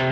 All 0.00 0.06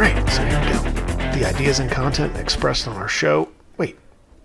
right, 0.00 0.28
so 0.28 0.42
here 0.44 0.60
we 0.60 0.66
go. 0.72 0.80
The 1.38 1.44
ideas 1.46 1.78
and 1.78 1.88
content 1.88 2.36
expressed 2.36 2.88
on 2.88 2.96
our 2.96 3.06
show. 3.06 3.48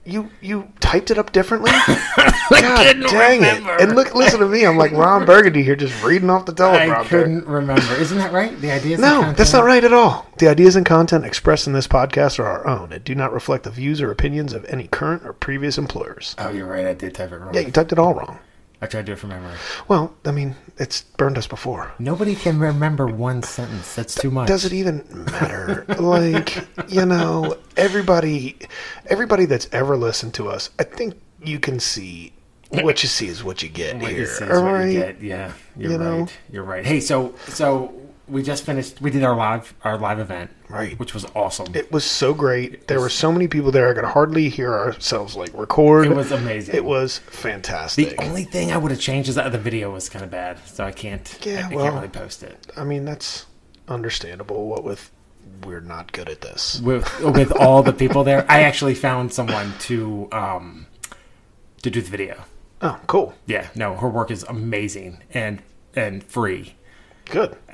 Wait, 0.06 0.14
you 0.14 0.30
you 0.42 0.72
typed 0.80 1.12
it 1.12 1.18
up 1.18 1.32
differently? 1.32 1.72
God 2.50 3.02
dang 3.10 3.44
it! 3.44 3.82
And 3.82 3.96
look, 3.96 4.14
listen 4.16 4.40
to 4.40 4.48
me. 4.48 4.66
I'm 4.66 4.78
like 4.78 4.92
Ron 4.92 5.26
Burgundy 5.26 5.64
here, 5.64 5.76
just 5.76 6.04
reading 6.04 6.30
off 6.30 6.46
the 6.46 6.54
teleprompter. 6.54 6.96
I 6.96 7.04
couldn't 7.06 7.48
remember. 7.48 7.94
Isn't 7.96 8.18
that 8.18 8.32
right? 8.32 8.60
The 8.60 8.72
ideas. 8.72 9.00
No, 9.00 9.20
content? 9.20 9.38
that's 9.38 9.54
not 9.54 9.64
right 9.64 9.84
at 9.84 9.94
all. 9.94 10.28
The 10.38 10.48
ideas 10.48 10.76
and 10.76 10.86
content 10.86 11.26
expressed 11.26 11.68
in 11.68 11.74
this 11.74 11.88
podcast 11.88 12.40
are 12.40 12.46
our 12.46 12.68
own 12.68 12.92
and 12.92 13.04
do 13.04 13.16
not 13.16 13.34
reflect 13.34 13.64
the 13.64 13.72
views 13.72 14.02
or 14.02 14.12
opinions 14.12 14.54
of 14.54 14.66
any 14.66 14.88
current 14.88 15.26
or 15.26 15.34
previous 15.34 15.78
employers. 15.78 16.36
Oh, 16.38 16.50
you're 16.50 16.68
right. 16.68 16.86
I 16.86 16.94
did 16.94 17.16
type 17.16 17.32
it 17.32 17.38
wrong. 17.38 17.54
Yeah, 17.54 17.62
you 17.62 17.72
typed 17.72 17.92
it 17.92 18.00
all 18.00 18.14
wrong. 18.14 18.40
I 18.84 18.88
tried 18.88 19.02
to 19.02 19.06
do 19.08 19.12
it 19.14 19.20
from 19.20 19.30
memory. 19.30 19.54
Well, 19.88 20.16
I 20.26 20.32
mean, 20.32 20.56
it's 20.78 21.02
burned 21.04 21.38
us 21.38 21.46
before. 21.46 21.94
Nobody 22.00 22.34
can 22.36 22.58
remember 22.60 23.06
one 23.06 23.44
sentence. 23.44 23.94
That's 23.94 24.16
too 24.16 24.32
much. 24.32 24.48
Does 24.48 24.66
it 24.66 24.74
even 24.74 25.06
matter? 25.32 25.86
like, 26.00 26.68
you 26.90 27.06
know, 27.06 27.58
everybody 27.78 28.58
everybody 29.08 29.46
that's 29.46 29.68
ever 29.72 29.96
listened 29.98 30.34
to 30.36 30.50
us, 30.50 30.72
I 30.80 30.84
think 30.84 31.14
you 31.44 31.60
can 31.60 31.80
see 31.80 32.34
what 32.70 33.04
you 33.04 33.10
see 33.10 33.28
is 33.28 33.44
what 33.44 33.62
you 33.62 33.70
get 33.70 33.98
What 33.98 34.10
here. 34.10 34.22
you 34.22 34.26
see 34.26 34.46
is 34.46 34.58
all 34.58 34.64
what 34.64 34.72
right? 34.74 34.86
you 34.88 35.00
get. 35.00 35.22
Yeah, 35.22 35.54
you're 35.78 35.92
You 35.92 35.98
right. 35.98 36.04
know? 36.06 36.28
You're 36.52 36.64
right. 36.64 36.86
Hey, 36.86 37.02
so 37.02 37.36
so 37.50 37.94
we 38.32 38.42
just 38.44 38.64
finished. 38.64 39.02
We 39.02 39.12
did 39.12 39.24
our 39.24 39.36
live 39.36 39.74
our 39.84 39.98
live 39.98 40.20
event, 40.20 40.50
Right. 40.70 40.98
Which 40.98 41.14
was 41.14 41.26
awesome. 41.36 41.76
It 41.76 41.92
was 41.92 42.04
so 42.06 42.34
great. 42.34 42.88
There 42.88 43.00
were 43.02 43.10
so 43.10 43.32
many 43.32 43.48
people 43.48 43.72
there. 43.72 43.90
I 43.90 43.94
could 43.94 44.06
hardly 44.06 44.48
hear 44.50 44.74
ourselves 44.74 45.36
like 45.36 45.50
record. 45.54 46.06
It 46.08 46.16
was 46.16 46.32
amazing. 46.32 46.76
It 46.76 46.86
was 46.86 47.18
fantastic. 47.20 48.12
the 48.18 48.24
only 48.24 48.46
thing 48.46 48.72
I 48.72 48.78
would 48.78 48.92
have 48.92 49.00
changed 49.02 49.28
is 49.30 49.36
that 49.36 49.52
the 49.52 49.58
video 49.60 49.92
was 49.92 50.08
kind 50.10 50.24
of 50.24 50.32
bad, 50.32 50.58
so 50.66 50.86
I 50.86 50.92
can't. 50.92 51.38
Yeah, 51.44 51.68
I, 51.70 51.72
I 51.72 51.76
well- 51.76 51.84
can't 51.86 51.96
really 51.96 52.08
post 52.08 52.42
it. 52.44 52.72
I 52.78 52.84
mean, 52.86 53.06
that's 53.06 53.46
understandable. 53.88 54.68
What 54.68 54.84
with 54.84 55.12
we're 55.66 55.82
not 55.82 56.12
good 56.12 56.30
at 56.30 56.42
this. 56.42 56.80
with 56.82 57.20
with 57.22 57.52
all 57.52 57.84
the 57.84 57.94
people 57.94 58.24
there. 58.24 58.46
I 58.50 58.62
actually 58.64 58.96
found 58.96 59.34
someone 59.34 59.74
to 59.80 60.28
um 60.32 60.86
to 61.84 61.90
do 61.90 62.02
the 62.02 62.10
video. 62.10 62.44
Oh, 62.82 63.00
cool. 63.08 63.34
Yeah, 63.46 63.68
no, 63.76 63.96
her 63.98 64.08
work 64.10 64.32
is 64.32 64.44
amazing 64.44 65.22
and 65.34 65.62
and 65.96 66.24
free. 66.24 66.76
Good. 67.32 67.58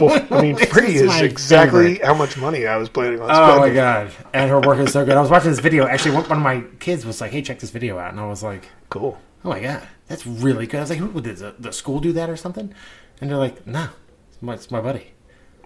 well, 0.00 0.26
I 0.30 0.42
mean, 0.42 0.56
free 0.56 0.96
is 0.96 1.02
is 1.02 1.20
exactly 1.22 1.96
how 1.96 2.14
much 2.14 2.36
money 2.36 2.66
I 2.66 2.76
was 2.76 2.90
planning 2.90 3.20
on 3.20 3.28
Spending. 3.28 3.56
Oh 3.56 3.58
my 3.58 3.70
god! 3.70 4.12
And 4.34 4.50
her 4.50 4.60
work 4.60 4.78
is 4.78 4.92
so 4.92 5.04
good. 5.04 5.16
I 5.16 5.20
was 5.20 5.30
watching 5.30 5.50
this 5.50 5.60
video. 5.60 5.86
Actually, 5.86 6.16
one 6.16 6.30
of 6.30 6.38
my 6.38 6.62
kids 6.78 7.06
was 7.06 7.20
like, 7.20 7.32
"Hey, 7.32 7.40
check 7.40 7.58
this 7.58 7.70
video 7.70 7.98
out," 7.98 8.10
and 8.10 8.20
I 8.20 8.26
was 8.26 8.42
like, 8.42 8.68
Cool. 8.90 9.18
"Oh 9.44 9.48
my 9.48 9.60
god, 9.60 9.88
that's 10.08 10.26
really 10.26 10.66
good." 10.66 10.76
I 10.76 10.80
was 10.80 10.90
like, 10.90 10.98
"Who 10.98 11.20
did 11.20 11.38
the, 11.38 11.54
the 11.58 11.72
school 11.72 12.00
do 12.00 12.12
that 12.12 12.28
or 12.28 12.36
something?" 12.36 12.74
And 13.20 13.30
they're 13.30 13.38
like, 13.38 13.66
"No, 13.66 13.88
it's 14.28 14.42
my, 14.42 14.54
it's 14.54 14.70
my 14.70 14.80
buddy." 14.80 15.12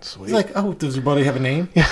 Sweet. 0.01 0.27
It's 0.27 0.33
like, 0.33 0.53
"Oh, 0.55 0.73
does 0.73 0.95
your 0.95 1.05
buddy 1.05 1.25
have 1.25 1.37
a 1.37 1.41
name?" 1.41 1.69
Yeah. 1.75 1.89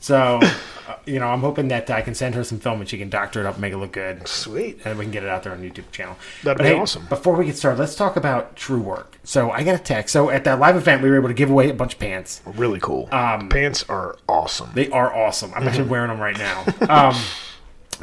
So, 0.00 0.40
uh, 0.88 0.96
you 1.06 1.18
know, 1.18 1.26
I'm 1.28 1.40
hoping 1.40 1.68
that 1.68 1.90
I 1.90 2.02
can 2.02 2.14
send 2.14 2.34
her 2.34 2.44
some 2.44 2.58
film 2.58 2.80
and 2.80 2.88
she 2.88 2.98
can 2.98 3.08
doctor 3.08 3.40
it 3.40 3.46
up 3.46 3.54
and 3.54 3.62
make 3.62 3.72
it 3.72 3.78
look 3.78 3.92
good. 3.92 4.26
Sweet. 4.28 4.80
and 4.84 4.98
we 4.98 5.04
can 5.04 5.12
get 5.12 5.22
it 5.22 5.28
out 5.28 5.42
there 5.42 5.52
on 5.52 5.60
YouTube 5.62 5.90
channel. 5.90 6.16
That'd 6.42 6.58
But 6.58 6.64
be 6.64 6.70
hey, 6.70 6.78
awesome. 6.78 7.06
Before 7.06 7.34
we 7.34 7.46
get 7.46 7.56
started, 7.56 7.78
let's 7.80 7.94
talk 7.94 8.16
about 8.16 8.56
Truewerk. 8.56 9.06
So 9.24 9.50
I 9.50 9.62
got 9.64 9.74
a 9.74 9.82
text. 9.82 10.12
So 10.12 10.30
at 10.30 10.44
that 10.44 10.58
live 10.58 10.76
event, 10.76 11.02
we 11.02 11.10
were 11.10 11.16
able 11.16 11.28
to 11.28 11.34
give 11.34 11.50
away 11.50 11.70
a 11.70 11.74
bunch 11.74 11.94
of 11.94 11.98
pants. 12.00 12.42
Really 12.44 12.80
cool. 12.80 13.08
Um, 13.12 13.48
Pants 13.48 13.84
are 13.88 14.16
awesome. 14.28 14.70
They 14.74 14.88
are 14.90 15.14
awesome. 15.14 15.52
I'm 15.54 15.66
actually 15.66 15.88
wearing 15.88 16.08
them 16.08 16.20
right 16.20 16.38
now. 16.38 16.64
Um, 16.88 17.14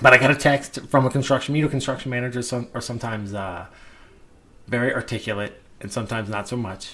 but 0.02 0.14
I 0.14 0.18
got 0.18 0.32
a 0.32 0.36
text 0.36 0.80
from 0.88 1.06
a 1.06 1.10
construction, 1.10 1.54
you 1.56 1.62
know, 1.64 1.68
construction 1.70 2.10
managers 2.10 2.48
some, 2.48 2.70
are 2.74 2.82
sometimes 2.82 3.34
uh, 3.34 3.66
very 4.68 4.94
articulate 4.94 5.62
and 5.82 5.92
sometimes 5.92 6.30
not 6.30 6.48
so 6.48 6.56
much. 6.58 6.94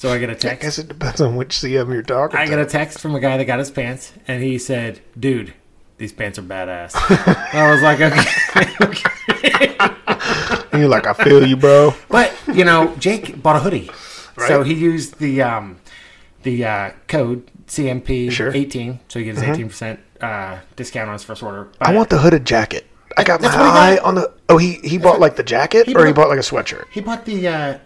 So 0.00 0.10
I 0.10 0.16
get 0.16 0.30
a 0.30 0.34
text. 0.34 0.46
I 0.46 0.54
guess 0.66 0.78
it 0.78 0.88
depends 0.88 1.20
on 1.20 1.36
which 1.36 1.50
CM 1.56 1.92
you're 1.92 2.00
talking 2.00 2.40
I 2.40 2.46
to. 2.46 2.50
got 2.50 2.58
a 2.58 2.64
text 2.64 3.00
from 3.00 3.14
a 3.14 3.20
guy 3.20 3.36
that 3.36 3.44
got 3.44 3.58
his 3.58 3.70
pants, 3.70 4.14
and 4.26 4.42
he 4.42 4.56
said, 4.56 5.00
"Dude, 5.18 5.52
these 5.98 6.10
pants 6.10 6.38
are 6.38 6.42
badass." 6.42 6.92
I 7.52 7.70
was 7.70 7.82
like, 7.82 8.00
"Okay." 8.00 8.24
and 10.72 10.80
you're 10.80 10.88
like, 10.96 11.06
I 11.06 11.12
feel 11.12 11.46
you, 11.46 11.54
bro. 11.54 11.92
But 12.08 12.32
you 12.50 12.64
know, 12.64 12.96
Jake 12.96 13.42
bought 13.42 13.56
a 13.56 13.58
hoodie, 13.58 13.90
so 14.46 14.62
he 14.62 14.72
used 14.72 15.18
the 15.18 15.42
um, 15.42 15.76
the 16.44 16.64
uh, 16.64 16.90
code 17.06 17.46
CMP 17.66 18.32
Sure. 18.32 18.48
Mm-hmm. 18.48 18.56
eighteen, 18.56 19.00
so 19.08 19.18
he 19.18 19.26
gets 19.26 19.42
eighteen 19.42 19.68
percent 19.68 20.00
uh, 20.22 20.60
discount 20.76 21.08
on 21.08 21.12
his 21.12 21.24
first 21.24 21.42
order. 21.42 21.68
I 21.78 21.94
want 21.94 22.08
the 22.08 22.16
hooded 22.16 22.46
jacket. 22.46 22.86
I 23.18 23.24
got 23.24 23.42
my 23.42 23.48
eye 23.48 23.96
got. 23.96 24.04
on 24.06 24.14
the. 24.14 24.32
Oh, 24.48 24.56
he 24.56 24.76
he 24.82 24.96
bought 24.96 25.20
like 25.20 25.36
the 25.36 25.42
jacket, 25.42 25.86
he 25.88 25.94
or 25.94 26.06
he 26.06 26.12
bought- 26.14 26.22
bought 26.22 26.28
like 26.30 26.38
a 26.38 26.42
sweatshirt. 26.42 26.86
He 26.90 27.02
bought 27.02 27.26
the. 27.26 27.46
Uh, 27.46 27.78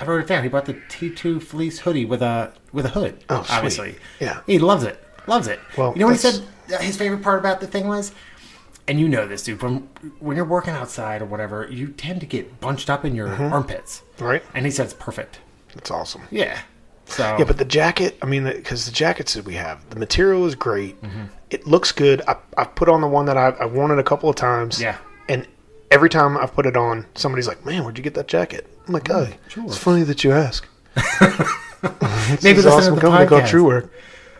I 0.00 0.04
wrote 0.06 0.22
it 0.22 0.26
down. 0.26 0.42
He 0.42 0.48
bought 0.48 0.64
the 0.66 0.80
T 0.88 1.10
two 1.10 1.38
fleece 1.40 1.80
hoodie 1.80 2.04
with 2.06 2.22
a 2.22 2.52
with 2.72 2.86
a 2.86 2.90
hood. 2.90 3.22
Oh, 3.28 3.42
sweet. 3.42 3.54
obviously, 3.54 3.94
Yeah. 4.18 4.40
He 4.46 4.58
loves 4.58 4.84
it. 4.84 5.02
Loves 5.26 5.46
it. 5.46 5.60
Well, 5.76 5.92
you 5.94 6.00
know 6.00 6.06
what 6.06 6.12
he 6.12 6.18
said? 6.18 6.42
uh, 6.72 6.78
His 6.78 6.96
favorite 6.96 7.22
part 7.22 7.38
about 7.38 7.60
the 7.60 7.66
thing 7.66 7.86
was, 7.86 8.12
and 8.88 8.98
you 8.98 9.08
know 9.08 9.26
this, 9.26 9.42
dude. 9.42 9.62
When 9.62 9.88
when 10.18 10.36
you're 10.36 10.46
working 10.46 10.72
outside 10.74 11.20
or 11.22 11.26
whatever, 11.26 11.68
you 11.70 11.88
tend 11.88 12.20
to 12.20 12.26
get 12.26 12.60
bunched 12.60 12.88
up 12.88 13.04
in 13.04 13.14
your 13.14 13.28
Mm-hmm. 13.28 13.52
armpits, 13.52 14.02
Right. 14.18 14.42
and 14.54 14.64
he 14.64 14.70
said 14.72 14.84
it's 14.86 14.94
perfect. 14.94 15.38
That's 15.74 15.90
awesome. 15.90 16.22
Yeah. 16.30 16.58
So 17.06 17.36
Yeah, 17.38 17.44
but 17.44 17.58
the 17.58 17.64
jacket, 17.64 18.16
I 18.22 18.26
mean, 18.26 18.44
because 18.44 18.86
the 18.86 18.92
jackets 18.92 19.34
that 19.34 19.44
we 19.44 19.54
have, 19.54 19.88
the 19.90 19.96
material 19.96 20.46
is 20.46 20.54
great. 20.54 21.00
Mm-hmm. 21.02 21.24
It 21.50 21.66
looks 21.66 21.90
good. 21.92 22.22
I, 22.28 22.36
I've 22.56 22.74
put 22.76 22.88
on 22.88 23.00
the 23.00 23.08
one 23.08 23.26
that 23.26 23.36
I've, 23.36 23.60
I've 23.60 23.72
worn 23.72 23.90
it 23.90 23.98
a 23.98 24.02
couple 24.04 24.30
of 24.30 24.36
times. 24.36 24.80
Yeah. 24.80 24.96
And 25.28 25.46
every 25.90 26.08
time 26.08 26.36
I've 26.36 26.52
put 26.54 26.66
it 26.66 26.76
on, 26.76 27.06
somebody's 27.14 27.48
like, 27.48 27.64
man, 27.66 27.82
where'd 27.82 27.98
you 27.98 28.04
get 28.04 28.14
that 28.14 28.28
jacket? 28.28 28.66
I'm 28.86 28.94
like, 28.94 29.10
oh, 29.10 29.26
mm, 29.26 29.34
True 29.48 29.64
it's 29.66 29.76
funny 29.78 30.02
that 30.04 30.24
you 30.24 30.32
ask. 30.32 30.66
maybe 32.42 32.58
It's 32.58 32.64
an 32.66 32.72
awesome 32.72 32.94
to 32.94 33.00
the 33.00 33.00
company 33.00 33.26
called. 33.26 33.42
Truewerk. 33.44 33.90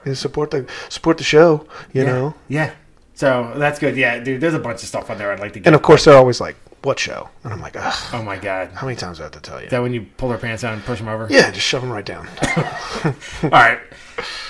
You 0.05 0.15
support 0.15 0.51
the 0.51 0.67
support 0.89 1.19
the 1.19 1.25
show, 1.25 1.67
you 1.93 2.03
Yeah. 2.03 2.07
know. 2.13 2.35
Yeah. 2.49 2.71
So 3.15 3.53
that's 3.57 3.79
good. 3.79 3.97
Yeah, 3.97 4.19
dude. 4.19 4.41
There's 4.41 4.55
a 4.55 4.59
bunch 4.59 4.83
of 4.83 4.89
stuff 4.89 5.11
on 5.11 5.19
there 5.19 5.31
I'd 5.31 5.41
like 5.41 5.53
to 5.53 5.61
get. 5.61 5.67
And 5.67 5.75
of 5.77 5.83
course, 5.83 6.07
they're 6.07 6.17
always 6.17 6.41
like, 6.41 6.57
"What 6.83 6.99
show?" 6.99 7.29
And 7.45 7.53
I'm 7.53 7.61
like, 7.61 7.77
Ugh, 7.77 7.95
oh 8.15 8.23
my 8.23 8.39
god. 8.39 8.71
"How 8.75 8.87
many 8.87 8.97
times 8.97 9.19
do 9.19 9.25
I 9.25 9.27
have 9.27 9.33
to 9.33 9.41
tell 9.41 9.59
you?" 9.61 9.67
Is 9.67 9.71
that 9.73 9.83
when 9.83 9.93
you 9.93 10.07
pull 10.17 10.31
their 10.31 10.39
pants 10.39 10.63
down 10.63 10.73
and 10.73 10.83
push 10.85 11.01
them 11.01 11.09
over? 11.09 11.27
yeah, 11.29 11.51
just 11.51 11.67
shove 11.67 11.83
them 11.83 11.91
right 11.91 12.05
down. 12.07 12.27
All 13.45 13.51
right. 13.51 13.79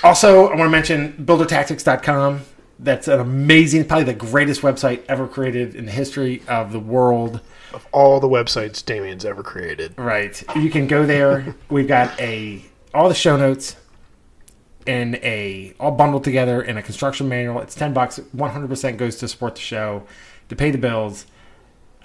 Also, 0.03 0.45
I 0.47 0.55
want 0.55 0.67
to 0.67 0.69
mention 0.69 1.13
buildertactics.com. 1.25 2.41
That's 2.83 3.07
an 3.07 3.19
amazing, 3.19 3.85
probably 3.85 4.05
the 4.05 4.13
greatest 4.13 4.61
website 4.61 5.03
ever 5.07 5.27
created 5.27 5.75
in 5.75 5.85
the 5.85 5.91
history 5.91 6.41
of 6.47 6.71
the 6.71 6.79
world. 6.79 7.39
of 7.73 7.85
all 7.91 8.19
the 8.19 8.27
websites 8.27 8.83
Damien's 8.83 9.23
ever 9.23 9.43
created, 9.43 9.93
Right. 9.97 10.43
You 10.55 10.69
can 10.71 10.87
go 10.87 11.05
there. 11.05 11.55
We've 11.69 11.87
got 11.87 12.19
a 12.19 12.63
all 12.93 13.07
the 13.07 13.15
show 13.15 13.37
notes 13.37 13.75
in 14.87 15.15
a 15.17 15.73
all 15.79 15.91
bundled 15.91 16.23
together 16.23 16.61
in 16.61 16.75
a 16.77 16.81
construction 16.81 17.29
manual. 17.29 17.61
It's 17.61 17.75
ten 17.75 17.93
bucks. 17.93 18.19
One 18.31 18.49
hundred 18.49 18.69
percent 18.69 18.97
goes 18.97 19.15
to 19.17 19.27
support 19.27 19.55
the 19.55 19.61
show, 19.61 20.03
to 20.49 20.55
pay 20.55 20.71
the 20.71 20.77
bills. 20.79 21.27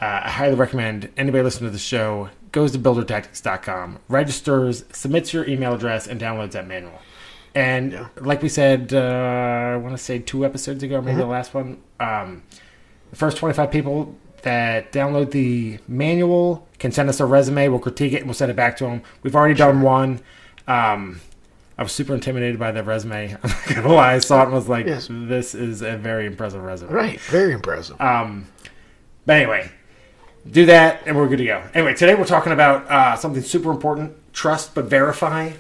Uh, 0.01 0.21
I 0.25 0.31
highly 0.31 0.57
recommend 0.57 1.09
anybody 1.17 1.43
listening 1.43 1.69
to 1.69 1.73
the 1.73 1.79
show 1.79 2.29
goes 2.53 2.73
to 2.73 2.79
buildertactics.com, 2.79 3.99
registers, 4.09 4.85
submits 4.93 5.33
your 5.35 5.47
email 5.49 5.75
address, 5.75 6.07
and 6.07 6.21
downloads 6.21 6.53
that 6.53 6.67
manual. 6.67 7.01
And 7.57 7.93
Yeah. 7.93 8.07
like 8.21 8.43
we 8.43 8.49
said, 8.51 8.93
uh, 8.93 8.99
I 8.99 9.77
want 9.77 9.97
to 9.97 10.03
say 10.03 10.19
two 10.19 10.45
episodes 10.45 10.83
ago, 10.83 11.01
maybe 11.01 11.17
the 11.19 11.27
last 11.27 11.55
one. 11.55 11.79
Um, 11.99 12.43
the 13.11 13.17
first 13.17 13.39
25 13.39 13.71
people 13.71 14.15
that 14.43 14.93
download 14.93 15.31
the 15.31 15.79
manual 15.89 16.69
can 16.79 16.93
send 16.93 17.09
us 17.09 17.19
a 17.19 17.25
resume. 17.25 17.69
We'll 17.69 17.79
critique 17.81 18.13
it 18.13 18.17
and 18.19 18.27
we'll 18.27 18.35
send 18.35 18.51
it 18.51 18.57
back 18.57 18.77
to 18.77 18.85
them. 18.85 19.03
We've 19.23 19.35
already 19.35 19.55
done 19.55 19.81
one. 19.81 20.21
Um, 20.69 21.21
I 21.79 21.83
was 21.83 21.93
super 21.93 22.15
intimidated 22.15 22.59
by 22.59 22.73
that 22.73 22.85
resume. 22.85 23.37
I'm 23.43 23.51
not 23.51 23.75
gonna 23.75 23.93
lie. 23.93 24.15
I 24.15 24.19
saw 24.19 24.41
it 24.43 24.45
and 24.45 24.53
was 24.53 24.69
like, 24.69 24.87
Yes. 24.87 25.09
"This 25.11 25.55
is 25.55 25.83
a 25.83 25.97
very 25.97 26.27
impressive 26.27 26.63
resume." 26.63 26.91
right? 26.93 27.21
Very 27.23 27.53
impressive. 27.53 28.01
Um, 28.01 28.47
but 29.25 29.37
anyway, 29.37 29.71
do 30.51 30.67
that 30.67 31.03
and 31.07 31.17
we're 31.17 31.29
good 31.29 31.39
to 31.39 31.45
go. 31.45 31.63
Anyway, 31.75 31.95
today 31.95 32.15
we're 32.15 32.25
talking 32.25 32.53
about 32.53 32.91
uh, 32.91 33.17
something 33.17 33.43
super 33.43 33.71
important: 33.71 34.13
trust 34.33 34.75
but 34.75 34.85
verify. 34.87 35.53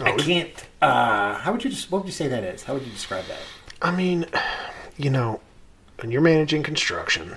I 0.00 0.10
Oh. 0.12 0.16
can't. 0.16 0.50
Uh, 0.82 1.34
how 1.36 1.52
would 1.52 1.64
you 1.64 1.70
just? 1.70 1.90
What 1.90 1.98
would 2.02 2.06
you 2.06 2.12
say 2.12 2.28
that 2.28 2.42
is? 2.44 2.64
How 2.64 2.74
would 2.74 2.82
you 2.84 2.92
describe 2.92 3.24
that? 3.26 3.38
I 3.82 3.90
mean, 3.90 4.26
you 4.96 5.10
know, 5.10 5.40
when 6.00 6.10
you're 6.10 6.20
managing 6.20 6.62
construction, 6.62 7.36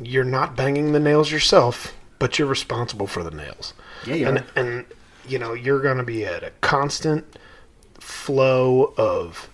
you're 0.00 0.24
not 0.24 0.56
banging 0.56 0.92
the 0.92 1.00
nails 1.00 1.30
yourself, 1.32 1.94
but 2.18 2.38
you're 2.38 2.48
responsible 2.48 3.06
for 3.06 3.22
the 3.22 3.30
nails. 3.30 3.74
Yeah, 4.06 4.14
you 4.14 4.26
and 4.28 4.44
and 4.56 4.84
you 5.28 5.38
know 5.38 5.52
you're 5.52 5.80
going 5.80 5.98
to 5.98 6.04
be 6.04 6.24
at 6.24 6.42
a 6.42 6.50
constant 6.60 7.24
flow 7.98 8.94
of 8.96 9.48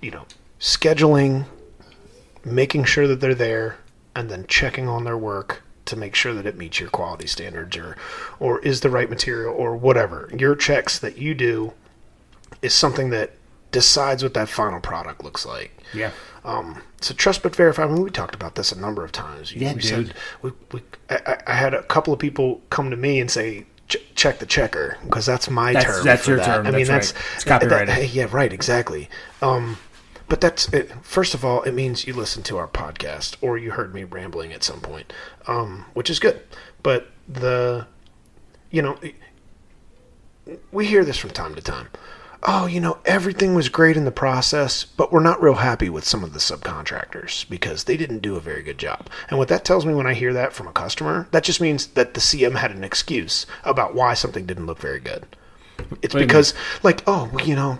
you 0.00 0.10
know 0.10 0.24
scheduling, 0.60 1.46
making 2.44 2.84
sure 2.84 3.06
that 3.08 3.20
they're 3.20 3.34
there, 3.34 3.76
and 4.14 4.30
then 4.30 4.46
checking 4.46 4.88
on 4.88 5.04
their 5.04 5.18
work 5.18 5.62
to 5.86 5.96
make 5.96 6.14
sure 6.14 6.32
that 6.34 6.46
it 6.46 6.56
meets 6.56 6.78
your 6.80 6.88
quality 6.90 7.26
standards 7.26 7.76
or 7.76 7.96
or 8.38 8.60
is 8.60 8.80
the 8.82 8.90
right 8.90 9.10
material 9.10 9.54
or 9.54 9.76
whatever. 9.76 10.30
Your 10.36 10.54
checks 10.54 10.98
that 11.00 11.18
you 11.18 11.34
do 11.34 11.72
is 12.62 12.72
something 12.72 13.10
that 13.10 13.32
decides 13.72 14.22
what 14.22 14.34
that 14.34 14.48
final 14.48 14.80
product 14.80 15.24
looks 15.24 15.44
like. 15.46 15.72
Yeah. 15.94 16.10
Um, 16.44 16.82
so 17.00 17.14
trust 17.14 17.42
but 17.42 17.56
verify. 17.56 17.84
I 17.84 17.86
mean, 17.86 18.02
we 18.02 18.10
talked 18.10 18.34
about 18.34 18.54
this 18.54 18.70
a 18.72 18.78
number 18.80 19.04
of 19.04 19.12
times. 19.12 19.52
You- 19.52 19.62
Yeah, 19.62 19.72
we 19.74 19.80
dude. 19.80 20.14
we, 20.42 20.50
we, 20.72 20.82
I, 21.10 21.38
I- 21.46 21.54
had 21.54 21.72
a 21.74 21.82
couple 21.84 22.12
of 22.12 22.18
people 22.18 22.60
come 22.70 22.90
to 22.90 22.96
me 22.96 23.20
and 23.20 23.30
say, 23.30 23.64
"Ch- 23.88 23.96
"Check 24.14 24.38
the 24.40 24.46
checker," 24.46 24.98
because 25.04 25.24
that's 25.26 25.48
my 25.48 25.72
That's- 25.72 25.96
term. 25.96 26.04
that's 26.04 26.26
your 26.28 26.36
that. 26.38 26.46
term, 26.46 26.66
I 26.66 26.70
mean, 26.72 26.86
that's 26.86 27.12
that's 27.12 27.46
right. 27.46 27.60
Copyrighted. 27.60 27.88
that- 27.88 28.08
yeah, 28.14 28.26
right. 28.30 28.52
Exactly. 28.52 29.08
Um, 29.40 29.78
but 30.32 30.40
that's 30.40 30.66
it. 30.72 30.90
First 31.02 31.34
of 31.34 31.44
all, 31.44 31.60
it 31.64 31.72
means 31.72 32.06
you 32.06 32.14
listened 32.14 32.46
to 32.46 32.56
our 32.56 32.66
podcast 32.66 33.36
or 33.42 33.58
you 33.58 33.72
heard 33.72 33.92
me 33.92 34.04
rambling 34.04 34.50
at 34.54 34.64
some 34.64 34.80
point, 34.80 35.12
um, 35.46 35.84
which 35.92 36.08
is 36.08 36.18
good. 36.18 36.40
But 36.82 37.08
the, 37.28 37.86
you 38.70 38.80
know, 38.80 38.98
we 40.72 40.86
hear 40.86 41.04
this 41.04 41.18
from 41.18 41.32
time 41.32 41.54
to 41.54 41.60
time. 41.60 41.88
Oh, 42.44 42.64
you 42.64 42.80
know, 42.80 42.96
everything 43.04 43.54
was 43.54 43.68
great 43.68 43.94
in 43.94 44.06
the 44.06 44.10
process, 44.10 44.84
but 44.86 45.12
we're 45.12 45.20
not 45.20 45.42
real 45.42 45.56
happy 45.56 45.90
with 45.90 46.06
some 46.06 46.24
of 46.24 46.32
the 46.32 46.38
subcontractors 46.38 47.46
because 47.50 47.84
they 47.84 47.98
didn't 47.98 48.20
do 48.20 48.34
a 48.34 48.40
very 48.40 48.62
good 48.62 48.78
job. 48.78 49.10
And 49.28 49.38
what 49.38 49.48
that 49.48 49.66
tells 49.66 49.84
me 49.84 49.92
when 49.92 50.06
I 50.06 50.14
hear 50.14 50.32
that 50.32 50.54
from 50.54 50.66
a 50.66 50.72
customer, 50.72 51.28
that 51.32 51.44
just 51.44 51.60
means 51.60 51.88
that 51.88 52.14
the 52.14 52.20
CM 52.20 52.54
had 52.54 52.70
an 52.70 52.84
excuse 52.84 53.44
about 53.64 53.94
why 53.94 54.14
something 54.14 54.46
didn't 54.46 54.64
look 54.64 54.78
very 54.78 54.98
good. 54.98 55.26
It's 56.00 56.14
because, 56.14 56.54
like, 56.82 57.02
oh, 57.06 57.28
well, 57.34 57.46
you 57.46 57.54
know, 57.54 57.78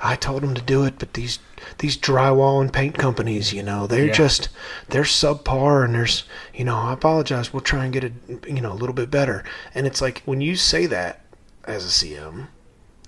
I 0.00 0.14
told 0.14 0.42
them 0.42 0.54
to 0.54 0.62
do 0.62 0.84
it, 0.84 1.00
but 1.00 1.14
these 1.14 1.40
these 1.78 1.96
drywall 1.96 2.60
and 2.60 2.72
paint 2.72 2.96
companies, 2.98 3.52
you 3.52 3.62
know, 3.62 3.86
they're 3.86 4.06
Yeah. 4.06 4.12
just 4.12 4.48
they're 4.88 5.02
subpar, 5.02 5.84
and 5.84 5.94
there's, 5.94 6.24
you 6.54 6.64
know, 6.64 6.76
I 6.76 6.92
apologize. 6.92 7.52
We'll 7.52 7.60
try 7.60 7.84
and 7.84 7.92
get 7.92 8.04
it, 8.04 8.12
you 8.46 8.60
know, 8.60 8.72
a 8.72 8.74
little 8.74 8.94
bit 8.94 9.10
better. 9.10 9.44
And 9.74 9.86
it's 9.86 10.00
like 10.00 10.22
when 10.24 10.40
you 10.40 10.56
say 10.56 10.86
that 10.86 11.20
as 11.64 11.84
a 11.84 11.88
CM, 11.88 12.48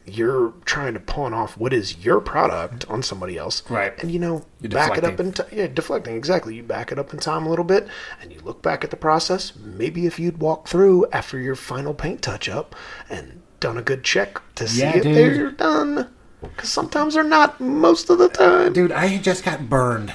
you're 0.05 0.53
trying 0.65 0.95
to 0.95 1.01
pawn 1.01 1.33
off 1.33 1.57
what 1.57 1.73
is 1.73 2.05
your 2.05 2.21
product 2.21 2.85
on 2.89 3.05
somebody 3.05 3.39
else, 3.39 3.63
Right. 3.71 3.93
And 4.03 4.11
you 4.11 4.19
know, 4.19 4.45
You're 4.61 4.71
back 4.71 4.99
it 4.99 5.05
up 5.05 5.17
deflecting. 5.17 5.27
in 5.27 5.33
time. 5.33 5.47
Yeah, 5.53 5.67
deflecting 5.69 6.17
exactly. 6.17 6.57
You 6.57 6.65
back 6.65 6.91
it 6.91 6.99
up 6.99 7.13
in 7.13 7.21
time 7.21 7.47
a 7.47 7.49
little 7.51 7.65
bit, 7.65 7.87
and 8.21 8.33
you 8.33 8.41
look 8.43 8.63
back 8.63 8.83
at 8.83 8.91
the 8.91 8.97
process. 8.97 9.53
Maybe 9.57 10.07
if 10.07 10.19
you'd 10.19 10.39
walk 10.39 10.67
through 10.67 11.07
after 11.13 11.39
your 11.39 11.55
final 11.55 11.95
paint 11.95 12.21
touch 12.21 12.49
up 12.49 12.75
and 13.09 13.43
done 13.61 13.79
a 13.79 13.83
good 13.83 14.03
check 14.03 14.41
to 14.57 14.67
see 14.67 14.81
Yeah, 14.81 14.97
if 14.97 15.03
dude. 15.05 15.15
they're 15.15 15.51
done, 15.53 16.09
because 16.49 16.71
sometimes 16.71 17.15
they're 17.15 17.25
not. 17.25 17.61
Most 17.61 18.11
of 18.11 18.19
the 18.19 18.29
time, 18.29 18.73
Dude, 18.73 18.93
I 18.93 19.19
just 19.19 19.45
got 19.45 19.69
burned 19.69 20.15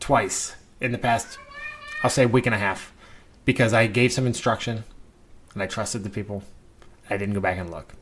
twice 0.00 0.56
in 0.80 0.92
the 0.92 0.98
past, 0.98 1.38
I'll 2.02 2.10
say, 2.10 2.26
week 2.26 2.46
and 2.46 2.54
a 2.54 2.58
half 2.58 2.92
because 3.44 3.72
I 3.72 3.86
gave 3.86 4.12
some 4.12 4.26
instruction 4.26 4.84
and 5.52 5.62
I 5.62 5.66
trusted 5.66 6.04
the 6.04 6.10
people. 6.10 6.42
I 7.08 7.16
didn't 7.16 7.34
go 7.34 7.40
back 7.40 7.58
and 7.58 7.70
look. 7.70 7.94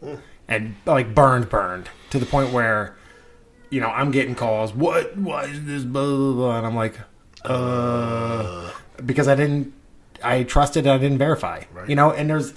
And 0.48 0.76
like 0.86 1.14
burned, 1.14 1.48
burned 1.48 1.88
to 2.10 2.18
the 2.18 2.26
point 2.26 2.52
where, 2.52 2.96
you 3.70 3.80
know, 3.80 3.88
I'm 3.88 4.10
getting 4.10 4.34
calls. 4.34 4.72
What? 4.72 5.16
Why 5.16 5.44
is 5.44 5.64
this? 5.64 5.84
Blah, 5.84 6.04
blah, 6.04 6.32
blah. 6.32 6.58
And 6.58 6.66
I'm 6.66 6.76
like, 6.76 6.98
uh, 7.44 8.70
because 9.04 9.28
I 9.28 9.34
didn't, 9.34 9.72
I 10.22 10.44
trusted, 10.44 10.86
I 10.86 10.98
didn't 10.98 11.18
verify. 11.18 11.64
You 11.88 11.96
know, 11.96 12.12
and 12.12 12.30
there's, 12.30 12.54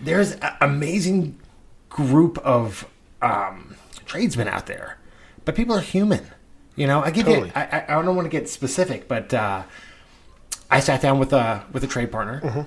there's 0.00 0.32
an 0.32 0.52
amazing 0.60 1.38
group 1.90 2.38
of 2.38 2.88
um, 3.20 3.76
tradesmen 4.12 4.46
out 4.48 4.66
there, 4.66 4.98
but 5.44 5.54
people 5.54 5.74
are 5.76 5.80
human. 5.80 6.26
You 6.76 6.86
know, 6.86 7.02
I 7.02 7.10
give 7.10 7.26
Totally. 7.26 7.48
you. 7.48 7.52
I, 7.54 7.84
I 7.88 8.02
don't 8.02 8.14
want 8.16 8.26
to 8.26 8.30
get 8.30 8.48
specific, 8.48 9.08
but 9.08 9.32
uh, 9.34 9.62
I 10.70 10.80
sat 10.80 11.00
down 11.02 11.18
with 11.18 11.32
a 11.32 11.64
with 11.72 11.82
a 11.84 11.86
trade 11.86 12.10
partner. 12.12 12.40
Mm-hmm. 12.40 12.62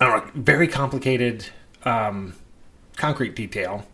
a 0.00 0.22
very 0.34 0.68
complicated 0.68 1.46
um, 1.84 2.34
concrete 2.96 3.34
detail, 3.34 3.84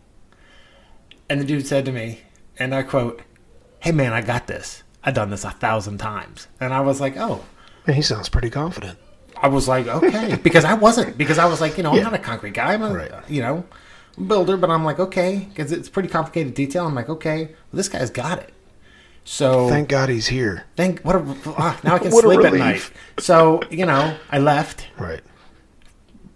and 1.29 1.39
the 1.41 1.45
dude 1.45 1.65
said 1.67 1.85
to 1.85 1.91
me, 1.91 2.21
and 2.59 2.73
I 2.75 2.83
quote, 2.83 3.21
"Hey 3.79 3.91
man, 3.91 4.13
I 4.13 4.21
got 4.21 4.47
this. 4.47 4.83
I've 5.03 5.13
done 5.15 5.29
this 5.29 5.43
a 5.43 5.51
thousand 5.51 5.97
times." 5.99 6.47
And 6.59 6.73
I 6.73 6.81
was 6.81 6.99
like, 7.01 7.15
"Oh." 7.17 7.43
Man, 7.87 7.95
he 7.95 8.01
sounds 8.01 8.29
pretty 8.29 8.49
confident. 8.49 8.97
I 9.37 9.47
was 9.47 9.67
like, 9.67 9.85
okay, 9.87 10.37
because 10.43 10.65
I 10.65 10.73
wasn't, 10.73 11.17
because 11.19 11.37
I 11.37 11.45
was 11.45 11.61
like, 11.61 11.77
you 11.77 11.83
know, 11.83 11.91
I'm 11.91 11.97
Yeah. 11.97 12.03
not 12.03 12.13
a 12.15 12.17
concrete 12.19 12.53
guy. 12.55 12.73
I'm 12.73 12.81
a, 12.81 12.91
Right. 12.91 13.11
you 13.29 13.41
know, 13.43 13.63
builder, 14.15 14.57
but 14.57 14.69
I'm 14.69 14.83
like, 14.83 14.99
okay, 14.99 15.47
because 15.49 15.71
it's 15.71 15.89
pretty 15.89 16.09
complicated 16.09 16.53
detail. 16.53 16.85
I'm 16.85 16.95
like, 16.95 17.09
okay, 17.09 17.45
well, 17.45 17.55
this 17.73 17.89
guy's 17.89 18.09
got 18.09 18.39
it. 18.39 18.53
So 19.27 19.67
Thank 19.69 19.89
God 19.89 20.09
he's 20.09 20.27
here. 20.27 20.65
thank 20.75 20.99
what 21.01 21.15
a 21.15 21.35
ah, 21.57 21.79
now 21.83 21.95
I 21.95 21.99
can 21.99 22.11
sleep 22.11 22.41
at 22.45 22.53
night. 22.53 22.91
So 23.17 23.61
you 23.71 23.85
know, 23.85 24.15
I 24.31 24.37
left. 24.39 24.87
Right. 24.99 25.21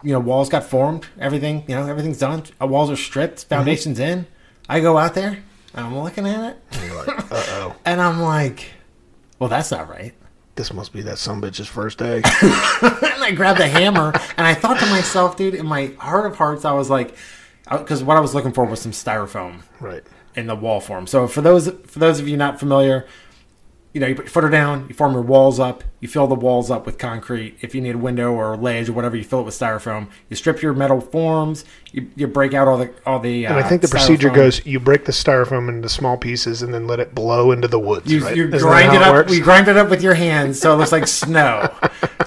You 0.02 0.14
know, 0.14 0.20
walls 0.20 0.50
got 0.50 0.64
formed. 0.64 1.06
Everything, 1.20 1.64
you 1.68 1.76
know, 1.76 1.86
everything's 1.86 2.18
done. 2.20 2.44
Uh, 2.60 2.66
walls 2.68 2.90
are 2.90 2.96
stripped. 2.96 3.42
Mm-hmm. 3.42 3.50
Foundations 3.50 4.00
in. 4.00 4.26
I 4.68 4.80
go 4.80 4.98
out 4.98 5.14
there. 5.14 5.44
And 5.76 5.86
I'm 5.86 6.00
looking 6.00 6.26
at 6.26 6.52
it, 6.52 6.58
And 6.72 6.84
you're 6.84 7.06
like, 7.06 7.32
uh 7.32 7.44
oh, 7.50 7.76
and 7.86 8.02
I'm 8.02 8.20
like, 8.22 8.66
well, 9.38 9.50
that's 9.50 9.70
not 9.70 9.88
right. 9.88 10.14
this 10.56 10.74
must 10.74 10.92
be 10.92 11.04
that 11.04 11.20
some 11.20 11.42
bitch's 11.44 11.68
first 11.68 12.00
day. 12.00 12.16
and 12.42 13.24
I 13.24 13.32
grabbed 13.36 13.60
a 13.60 13.68
hammer, 13.68 14.12
and 14.36 14.48
I 14.48 14.56
thought 14.56 14.80
to 14.80 14.86
myself, 14.88 15.38
dude, 15.38 15.54
in 15.54 15.68
my 15.68 15.88
heart 16.00 16.26
of 16.26 16.38
hearts, 16.38 16.66
I 16.66 16.72
was 16.72 16.90
like, 16.90 17.16
because 17.70 18.04
what 18.04 18.18
I 18.18 18.20
was 18.20 18.34
looking 18.34 18.52
for 18.52 18.66
was 18.66 18.82
some 18.82 18.92
styrofoam 18.92 19.62
right. 19.80 20.04
in 20.36 20.48
the 20.48 20.56
wall 20.56 20.80
form. 20.80 21.08
So 21.08 21.28
for 21.28 21.42
those 21.42 21.70
for 21.86 22.00
those 22.00 22.20
of 22.20 22.28
you 22.28 22.38
not 22.38 22.60
familiar, 22.60 23.08
you 23.94 24.00
know, 24.00 24.08
you 24.08 24.14
put 24.16 24.26
your 24.26 24.32
footer 24.32 24.50
down, 24.50 24.86
you 24.88 24.94
form 24.94 25.14
your 25.14 25.24
walls 25.24 25.60
up, 25.60 25.84
you 26.00 26.08
fill 26.08 26.28
the 26.28 26.36
walls 26.36 26.70
up 26.70 26.86
with 26.86 27.00
concrete. 27.00 27.58
If 27.62 27.74
you 27.74 27.82
need 27.82 27.96
a 27.96 27.98
window 27.98 28.32
or 28.32 28.54
a 28.54 28.58
ledge 28.58 28.88
or 28.88 28.94
whatever, 28.94 29.18
you 29.18 29.24
fill 29.24 29.40
it 29.40 29.44
with 29.44 29.56
styrofoam. 29.56 30.10
You 30.30 30.36
strip 30.36 30.62
your 30.62 30.74
metal 30.74 31.02
forms, 31.02 31.66
you, 31.92 32.08
you 32.16 32.28
break 32.28 32.54
out 32.54 32.68
all 32.68 32.78
the 32.78 32.94
all 33.06 33.20
the. 33.20 33.48
Uh, 33.48 33.56
And 33.56 33.66
I 33.66 33.68
think 33.68 33.82
the 33.82 33.88
procedure 33.88 34.30
goes: 34.30 34.64
you 34.66 34.80
break 34.80 35.06
the 35.06 35.12
styrofoam 35.12 35.70
into 35.70 35.90
small 35.90 36.18
pieces 36.18 36.62
and 36.62 36.72
then 36.72 36.86
let 36.86 37.00
it 37.00 37.16
blow 37.16 37.52
into 37.52 37.68
the 37.68 37.80
woods. 37.80 38.12
You, 38.12 38.24
right? 38.24 38.36
you 38.38 38.48
grind 38.48 38.92
how 38.92 39.16
it 39.16 39.26
up. 39.26 39.30
We 39.30 39.40
grind 39.40 39.68
it 39.68 39.76
up 39.78 39.90
with 39.90 40.04
your 40.04 40.14
hands, 40.14 40.60
so 40.60 40.74
it 40.74 40.78
looks 40.78 40.92
like 40.92 41.08
snow. 41.08 41.74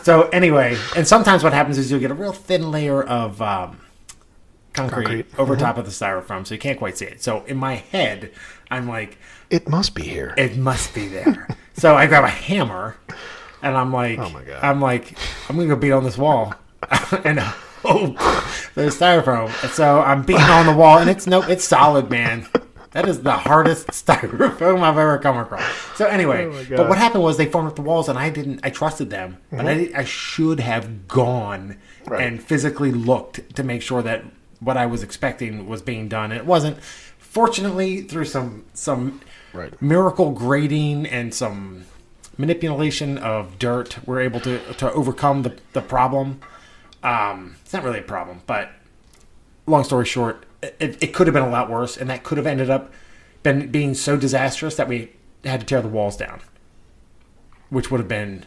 So 0.03 0.29
anyway, 0.31 0.77
and 0.97 1.07
sometimes 1.07 1.45
what 1.45 1.53
happens 1.53 1.79
is 1.79 1.93
you'll 1.93 2.01
get 2.01 2.11
a 2.11 2.15
real 2.15 2.33
thin 2.33 2.73
layer 2.73 3.05
of 3.05 3.41
um, 3.41 3.79
concrete, 4.73 5.05
Concrete. 5.05 5.27
over 5.39 5.55
Mm-hmm. 5.55 5.63
top 5.65 5.79
of 5.79 5.85
the 5.85 5.91
styrofoam, 5.91 6.47
so 6.47 6.55
you 6.55 6.61
can't 6.61 6.79
quite 6.79 6.97
see 6.99 7.07
it. 7.07 7.23
So 7.23 7.45
in 7.45 7.57
my 7.57 7.75
head, 7.77 8.33
I'm 8.71 8.89
like, 8.89 9.19
It 9.51 9.69
must 9.69 9.95
be 9.95 10.03
here. 10.03 10.35
it 10.39 10.57
must 10.57 10.95
be 10.95 11.09
there. 11.09 11.49
so 11.75 11.95
I 11.95 12.07
grab 12.07 12.25
a 12.25 12.29
hammer, 12.29 12.97
and 13.63 13.77
I'm 13.77 13.93
like, 13.93 14.19
Oh 14.19 14.31
my 14.31 14.43
God. 14.43 14.61
I'm 14.63 14.81
like, 14.81 15.17
I'm 15.49 15.57
gonna 15.57 15.69
go 15.69 15.77
beat 15.77 15.93
on 15.93 16.05
this 16.05 16.17
wall, 16.19 16.55
and 17.25 17.41
oh, 17.85 18.69
there's 18.75 18.99
styrofoam. 18.99 19.51
And 19.63 19.73
so 19.73 20.01
I'm 20.01 20.23
beating 20.23 20.43
on 20.43 20.67
the 20.67 20.75
wall, 20.75 20.99
and 20.99 21.11
it's 21.11 21.27
no, 21.27 21.43
it's 21.43 21.65
solid, 21.65 22.11
man. 22.11 22.47
That 22.93 23.09
is 23.09 23.23
the 23.23 23.33
hardest 23.33 23.87
styrofoam 23.89 24.81
I've 24.83 24.99
ever 24.99 25.19
come 25.19 25.39
across. 25.39 25.63
So 25.97 26.07
anyway, 26.07 26.45
Oh 26.45 26.77
but 26.77 26.89
what 26.91 26.99
happened 26.99 27.23
was 27.25 27.37
they 27.39 27.47
formed 27.47 27.69
up 27.69 27.77
the 27.77 27.83
walls, 27.83 28.09
and 28.09 28.19
I 28.19 28.29
didn't. 28.31 28.61
I 28.63 28.71
trusted 28.71 29.11
them, 29.11 29.39
but 29.51 29.61
Mm-hmm. 29.67 29.97
I, 29.97 30.01
I 30.01 30.05
should 30.05 30.61
have 30.61 31.09
gone 31.09 31.79
Right. 32.07 32.27
and 32.27 32.43
physically 32.43 32.91
looked 32.91 33.55
to 33.55 33.63
make 33.63 33.81
sure 33.81 34.03
that 34.03 34.25
what 34.63 34.77
I 34.77 34.87
was 34.87 35.03
expecting 35.03 35.67
was 35.67 35.83
being 35.83 36.09
done, 36.09 36.31
and 36.33 36.39
it 36.41 36.47
wasn't. 36.47 36.79
Fortunately, 37.19 38.03
through 38.03 38.27
some 38.27 38.65
some 38.75 39.21
Right. 39.53 39.81
miracle 39.83 40.31
grading 40.33 41.05
and 41.07 41.35
some 41.35 41.85
manipulation 42.39 43.19
of 43.19 43.59
dirt, 43.59 43.99
we're 44.07 44.21
able 44.21 44.41
to 44.41 44.59
to 44.75 44.93
overcome 44.93 45.43
the 45.43 45.57
the 45.73 45.81
problem. 45.83 46.41
Um, 47.03 47.57
it's 47.63 47.73
not 47.73 47.83
really 47.83 47.99
a 47.99 48.03
problem, 48.03 48.43
but 48.47 48.71
long 49.67 49.85
story 49.85 50.05
short, 50.07 50.47
it, 50.63 50.97
it 51.03 51.13
could 51.15 51.27
have 51.27 51.35
been 51.35 51.43
a 51.43 51.51
lot 51.51 51.69
worse, 51.69 51.97
and 51.97 52.09
that 52.11 52.23
could 52.23 52.39
have 52.39 52.47
ended 52.47 52.71
up 52.71 52.93
been 53.43 53.69
being 53.71 53.95
so 53.95 54.17
disastrous 54.17 54.77
that 54.77 54.87
we 54.89 55.11
had 55.45 55.61
to 55.61 55.67
tear 55.67 55.83
the 55.83 55.89
walls 55.89 56.17
down, 56.17 56.41
which 57.71 57.91
would 57.91 57.99
have 57.99 58.09
been. 58.09 58.45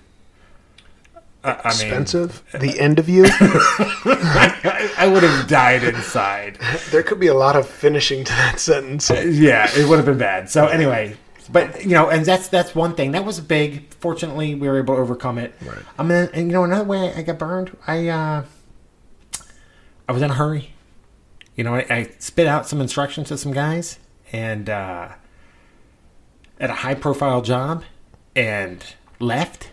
Uh, 1.46 1.62
I 1.64 1.78
mean, 1.78 1.88
Expensive. 1.88 2.44
The 2.60 2.80
end 2.80 2.98
of 2.98 3.08
you. 3.08 3.26
I, 3.30 4.92
I 4.98 5.08
would 5.08 5.22
have 5.22 5.48
died 5.48 5.84
inside. 5.84 6.58
there 6.90 7.04
could 7.04 7.20
be 7.20 7.28
a 7.28 7.36
lot 7.36 7.56
of 7.56 7.70
finishing 7.70 8.24
to 8.24 8.32
that 8.34 8.60
sentence. 8.60 9.12
yeah, 9.12 9.70
it 9.78 9.88
would 9.88 9.98
have 9.98 10.06
been 10.08 10.18
bad. 10.18 10.50
So 10.50 10.66
anyway, 10.66 11.16
but 11.52 11.84
you 11.84 11.92
know, 11.92 12.10
and 12.10 12.26
that's 12.26 12.48
that's 12.48 12.74
one 12.74 12.96
thing 12.96 13.12
that 13.12 13.24
was 13.24 13.40
big. 13.40 13.94
Fortunately, 13.94 14.56
we 14.56 14.68
were 14.68 14.80
able 14.80 14.96
to 14.96 15.02
overcome 15.02 15.38
it. 15.38 15.54
Right. 15.64 15.78
I 16.00 16.04
mean, 16.04 16.30
and 16.34 16.48
you 16.48 16.54
know, 16.54 16.64
another 16.64 16.84
way 16.84 17.14
I 17.14 17.22
got 17.22 17.38
burned, 17.38 17.78
I 17.86 18.08
uh, 18.08 18.46
I 20.10 20.12
was 20.12 20.24
in 20.24 20.32
a 20.32 20.34
hurry. 20.34 20.72
You 21.56 21.64
know, 21.64 21.76
I, 21.76 21.86
I 21.90 22.10
spit 22.18 22.48
out 22.48 22.68
some 22.68 22.82
instructions 22.82 23.28
to 23.28 23.38
some 23.38 23.54
guys, 23.54 24.00
and 24.32 24.68
uh, 24.68 25.10
at 26.60 26.70
a 26.72 26.74
high 26.74 26.96
profile 26.96 27.44
job, 27.44 27.84
and 28.36 28.84
left. 29.20 29.70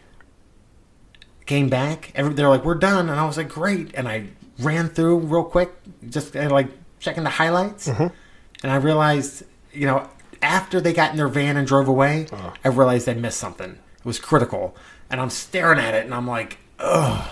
Came 1.47 1.69
back. 1.69 2.13
Every, 2.15 2.35
they're 2.35 2.49
like, 2.49 2.65
"We're 2.65 2.77
done," 2.77 3.09
and 3.09 3.19
I 3.19 3.27
was 3.27 3.37
like, 3.37 3.49
"Great!" 3.49 3.91
And 3.95 4.09
I 4.09 4.27
ran 4.59 4.89
through 4.89 5.19
real 5.19 5.45
quick, 5.45 5.73
just 6.09 6.37
uh, 6.37 6.49
like 6.51 6.69
checking 7.01 7.25
the 7.25 7.31
highlights, 7.31 7.89
and 7.89 8.71
I 8.71 8.77
realized, 8.77 9.43
you 9.73 9.87
know, 9.87 10.09
after 10.41 10.81
they 10.81 10.93
got 10.93 11.11
in 11.11 11.17
their 11.17 11.29
van 11.29 11.57
and 11.57 11.67
drove 11.67 11.89
away, 11.89 12.27
I 12.65 12.69
realized 12.69 13.09
I 13.09 13.15
missed 13.15 13.39
something. 13.39 13.71
It 13.73 14.05
was 14.05 14.19
critical, 14.21 14.77
and 15.11 15.21
I'm 15.21 15.31
staring 15.31 15.79
at 15.81 15.95
it, 15.95 16.05
and 16.05 16.15
I'm 16.15 16.27
like, 16.29 16.59
"Ugh." 16.79 17.29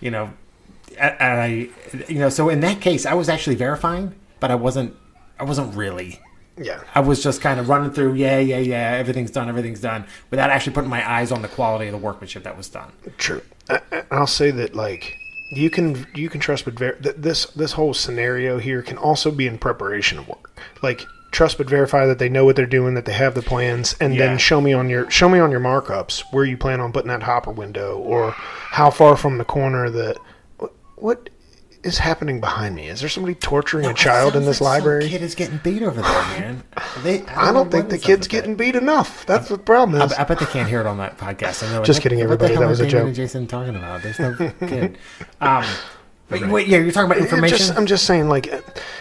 you 0.00 0.10
know, 0.10 0.30
and 0.98 1.40
I, 1.40 1.68
you 2.08 2.18
know, 2.18 2.28
so 2.28 2.48
in 2.48 2.60
that 2.60 2.80
case, 2.80 3.06
I 3.06 3.14
was 3.14 3.28
actually 3.28 3.56
verifying, 3.56 4.14
but 4.40 4.50
I 4.50 4.54
wasn't, 4.54 4.96
I 5.38 5.44
wasn't 5.44 5.74
really. 5.74 6.20
Yeah. 6.56 6.82
I 6.94 7.00
was 7.00 7.22
just 7.22 7.40
kind 7.40 7.58
of 7.60 7.68
running 7.68 7.90
through, 7.90 8.14
yeah, 8.14 8.38
yeah, 8.38 8.58
yeah, 8.58 8.90
everything's 8.98 9.30
done, 9.30 9.48
everything's 9.48 9.80
done, 9.80 10.04
without 10.30 10.50
actually 10.50 10.74
putting 10.74 10.90
my 10.90 11.08
eyes 11.10 11.32
on 11.32 11.42
the 11.42 11.48
quality 11.48 11.86
of 11.86 11.92
the 11.92 11.98
workmanship 11.98 12.42
that 12.44 12.56
was 12.56 12.68
done. 12.68 12.92
True. 13.18 13.42
I, 13.68 13.80
I'll 14.10 14.26
say 14.26 14.50
that 14.50 14.74
like 14.74 15.16
you 15.52 15.70
can 15.70 16.06
you 16.14 16.28
can 16.28 16.40
trust 16.40 16.64
but 16.64 16.74
ver- 16.74 16.92
th- 16.96 17.16
this 17.16 17.46
this 17.46 17.72
whole 17.72 17.94
scenario 17.94 18.58
here 18.58 18.82
can 18.82 18.98
also 18.98 19.30
be 19.30 19.46
in 19.46 19.58
preparation 19.58 20.18
of 20.18 20.28
work. 20.28 20.50
Like 20.82 21.04
trust 21.30 21.58
but 21.58 21.68
verify 21.70 22.06
that 22.06 22.18
they 22.18 22.28
know 22.28 22.44
what 22.44 22.56
they're 22.56 22.66
doing, 22.66 22.94
that 22.94 23.04
they 23.04 23.12
have 23.12 23.34
the 23.34 23.42
plans, 23.42 23.94
and 24.00 24.14
Yeah. 24.14 24.26
then 24.26 24.38
show 24.38 24.60
me 24.60 24.72
on 24.72 24.90
your 24.90 25.08
show 25.10 25.28
me 25.28 25.38
on 25.38 25.50
your 25.50 25.60
markups 25.60 26.24
where 26.32 26.44
you 26.44 26.56
plan 26.56 26.80
on 26.80 26.92
putting 26.92 27.08
that 27.08 27.22
hopper 27.22 27.52
window 27.52 27.96
or 27.98 28.32
how 28.32 28.90
far 28.90 29.16
from 29.16 29.38
the 29.38 29.44
corner 29.44 29.88
that 29.90 30.16
what 30.96 31.30
is 31.82 31.98
happening 31.98 32.40
behind 32.40 32.74
me? 32.74 32.88
Is 32.88 33.00
there 33.00 33.08
somebody 33.08 33.34
torturing 33.34 33.86
a 33.86 33.94
child 33.94 34.36
in 34.36 34.44
this 34.44 34.60
like 34.60 34.78
library? 34.82 35.08
kid 35.08 35.22
is 35.22 35.34
getting 35.34 35.58
beat 35.58 35.82
over 35.82 36.00
there, 36.02 36.12
man. 36.40 36.62
They, 37.02 37.24
I 37.26 37.46
know 37.46 37.60
don't 37.60 37.70
think 37.70 37.88
the 37.88 37.98
kid's 37.98 38.28
getting 38.28 38.54
beat 38.54 38.76
enough. 38.76 39.24
That's 39.26 39.48
the 39.48 39.58
problem 39.58 40.00
is. 40.00 40.12
I, 40.12 40.22
I 40.22 40.24
bet 40.24 40.38
they 40.38 40.46
can't 40.46 40.68
hear 40.68 40.80
it 40.80 40.86
on 40.86 40.98
that 40.98 41.18
podcast. 41.18 41.66
I 41.66 41.72
know. 41.72 41.82
Just 41.82 41.98
What- 41.98 42.02
kidding, 42.02 42.20
everybody. 42.20 42.56
That 42.56 42.68
was 42.68 42.80
a 42.80 42.86
joke. 42.86 43.14
Jason 43.14 43.46
talking 43.46 43.76
about? 43.76 44.02
There's 44.02 44.18
no 44.18 44.34
kid. 44.60 44.98
Um, 45.40 45.64
but 46.28 46.46
wait, 46.48 46.68
yeah, 46.68 46.78
you're 46.78 46.92
talking 46.92 47.10
about 47.10 47.18
information. 47.22 47.58
Just, 47.58 47.76
I'm 47.76 47.86
just 47.86 48.04
saying, 48.06 48.28
like, 48.28 48.52
uh, 48.52 48.60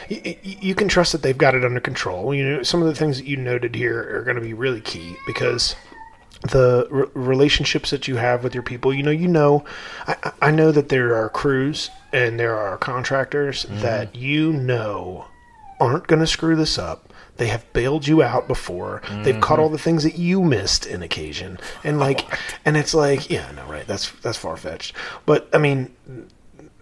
you, 0.09 0.35
you 0.43 0.75
can 0.75 0.87
trust 0.87 1.11
that 1.11 1.21
they've 1.21 1.37
got 1.37 1.53
it 1.53 1.63
under 1.63 1.79
control. 1.79 2.33
You 2.33 2.43
know, 2.43 2.63
some 2.63 2.81
of 2.81 2.87
the 2.87 2.95
things 2.95 3.17
that 3.17 3.27
you 3.27 3.37
noted 3.37 3.75
here 3.75 4.17
are 4.17 4.23
going 4.23 4.35
to 4.35 4.41
be 4.41 4.53
really 4.53 4.81
key 4.81 5.15
because 5.27 5.75
the 6.41 6.87
re- 6.89 7.07
relationships 7.13 7.89
that 7.89 8.07
you 8.07 8.15
have 8.17 8.43
with 8.43 8.53
your 8.53 8.63
people. 8.63 8.93
You 8.93 9.03
know, 9.03 9.11
you 9.11 9.27
know, 9.27 9.65
I, 10.07 10.31
I- 10.41 10.51
know 10.51 10.71
that 10.71 10.89
there 10.89 11.15
are 11.15 11.29
crews 11.29 11.89
and 12.11 12.39
there 12.39 12.57
are 12.57 12.77
contractors 12.77 13.65
mm-hmm. 13.65 13.81
that 13.81 14.15
you 14.15 14.53
know 14.53 15.25
aren't 15.79 16.07
going 16.07 16.19
to 16.19 16.27
screw 16.27 16.55
this 16.55 16.77
up. 16.77 17.13
They 17.37 17.47
have 17.47 17.71
bailed 17.71 18.05
you 18.05 18.21
out 18.21 18.49
before. 18.49 19.01
They've 19.23 19.39
caught 19.39 19.53
mm-hmm. 19.53 19.61
all 19.63 19.69
the 19.69 19.77
things 19.77 20.03
that 20.03 20.17
you 20.17 20.43
missed 20.43 20.85
in 20.85 21.01
occasion, 21.01 21.57
and 21.85 21.95
oh, 21.95 21.99
like, 21.99 22.37
and 22.65 22.75
it's 22.75 22.93
like, 22.93 23.29
yeah, 23.29 23.49
no, 23.51 23.65
right, 23.65 23.87
that's 23.87 24.11
that's 24.19 24.37
far 24.37 24.57
fetched. 24.57 24.93
But 25.25 25.47
I 25.53 25.57
mean, 25.57 25.95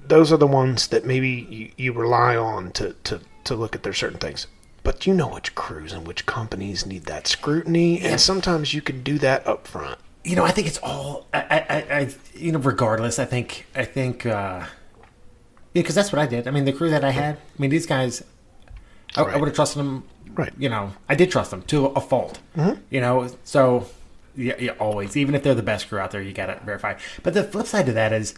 those 0.08 0.32
are 0.32 0.38
the 0.38 0.48
ones 0.48 0.88
that 0.88 1.06
maybe 1.06 1.30
you, 1.30 1.72
you 1.78 1.94
rely 1.94 2.36
on 2.36 2.72
to, 2.72 2.94
to, 3.04 3.22
to 3.44 3.56
look 3.56 3.76
at 3.76 3.84
their 3.84 3.94
certain 3.94 4.20
things. 4.20 4.48
But 4.88 5.06
you 5.06 5.14
know 5.14 5.28
which 5.28 5.54
crews 5.54 5.92
and 5.92 6.08
which 6.08 6.26
companies 6.26 6.86
need 6.86 7.08
that 7.08 7.28
scrutiny, 7.28 8.00
and 8.00 8.22
sometimes 8.22 8.74
you 8.74 8.82
can 8.82 9.04
do 9.04 9.20
that 9.20 9.46
up 9.46 9.68
front. 9.68 10.00
you 10.24 10.34
know, 10.38 10.46
I 10.46 10.52
think 10.52 10.66
it's 10.66 10.78
all. 10.82 11.28
I, 11.34 11.42
I, 11.70 11.76
I- 12.00 12.16
you 12.34 12.54
know, 12.54 12.60
regardless, 12.60 13.20
I 13.20 13.26
think, 13.26 13.66
I 13.76 13.84
think, 13.84 14.26
uh, 14.26 14.64
yeah, 14.64 15.82
because 15.82 15.94
that's 15.94 16.14
what 16.14 16.20
I 16.20 16.26
did. 16.26 16.48
I 16.48 16.52
mean, 16.52 16.64
the 16.64 16.72
crew 16.72 16.90
that 16.92 17.04
I 17.04 17.12
had. 17.12 17.36
I 17.36 17.62
mean, 17.62 17.70
these 17.70 17.86
guys, 17.86 18.24
I, 19.18 19.24
I 19.24 19.36
would 19.36 19.50
have 19.50 19.56
trusted 19.56 19.78
them. 19.80 20.06
Right. 20.36 20.54
You 20.58 20.70
know, 20.70 20.94
I 21.10 21.16
did 21.16 21.32
trust 21.32 21.52
them 21.52 21.64
to 21.64 21.88
a 21.88 22.00
fault. 22.00 22.40
Hmm. 22.56 22.76
You 22.90 23.02
know, 23.02 23.30
so 23.44 23.88
yeah, 24.38 24.56
yeah, 24.58 24.72
always, 24.80 25.18
even 25.18 25.36
if 25.36 25.44
they're 25.44 25.54
the 25.54 25.64
best 25.64 25.90
crew 25.90 26.00
out 26.00 26.12
there, 26.12 26.22
you 26.22 26.32
got 26.32 26.46
to 26.46 26.64
verify. 26.64 26.98
But 27.24 27.34
the 27.34 27.44
flip 27.44 27.68
side 27.68 27.88
to 27.88 27.92
that 27.92 28.14
is, 28.14 28.36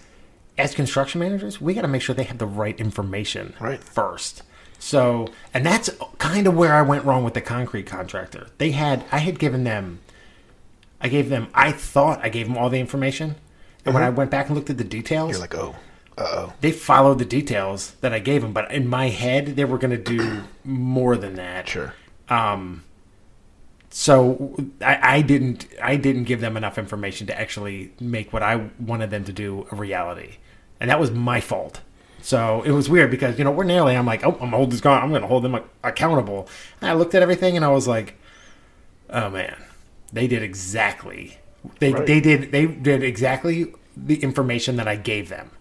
as 0.57 0.73
construction 0.73 1.19
managers, 1.19 1.61
we 1.61 1.75
got 1.75 1.83
to 1.83 1.87
make 1.87 2.01
sure 2.01 2.15
they 2.15 2.23
have 2.23 2.39
the 2.39 2.47
right 2.47 2.79
information 2.79 3.53
Right. 3.59 3.83
first. 3.83 4.41
So, 4.79 5.27
and 5.53 5.65
that's 5.65 5.89
kind 6.17 6.48
of 6.48 6.55
where 6.55 6.74
I 6.74 6.81
went 6.81 7.03
wrong 7.03 7.24
with 7.24 7.33
the 7.33 7.41
concrete 7.41 7.83
contractor. 7.83 8.48
They 8.57 8.71
had, 8.71 9.03
I 9.12 9.19
had 9.19 9.38
given 9.38 9.65
them, 9.65 10.00
I 11.01 11.09
gave 11.09 11.29
them, 11.29 11.50
I 11.53 11.71
thought 11.74 12.19
I 12.24 12.29
gave 12.29 12.48
them 12.48 12.57
all 12.57 12.69
the 12.69 12.79
information. 12.79 13.36
And 13.86 13.93
when 13.93 14.03
I 14.03 14.09
went 14.09 14.31
back 14.31 14.48
and 14.48 14.55
looked 14.55 14.69
at 14.69 14.77
the 14.77 14.83
details, 14.83 15.31
You're 15.31 15.39
like, 15.39 15.55
oh, 15.55 15.75
uh 16.17 16.24
oh. 16.24 16.53
they 16.62 16.71
followed 16.71 17.19
the 17.19 17.25
details 17.25 17.91
that 18.01 18.13
I 18.13 18.19
gave 18.19 18.41
them. 18.41 18.53
But 18.53 18.71
in 18.71 18.88
my 18.88 19.09
head, 19.09 19.55
they 19.55 19.65
were 19.65 19.77
going 19.77 19.91
to 19.91 19.98
do 19.98 20.43
more 20.63 21.15
than 21.17 21.36
that. 21.36 21.67
Sure. 21.67 21.93
Um, 22.29 22.83
so 23.89 24.55
I, 24.81 25.17
I 25.17 25.21
didn't 25.21 25.67
I 25.81 25.95
didn't 25.95 26.25
give 26.25 26.41
them 26.41 26.55
enough 26.55 26.77
information 26.77 27.27
to 27.27 27.39
actually 27.39 27.91
make 28.00 28.31
what 28.31 28.43
I 28.43 28.69
wanted 28.79 29.09
them 29.09 29.24
to 29.25 29.33
do 29.33 29.67
a 29.71 29.75
reality, 29.75 30.36
and 30.79 30.89
that 30.89 31.00
was 31.00 31.09
my 31.09 31.41
fault. 31.41 31.81
So 32.21 32.61
it 32.63 32.71
was 32.71 32.89
weird 32.89 33.11
because 33.11 33.38
you 33.38 33.43
know 33.43 33.51
we're 33.51 33.57
ordinarily 33.59 33.95
I'm 33.95 34.05
like 34.05 34.25
oh 34.25 34.38
I'm 34.41 34.49
hold 34.49 34.71
this 34.71 34.81
guy 34.81 34.97
I'm 34.99 35.09
going 35.09 35.21
to 35.21 35.27
hold 35.27 35.43
them 35.43 35.59
accountable. 35.83 36.47
And 36.81 36.89
I 36.89 36.93
looked 36.93 37.15
at 37.15 37.21
everything 37.21 37.55
and 37.55 37.65
I 37.65 37.69
was 37.69 37.88
like, 37.88 38.15
oh 39.09 39.29
man, 39.29 39.55
they 40.11 40.27
did 40.27 40.43
exactly 40.43 41.38
they 41.79 41.93
Right. 41.93 42.05
they 42.05 42.19
did 42.21 42.51
they 42.51 42.65
did 42.65 43.03
exactly 43.03 43.73
the 43.97 44.21
information 44.23 44.75
that 44.77 44.88
I 44.88 44.95
gave 44.95 45.29
them. 45.29 45.51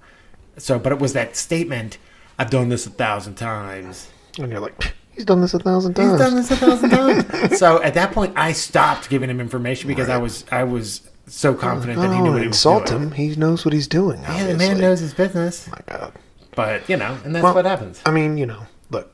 So 0.56 0.78
but 0.78 0.92
it 0.92 0.98
was 0.98 1.12
that 1.12 1.36
statement 1.36 1.98
I've 2.38 2.50
done 2.50 2.68
this 2.68 2.86
a 2.86 2.90
thousand 2.90 3.34
times. 3.34 4.08
And 4.38 4.52
you're 4.52 4.60
like, 4.60 4.94
he's 5.12 5.24
done 5.24 5.40
this 5.40 5.54
a 5.54 5.58
thousand 5.58 5.94
times. 5.94 6.12
He's 6.12 6.20
done 6.20 6.36
this 6.36 6.50
a 6.52 6.56
thousand 6.56 6.90
times. 6.90 7.58
so 7.58 7.82
at 7.82 7.94
that 7.94 8.12
point, 8.12 8.34
I 8.36 8.52
stopped 8.52 9.10
giving 9.10 9.28
him 9.28 9.40
information 9.40 9.88
because 9.88 10.08
I 10.08 10.18
was 10.18 10.44
I 10.52 10.62
was 10.62 11.02
so 11.26 11.50
oh 11.50 11.54
confident 11.54 12.00
that 12.00 12.12
he 12.12 12.18
Oh, 12.20 12.22
knew 12.24 12.32
what 12.32 12.42
he 12.42 12.46
was 12.48 12.56
insult 12.56 12.86
doing. 12.86 13.02
him. 13.02 13.10
He 13.12 13.34
knows 13.34 13.64
what 13.64 13.74
he's 13.74 13.88
doing. 13.88 14.22
Yeah, 14.22 14.46
the 14.46 14.54
man 14.56 14.78
knows 14.78 15.00
his 15.00 15.12
business. 15.14 15.68
My 15.68 15.80
God. 15.86 16.12
But 16.58 16.88
you 16.88 16.96
know, 16.96 17.16
and 17.24 17.32
that's 17.36 17.44
Well, 17.44 17.54
what 17.54 17.66
happens. 17.66 18.02
I 18.04 18.10
mean, 18.10 18.36
you 18.36 18.44
know, 18.44 18.66
look, 18.90 19.12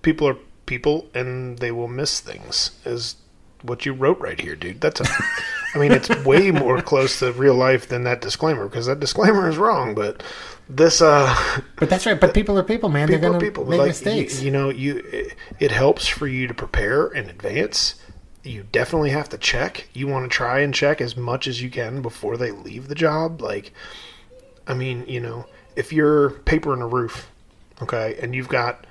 people 0.00 0.26
are 0.26 0.36
people, 0.64 1.06
and 1.12 1.58
they 1.58 1.70
will 1.70 1.88
miss 1.88 2.20
things. 2.20 2.70
Is 2.86 3.16
what 3.60 3.84
you 3.84 3.92
wrote 3.92 4.18
right 4.18 4.40
here, 4.40 4.56
dude. 4.56 4.80
That's 4.80 5.02
a. 5.02 5.04
I 5.74 5.78
mean, 5.78 5.92
it's 5.92 6.08
way 6.24 6.50
more 6.64 6.80
close 6.80 7.18
to 7.18 7.32
real 7.32 7.54
life 7.54 7.86
than 7.86 8.04
that 8.04 8.22
disclaimer 8.22 8.66
because 8.66 8.86
that 8.86 8.98
disclaimer 8.98 9.46
is 9.46 9.58
wrong. 9.58 9.94
But 9.94 10.22
this, 10.70 11.02
uh, 11.02 11.36
But 11.76 11.90
that's 11.90 12.06
right. 12.06 12.18
But 12.18 12.32
people 12.40 12.58
are 12.58 12.62
people, 12.62 12.88
man. 12.88 13.08
people 13.08 13.20
They're 13.20 13.30
gonna 13.30 13.38
people. 13.44 13.66
make 13.66 13.78
like, 13.80 13.88
mistakes. 13.88 14.40
You, 14.40 14.46
you 14.46 14.50
know, 14.52 14.70
you 14.70 15.02
it, 15.12 15.34
it 15.60 15.70
helps 15.70 16.08
for 16.08 16.26
you 16.26 16.46
to 16.46 16.54
prepare 16.54 17.08
in 17.08 17.28
advance. 17.28 17.96
You 18.42 18.64
definitely 18.72 19.10
have 19.10 19.28
to 19.28 19.36
check. 19.36 19.90
You 19.92 20.06
want 20.06 20.24
to 20.30 20.34
try 20.34 20.60
and 20.60 20.72
check 20.72 21.02
as 21.02 21.14
much 21.14 21.46
as 21.46 21.60
you 21.60 21.68
can 21.68 22.00
before 22.00 22.38
they 22.38 22.52
leave 22.52 22.88
the 22.88 22.94
job. 22.94 23.42
Like, 23.42 23.74
I 24.66 24.72
mean, 24.72 25.04
you 25.06 25.20
know, 25.20 25.44
if 25.76 25.92
you're 25.92 26.30
papering 26.30 26.82
a 26.82 26.86
roof, 26.86 27.30
okay, 27.80 28.16
and 28.20 28.34
you've 28.34 28.48
got 28.48 28.86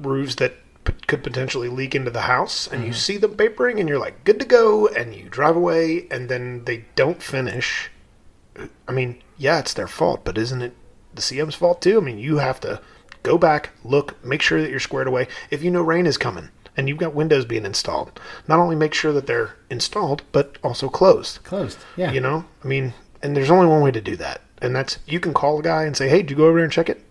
roofs 0.00 0.36
that 0.36 0.54
p- 0.84 0.92
could 1.06 1.22
potentially 1.22 1.68
leak 1.68 1.94
into 1.94 2.10
the 2.10 2.22
house, 2.22 2.66
and 2.66 2.82
you 2.82 2.90
mm-hmm. 2.90 2.96
see 2.96 3.16
them 3.16 3.36
papering, 3.36 3.80
and 3.80 3.88
you're 3.88 3.98
like, 3.98 4.24
good 4.24 4.38
to 4.40 4.46
go, 4.46 4.86
and 4.88 5.14
you 5.14 5.28
drive 5.28 5.56
away, 5.56 6.06
and 6.10 6.28
then 6.28 6.64
they 6.64 6.84
don't 6.94 7.22
finish. 7.22 7.90
I 8.86 8.92
mean, 8.92 9.22
yeah, 9.36 9.58
it's 9.58 9.74
their 9.74 9.88
fault, 9.88 10.24
but 10.24 10.38
isn't 10.38 10.62
it 10.62 10.74
the 11.14 11.22
CM's 11.22 11.54
fault 11.54 11.80
too? 11.80 11.98
I 11.98 12.00
mean, 12.00 12.18
you 12.18 12.38
have 12.38 12.60
to 12.60 12.80
go 13.22 13.38
back, 13.38 13.70
look, 13.84 14.22
make 14.24 14.42
sure 14.42 14.60
that 14.60 14.70
you're 14.70 14.80
squared 14.80 15.06
away. 15.06 15.28
If 15.50 15.62
you 15.62 15.70
know 15.70 15.82
rain 15.82 16.06
is 16.06 16.18
coming 16.18 16.48
and 16.76 16.88
you've 16.88 16.98
got 16.98 17.14
windows 17.14 17.44
being 17.44 17.64
installed, 17.64 18.18
not 18.48 18.58
only 18.58 18.76
make 18.76 18.94
sure 18.94 19.12
that 19.12 19.26
they're 19.26 19.56
installed, 19.68 20.22
but 20.32 20.56
also 20.62 20.88
closed. 20.88 21.42
Closed. 21.44 21.78
Yeah. 21.96 22.12
You 22.12 22.20
know, 22.20 22.44
I 22.64 22.68
mean, 22.68 22.94
and 23.22 23.36
there's 23.36 23.50
only 23.50 23.66
one 23.66 23.82
way 23.82 23.90
to 23.90 24.00
do 24.00 24.16
that, 24.16 24.40
and 24.60 24.74
that's 24.74 24.98
you 25.06 25.20
can 25.20 25.32
call 25.32 25.58
a 25.60 25.62
guy 25.62 25.84
and 25.84 25.96
say, 25.96 26.08
"Hey, 26.08 26.18
did 26.18 26.30
you 26.30 26.36
go 26.36 26.46
over 26.46 26.58
there 26.58 26.64
and 26.64 26.72
check 26.72 26.88
it?" 26.88 27.02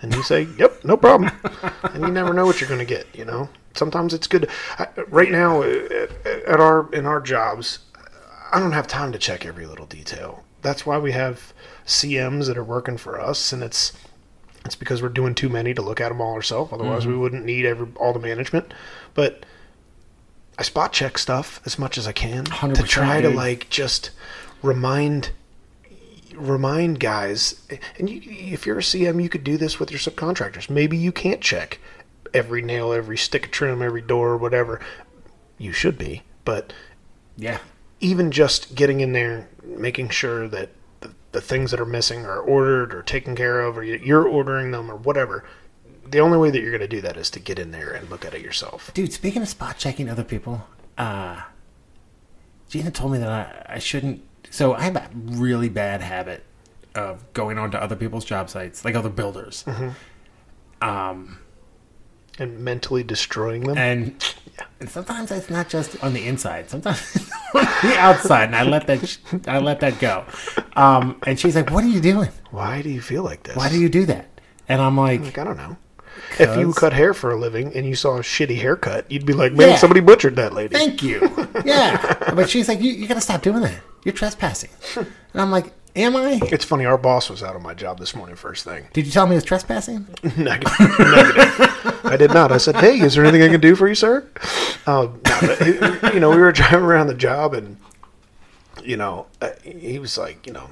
And 0.00 0.14
you 0.14 0.22
say, 0.22 0.48
"Yep, 0.58 0.84
no 0.84 0.96
problem." 0.96 1.32
and 1.82 2.02
you 2.04 2.10
never 2.10 2.32
know 2.32 2.46
what 2.46 2.60
you're 2.60 2.68
going 2.68 2.80
to 2.80 2.86
get. 2.86 3.06
You 3.14 3.24
know, 3.24 3.48
sometimes 3.74 4.14
it's 4.14 4.26
good. 4.26 4.48
I, 4.78 4.88
right 5.08 5.30
now, 5.30 5.62
uh, 5.62 6.06
at 6.46 6.60
our 6.60 6.92
in 6.92 7.06
our 7.06 7.20
jobs, 7.20 7.80
I 8.52 8.60
don't 8.60 8.72
have 8.72 8.86
time 8.86 9.12
to 9.12 9.18
check 9.18 9.44
every 9.46 9.66
little 9.66 9.86
detail. 9.86 10.44
That's 10.62 10.84
why 10.84 10.98
we 10.98 11.12
have 11.12 11.52
CMs 11.86 12.46
that 12.46 12.58
are 12.58 12.64
working 12.64 12.96
for 12.96 13.20
us, 13.20 13.52
and 13.52 13.62
it's 13.62 13.92
it's 14.64 14.76
because 14.76 15.00
we're 15.02 15.08
doing 15.08 15.34
too 15.34 15.48
many 15.48 15.74
to 15.74 15.82
look 15.82 16.00
at 16.00 16.08
them 16.08 16.20
all 16.20 16.34
ourselves. 16.34 16.72
Otherwise, 16.72 17.06
we 17.06 17.16
wouldn't 17.16 17.44
need 17.44 17.64
every 17.64 17.88
all 17.96 18.12
the 18.12 18.18
management. 18.18 18.74
But 19.14 19.46
I 20.58 20.62
spot 20.62 20.92
check 20.92 21.18
stuff 21.18 21.60
as 21.64 21.78
much 21.78 21.98
as 21.98 22.06
I 22.06 22.12
can 22.12 22.44
to 22.44 22.50
100%, 22.50 22.88
try 22.88 23.20
to 23.20 23.28
like 23.30 23.68
just 23.68 24.10
remind 24.62 25.30
remind 26.36 27.00
guys. 27.00 27.60
And 27.98 28.08
you, 28.10 28.20
if 28.24 28.66
you're 28.66 28.78
a 28.78 28.82
CM, 28.82 29.22
you 29.22 29.28
could 29.28 29.44
do 29.44 29.56
this 29.56 29.78
with 29.80 29.90
your 29.90 30.00
subcontractors. 30.00 30.68
Maybe 30.70 30.96
you 30.96 31.12
can't 31.12 31.40
check 31.40 31.78
every 32.34 32.62
nail, 32.62 32.92
every 32.92 33.16
stick 33.16 33.46
of 33.46 33.50
trim, 33.50 33.82
every 33.82 34.02
door, 34.02 34.36
whatever. 34.36 34.80
You 35.58 35.72
should 35.72 35.96
be, 35.98 36.22
but 36.44 36.72
Yeah. 37.36 37.58
even 38.00 38.30
just 38.30 38.74
getting 38.74 39.00
in 39.00 39.12
there, 39.12 39.48
making 39.64 40.10
sure 40.10 40.46
that 40.48 40.70
the, 41.00 41.12
the 41.32 41.40
things 41.40 41.70
that 41.70 41.80
are 41.80 41.86
missing 41.86 42.26
are 42.26 42.38
ordered 42.40 42.94
or 42.94 43.02
taken 43.02 43.34
care 43.34 43.60
of, 43.60 43.78
or 43.78 43.82
you- 43.84 44.00
you're 44.04 44.26
ordering 44.28 44.70
them 44.70 44.90
or 44.90 44.96
whatever. 44.96 45.44
The 46.08 46.20
only 46.20 46.38
way 46.38 46.50
that 46.50 46.60
you're 46.60 46.70
going 46.70 46.80
to 46.82 46.86
do 46.88 47.00
that 47.00 47.16
is 47.16 47.30
to 47.30 47.40
get 47.40 47.58
in 47.58 47.70
there 47.72 47.90
and 47.90 48.08
look 48.10 48.24
at 48.24 48.34
it 48.34 48.40
yourself. 48.42 48.90
Dude, 48.94 49.12
speaking 49.12 49.42
of 49.42 49.48
spot 49.48 49.76
checking 49.78 50.08
other 50.10 50.22
people, 50.24 50.66
uh, 50.98 51.40
Gina 52.68 52.90
told 52.90 53.12
me 53.12 53.18
that 53.18 53.28
I, 53.68 53.74
I 53.76 53.78
shouldn't. 53.78 54.22
So 54.56 54.72
I 54.72 54.80
have 54.84 54.96
a 54.96 55.10
really 55.14 55.68
bad 55.68 56.00
habit 56.00 56.42
of 56.94 57.30
going 57.34 57.58
onto 57.58 57.76
other 57.76 57.94
people's 57.94 58.24
job 58.24 58.48
sites, 58.48 58.86
like 58.86 58.94
other 58.94 59.10
builders. 59.10 59.66
Um, 60.80 61.38
And 62.38 62.58
mentally 62.60 63.02
destroying 63.02 63.64
them. 63.64 63.76
and 63.76 64.34
and 64.80 64.88
sometimes 64.88 65.30
it's 65.30 65.50
not 65.50 65.68
just 65.68 66.02
on 66.02 66.14
the 66.14 66.26
inside. 66.26 66.70
Sometimes 66.70 67.00
it's 67.54 67.80
the 67.82 67.96
outside, 67.98 68.44
and 68.44 68.56
I 68.56 68.62
let 68.62 68.86
that 68.86 69.18
I 69.46 69.58
let 69.58 69.80
that 69.80 69.98
go. 69.98 70.24
Um, 70.74 71.16
and 71.26 71.38
she's 71.38 71.54
like, 71.54 71.70
"What 71.70 71.84
are 71.84 71.88
you 71.88 72.00
doing? 72.00 72.30
Why 72.50 72.80
do 72.80 72.88
you 72.88 73.02
feel 73.02 73.22
like 73.24 73.42
this? 73.42 73.56
Why 73.56 73.68
do 73.68 73.78
you 73.78 73.90
do 73.90 74.06
that?" 74.06 74.26
And 74.68 74.80
I'm 74.80 74.96
like, 74.96 75.20
Like, 75.20 75.38
I 75.38 75.44
don't 75.44 75.56
know. 75.58 75.76
If 76.38 76.56
you 76.58 76.72
cut 76.72 76.92
hair 76.92 77.14
for 77.14 77.30
a 77.30 77.36
living 77.36 77.72
and 77.74 77.86
you 77.86 77.94
saw 77.94 78.16
a 78.16 78.20
shitty 78.20 78.58
haircut, 78.60 79.10
you'd 79.10 79.26
be 79.26 79.32
like, 79.32 79.52
man, 79.52 79.70
Yeah. 79.70 79.76
somebody 79.76 80.00
butchered 80.00 80.36
that 80.36 80.52
lady. 80.52 80.74
"Thank 80.74 81.02
you." 81.02 81.20
Yeah, 81.64 82.14
but 82.34 82.50
she's 82.50 82.68
like, 82.68 82.80
"You, 82.80 82.92
you 82.92 83.06
got 83.08 83.14
to 83.14 83.20
stop 83.20 83.42
doing 83.42 83.62
that. 83.62 83.78
You're 84.04 84.12
trespassing." 84.14 84.70
And 84.96 85.06
I'm 85.34 85.50
like, 85.50 85.72
"Am 85.94 86.14
I?" 86.16 86.40
It's 86.52 86.64
funny, 86.64 86.84
our 86.84 86.98
boss 86.98 87.30
was 87.30 87.42
out 87.42 87.56
of 87.56 87.62
my 87.62 87.74
job 87.74 87.98
this 87.98 88.14
morning 88.14 88.36
first 88.36 88.64
thing. 88.64 88.86
Did 88.92 89.06
you 89.06 89.12
tell 89.12 89.26
me 89.26 89.32
it 89.32 89.36
was 89.38 89.44
trespassing? 89.44 90.06
Negative. 90.36 90.78
Negative. 90.98 92.00
I 92.04 92.16
did 92.18 92.32
not. 92.34 92.52
I 92.52 92.58
said, 92.58 92.76
hey, 92.76 93.00
is 93.00 93.14
there 93.14 93.24
anything 93.24 93.42
I 93.42 93.48
can 93.48 93.60
do 93.60 93.74
for 93.74 93.88
you, 93.88 93.94
sir? 93.96 94.26
Um, 94.86 95.20
no, 95.26 95.38
but, 96.00 96.14
you 96.14 96.20
know, 96.20 96.30
we 96.30 96.36
were 96.36 96.52
driving 96.52 96.80
around 96.84 97.08
the 97.08 97.14
job 97.14 97.52
and, 97.54 97.78
you 98.84 98.96
know, 98.96 99.26
uh, 99.40 99.50
he 99.64 99.98
was 99.98 100.16
like, 100.16 100.46
you 100.46 100.52
know, 100.52 100.70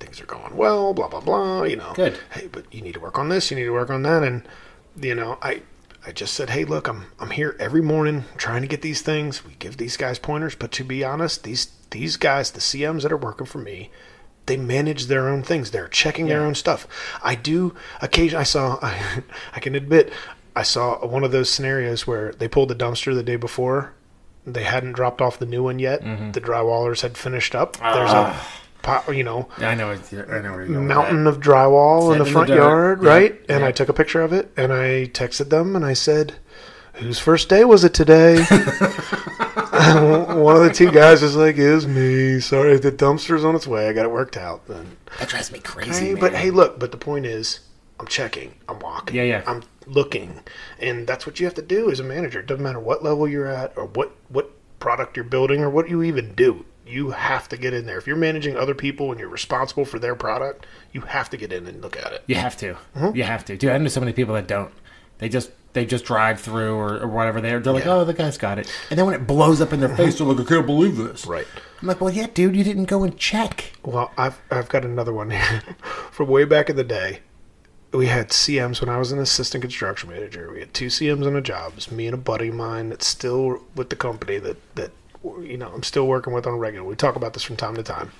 things 0.00 0.20
are 0.20 0.26
going 0.26 0.56
well, 0.56 0.92
blah, 0.92 1.06
blah, 1.08 1.20
blah, 1.20 1.62
you 1.62 1.76
know. 1.76 1.92
Good. 1.94 2.18
Hey, 2.32 2.48
but 2.50 2.64
you 2.74 2.82
need 2.82 2.94
to 2.94 3.00
work 3.00 3.18
on 3.18 3.28
this, 3.28 3.50
you 3.50 3.56
need 3.56 3.64
to 3.64 3.72
work 3.72 3.90
on 3.90 4.02
that. 4.02 4.22
And, 4.24 4.42
you 5.00 5.14
know, 5.14 5.38
I, 5.42 5.62
I 6.06 6.12
just 6.12 6.34
said, 6.34 6.50
hey, 6.50 6.64
look, 6.64 6.88
I'm, 6.88 7.06
I'm 7.18 7.30
here 7.30 7.56
every 7.58 7.82
morning 7.82 8.24
trying 8.36 8.62
to 8.62 8.68
get 8.68 8.82
these 8.82 9.02
things. 9.02 9.44
We 9.44 9.54
give 9.58 9.76
these 9.76 9.96
guys 9.96 10.18
pointers, 10.18 10.54
but 10.54 10.72
to 10.72 10.84
be 10.84 11.04
honest, 11.04 11.44
these, 11.44 11.72
these 11.90 12.16
guys, 12.16 12.50
the 12.50 12.60
CMs 12.60 13.02
that 13.02 13.12
are 13.12 13.16
working 13.16 13.46
for 13.46 13.58
me, 13.58 13.90
they 14.46 14.56
manage 14.56 15.06
their 15.06 15.28
own 15.28 15.42
things. 15.42 15.70
They're 15.70 15.88
checking 15.88 16.26
their 16.26 16.42
own 16.42 16.54
stuff. 16.54 16.86
I 17.22 17.34
do 17.34 17.74
occasionally. 18.00 18.40
I 18.40 18.44
saw. 18.44 18.78
I, 18.82 19.22
I 19.54 19.60
can 19.60 19.74
admit, 19.74 20.12
I 20.56 20.62
saw 20.62 21.06
one 21.06 21.24
of 21.24 21.32
those 21.32 21.48
scenarios 21.48 22.06
where 22.06 22.32
they 22.32 22.48
pulled 22.48 22.68
the 22.68 22.74
dumpster 22.74 23.14
the 23.14 23.22
day 23.22 23.36
before. 23.36 23.94
They 24.44 24.64
hadn't 24.64 24.92
dropped 24.94 25.20
off 25.20 25.38
the 25.38 25.46
new 25.46 25.62
one 25.62 25.78
yet. 25.78 26.02
Mm-hmm. 26.02 26.32
The 26.32 26.40
drywallers 26.40 27.02
had 27.02 27.16
finished 27.16 27.54
up. 27.54 27.76
There's 27.76 28.10
a, 28.10 28.36
you 29.12 29.24
know, 29.24 29.48
I 29.58 29.74
know. 29.74 29.90
It's, 29.90 30.12
I 30.12 30.16
know 30.40 30.52
where 30.52 30.64
you're 30.64 30.80
mountain 30.80 31.24
that. 31.24 31.30
of 31.30 31.40
drywall 31.40 32.12
in 32.14 32.18
Sitting 32.18 32.18
the 32.18 32.24
in 32.24 32.24
the 32.24 32.30
front 32.32 32.48
yard, 32.50 33.02
Yeah. 33.02 33.08
right? 33.08 33.40
And 33.48 33.64
I 33.64 33.72
took 33.72 33.88
a 33.88 33.92
picture 33.92 34.22
of 34.22 34.32
it 34.32 34.50
and 34.56 34.72
I 34.72 35.06
texted 35.12 35.50
them 35.50 35.74
and 35.76 35.84
I 35.84 35.92
said, 35.92 36.34
"Whose 36.94 37.18
first 37.18 37.48
day 37.48 37.64
was 37.64 37.84
it 37.84 37.94
today?" 37.94 38.42
one 40.42 40.56
of 40.56 40.62
the 40.62 40.72
two 40.72 40.90
guys 40.90 41.22
was 41.22 41.36
like, 41.36 41.56
"Is 41.56 41.86
me. 41.86 42.40
Sorry, 42.40 42.76
the 42.78 42.92
dumpster's 42.92 43.44
on 43.44 43.54
its 43.54 43.66
way. 43.66 43.88
I 43.88 43.92
got 43.92 44.04
it 44.04 44.10
worked 44.10 44.36
out." 44.36 44.62
And 44.68 44.96
That 45.18 45.28
drives 45.28 45.50
me 45.52 45.58
crazy. 45.60 46.06
Hey, 46.06 46.12
man. 46.14 46.20
but 46.20 46.34
hey, 46.34 46.50
look. 46.50 46.78
But 46.78 46.90
the 46.90 46.96
point 46.98 47.26
is, 47.26 47.60
I'm 48.00 48.06
checking. 48.06 48.54
I'm 48.68 48.78
walking. 48.80 49.16
Yeah, 49.16 49.22
yeah. 49.24 49.42
I'm 49.46 49.62
looking, 49.86 50.40
and 50.78 51.06
that's 51.06 51.26
what 51.26 51.40
you 51.40 51.46
have 51.46 51.54
to 51.54 51.62
do 51.62 51.90
as 51.90 52.00
a 52.00 52.04
manager. 52.04 52.40
It 52.40 52.46
doesn't 52.46 52.62
matter 52.62 52.80
what 52.80 53.02
level 53.02 53.26
you're 53.28 53.46
at, 53.48 53.72
or 53.76 53.86
what 53.86 54.12
what 54.28 54.50
product 54.78 55.16
you're 55.16 55.24
building, 55.24 55.60
or 55.62 55.70
what 55.70 55.88
you 55.88 56.02
even 56.02 56.34
do. 56.34 56.64
You 56.86 57.10
have 57.10 57.48
to 57.50 57.56
get 57.56 57.72
in 57.72 57.86
there. 57.86 57.98
If 57.98 58.06
you're 58.06 58.16
managing 58.16 58.56
other 58.56 58.74
people 58.74 59.10
and 59.10 59.20
you're 59.20 59.28
responsible 59.28 59.84
for 59.84 59.98
their 59.98 60.14
product, 60.14 60.66
you 60.92 61.02
have 61.02 61.30
to 61.30 61.36
get 61.36 61.52
in 61.52 61.66
and 61.66 61.80
look 61.80 61.96
at 61.96 62.12
it. 62.12 62.24
You 62.26 62.34
have 62.34 62.56
to. 62.58 62.74
Mm-hmm. 62.96 63.16
You 63.16 63.22
have 63.22 63.44
to. 63.46 63.56
Dude, 63.56 63.70
I 63.70 63.78
know 63.78 63.88
so 63.88 64.00
many 64.00 64.12
people 64.12 64.34
that 64.34 64.46
don't. 64.48 64.72
They 65.18 65.28
just 65.28 65.52
they 65.74 65.86
just 65.86 66.04
drive 66.04 66.40
through 66.40 66.74
or, 66.74 66.98
or 66.98 67.06
whatever. 67.08 67.40
They're 67.40 67.60
they're 67.60 67.72
like, 67.72 67.84
Yeah. 67.84 67.94
oh, 67.94 68.04
the 68.04 68.12
guy's 68.14 68.36
got 68.36 68.58
it. 68.58 68.70
And 68.90 68.98
then 68.98 69.06
when 69.06 69.14
it 69.14 69.26
blows 69.26 69.60
up 69.60 69.72
in 69.72 69.80
their 69.80 69.94
face, 69.96 70.18
they're 70.18 70.26
like, 70.26 70.40
I 70.40 70.44
can't 70.48 70.66
believe 70.66 70.96
this. 70.96 71.24
Right. 71.26 71.46
I'm 71.80 71.88
like, 71.88 72.00
well, 72.00 72.12
yeah, 72.12 72.26
dude, 72.32 72.56
you 72.56 72.64
didn't 72.64 72.84
go 72.86 73.04
and 73.04 73.16
check. 73.16 73.72
Well, 73.84 74.10
I've 74.18 74.40
I've 74.50 74.68
got 74.68 74.84
another 74.84 75.12
one 75.12 75.30
here 75.30 75.62
from 76.10 76.28
way 76.28 76.44
back 76.44 76.68
in 76.68 76.76
the 76.76 76.84
day. 76.84 77.20
We 77.92 78.06
had 78.06 78.30
CMs 78.30 78.80
when 78.80 78.88
I 78.88 78.96
was 78.98 79.12
an 79.12 79.18
assistant 79.18 79.62
construction 79.62 80.08
manager. 80.10 80.50
We 80.52 80.60
had 80.60 80.72
two 80.74 80.86
CMs 80.86 81.26
on 81.26 81.36
a 81.36 81.42
job. 81.42 81.72
It 81.72 81.76
was 81.76 81.92
me 81.92 82.06
and 82.06 82.14
a 82.14 82.18
buddy 82.18 82.48
of 82.48 82.54
mine 82.54 82.88
that's 82.88 83.06
still 83.06 83.62
with 83.76 83.90
the 83.90 83.96
company 83.96 84.38
that 84.38 84.56
that 84.74 84.90
you 85.24 85.56
know 85.56 85.70
I'm 85.74 85.82
still 85.82 86.06
working 86.06 86.32
with 86.32 86.46
on 86.46 86.54
a 86.54 86.56
regular. 86.56 86.86
We 86.86 86.96
talk 86.96 87.16
about 87.16 87.32
this 87.34 87.42
from 87.42 87.56
time 87.56 87.74
to 87.76 87.82
time. 87.82 88.10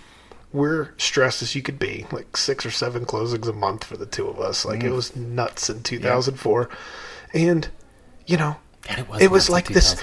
We're 0.53 0.91
stressed 0.99 1.41
as 1.43 1.55
you 1.55 1.63
could 1.63 1.79
be, 1.79 2.05
like 2.13 2.37
six 2.37 2.67
or 2.67 2.71
seven 2.71 3.07
closings 3.07 3.49
a 3.49 3.53
month 3.55 3.85
for 3.85 3.97
the 3.97 4.05
two 4.07 4.29
of 4.29 4.39
us. 4.39 4.65
Like 4.67 4.83
it 4.85 4.91
was 4.93 5.17
nuts 5.17 5.71
in 5.71 5.83
2004, 5.83 6.69
and 7.33 7.69
you 8.27 8.37
know 8.37 8.57
And 8.89 8.99
it 9.01 9.09
was. 9.09 9.23
It 9.23 9.31
was 9.31 9.49
like 9.49 9.69
this- 9.69 9.95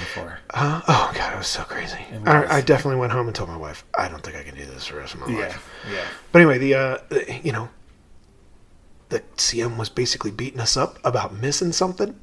uh, 0.52 0.82
oh 0.88 1.12
god, 1.15 1.34
it 1.34 1.38
was 1.38 1.47
so 1.47 1.63
crazy. 1.63 2.00
was. 2.12 2.28
I, 2.28 2.58
I 2.58 2.62
definitely 2.62 3.00
went 3.00 3.12
home 3.12 3.28
and 3.28 3.36
told 3.36 3.50
my 3.50 3.58
wife, 3.58 3.86
I 3.97 4.08
don't 4.10 4.24
think 4.24 4.38
I 4.38 4.43
can 4.43 4.56
do 4.56 4.65
this 4.65 4.88
for 4.88 4.95
the 4.95 5.02
rest 5.02 5.13
of 5.13 5.19
my 5.19 5.28
life. 5.39 5.69
yeah. 5.91 6.06
But 6.32 6.39
anyway, 6.41 6.58
the, 6.58 6.74
uh, 6.74 6.97
the 7.10 7.39
you 7.43 7.52
know, 7.52 7.69
the 9.10 9.19
CM 9.38 9.78
was 9.78 9.89
basically 9.89 10.32
beating 10.32 10.60
us 10.60 10.76
up 10.78 10.97
about 11.06 11.36
missing 11.36 11.71
something, 11.71 12.19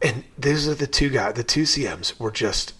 and 0.00 0.24
these 0.38 0.66
are 0.68 0.74
the 0.74 0.86
two 0.86 1.10
guys. 1.10 1.34
The 1.34 1.44
two 1.44 1.62
CMs 1.64 2.18
were 2.18 2.30
just. 2.30 2.72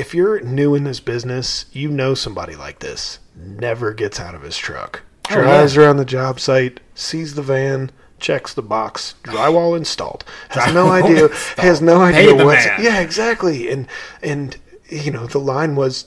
If 0.00 0.14
you're 0.14 0.40
new 0.40 0.74
in 0.74 0.84
this 0.84 0.98
business, 0.98 1.66
you 1.72 1.90
know 1.90 2.14
somebody 2.14 2.56
like 2.56 2.78
this 2.78 3.18
never 3.36 3.92
gets 3.92 4.18
out 4.18 4.34
of 4.34 4.40
his 4.40 4.56
truck. 4.56 5.02
Oh, 5.30 5.34
Drives 5.34 5.76
yeah. 5.76 5.82
around 5.82 5.98
the 5.98 6.06
job 6.06 6.40
site, 6.40 6.80
sees 6.94 7.34
the 7.34 7.42
van, 7.42 7.90
checks 8.18 8.54
the 8.54 8.62
box, 8.62 9.14
drywall 9.24 9.76
installed. 9.76 10.24
Has 10.48 10.72
no 10.72 10.88
idea. 11.00 11.28
Has 11.58 11.82
no 11.82 12.00
idea 12.00 12.34
what's. 12.34 12.64
man. 12.64 12.82
Yeah, 12.82 13.00
exactly. 13.00 13.70
And 13.70 13.86
and 14.22 14.56
you 14.88 15.10
know 15.10 15.26
the 15.26 15.38
line 15.38 15.76
was 15.76 16.06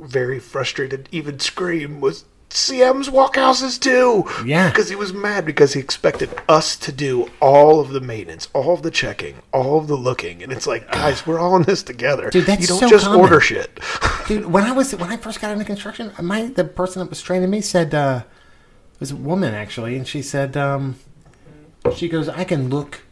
very 0.00 0.38
frustrated. 0.40 1.06
Even 1.12 1.38
scream 1.38 2.00
was 2.00 2.24
CM's 2.56 3.10
walkhouses 3.10 3.78
too. 3.78 4.24
Yeah. 4.46 4.70
because 4.70 4.88
he 4.88 4.96
was 4.96 5.12
mad 5.12 5.44
because 5.44 5.74
he 5.74 5.80
expected 5.80 6.30
us 6.48 6.74
to 6.78 6.90
do 6.90 7.30
all 7.38 7.80
of 7.80 7.90
the 7.90 8.00
maintenance, 8.00 8.48
all 8.54 8.72
of 8.72 8.80
the 8.82 8.90
checking, 8.90 9.36
all 9.52 9.78
of 9.78 9.88
the 9.88 9.94
looking, 9.94 10.42
and 10.42 10.50
it's 10.50 10.66
like, 10.66 10.90
guys, 10.90 11.26
we're 11.26 11.38
all 11.38 11.54
in 11.56 11.64
this 11.64 11.82
together. 11.82 12.30
Dude, 12.30 12.46
that's 12.46 12.62
you 12.62 12.66
don't 12.66 12.80
so 12.80 12.88
just 12.88 13.04
common. 13.04 13.20
order 13.20 13.40
shit. 13.40 13.78
Dude, 14.26 14.46
when 14.46 14.64
I 14.64 14.72
was 14.72 14.94
when 14.96 15.10
I 15.10 15.18
first 15.18 15.40
got 15.40 15.52
into 15.52 15.66
construction, 15.66 16.12
my 16.22 16.46
the 16.46 16.64
person 16.64 17.00
that 17.00 17.10
was 17.10 17.20
training 17.20 17.50
me 17.50 17.60
said 17.60 17.94
uh, 17.94 18.22
it 18.94 19.00
was 19.00 19.10
a 19.10 19.16
woman 19.16 19.52
actually, 19.52 19.94
and 19.96 20.08
she 20.08 20.22
said 20.22 20.56
um, 20.56 20.96
she 21.94 22.08
goes, 22.08 22.28
I 22.28 22.44
can 22.44 22.70
look. 22.70 23.02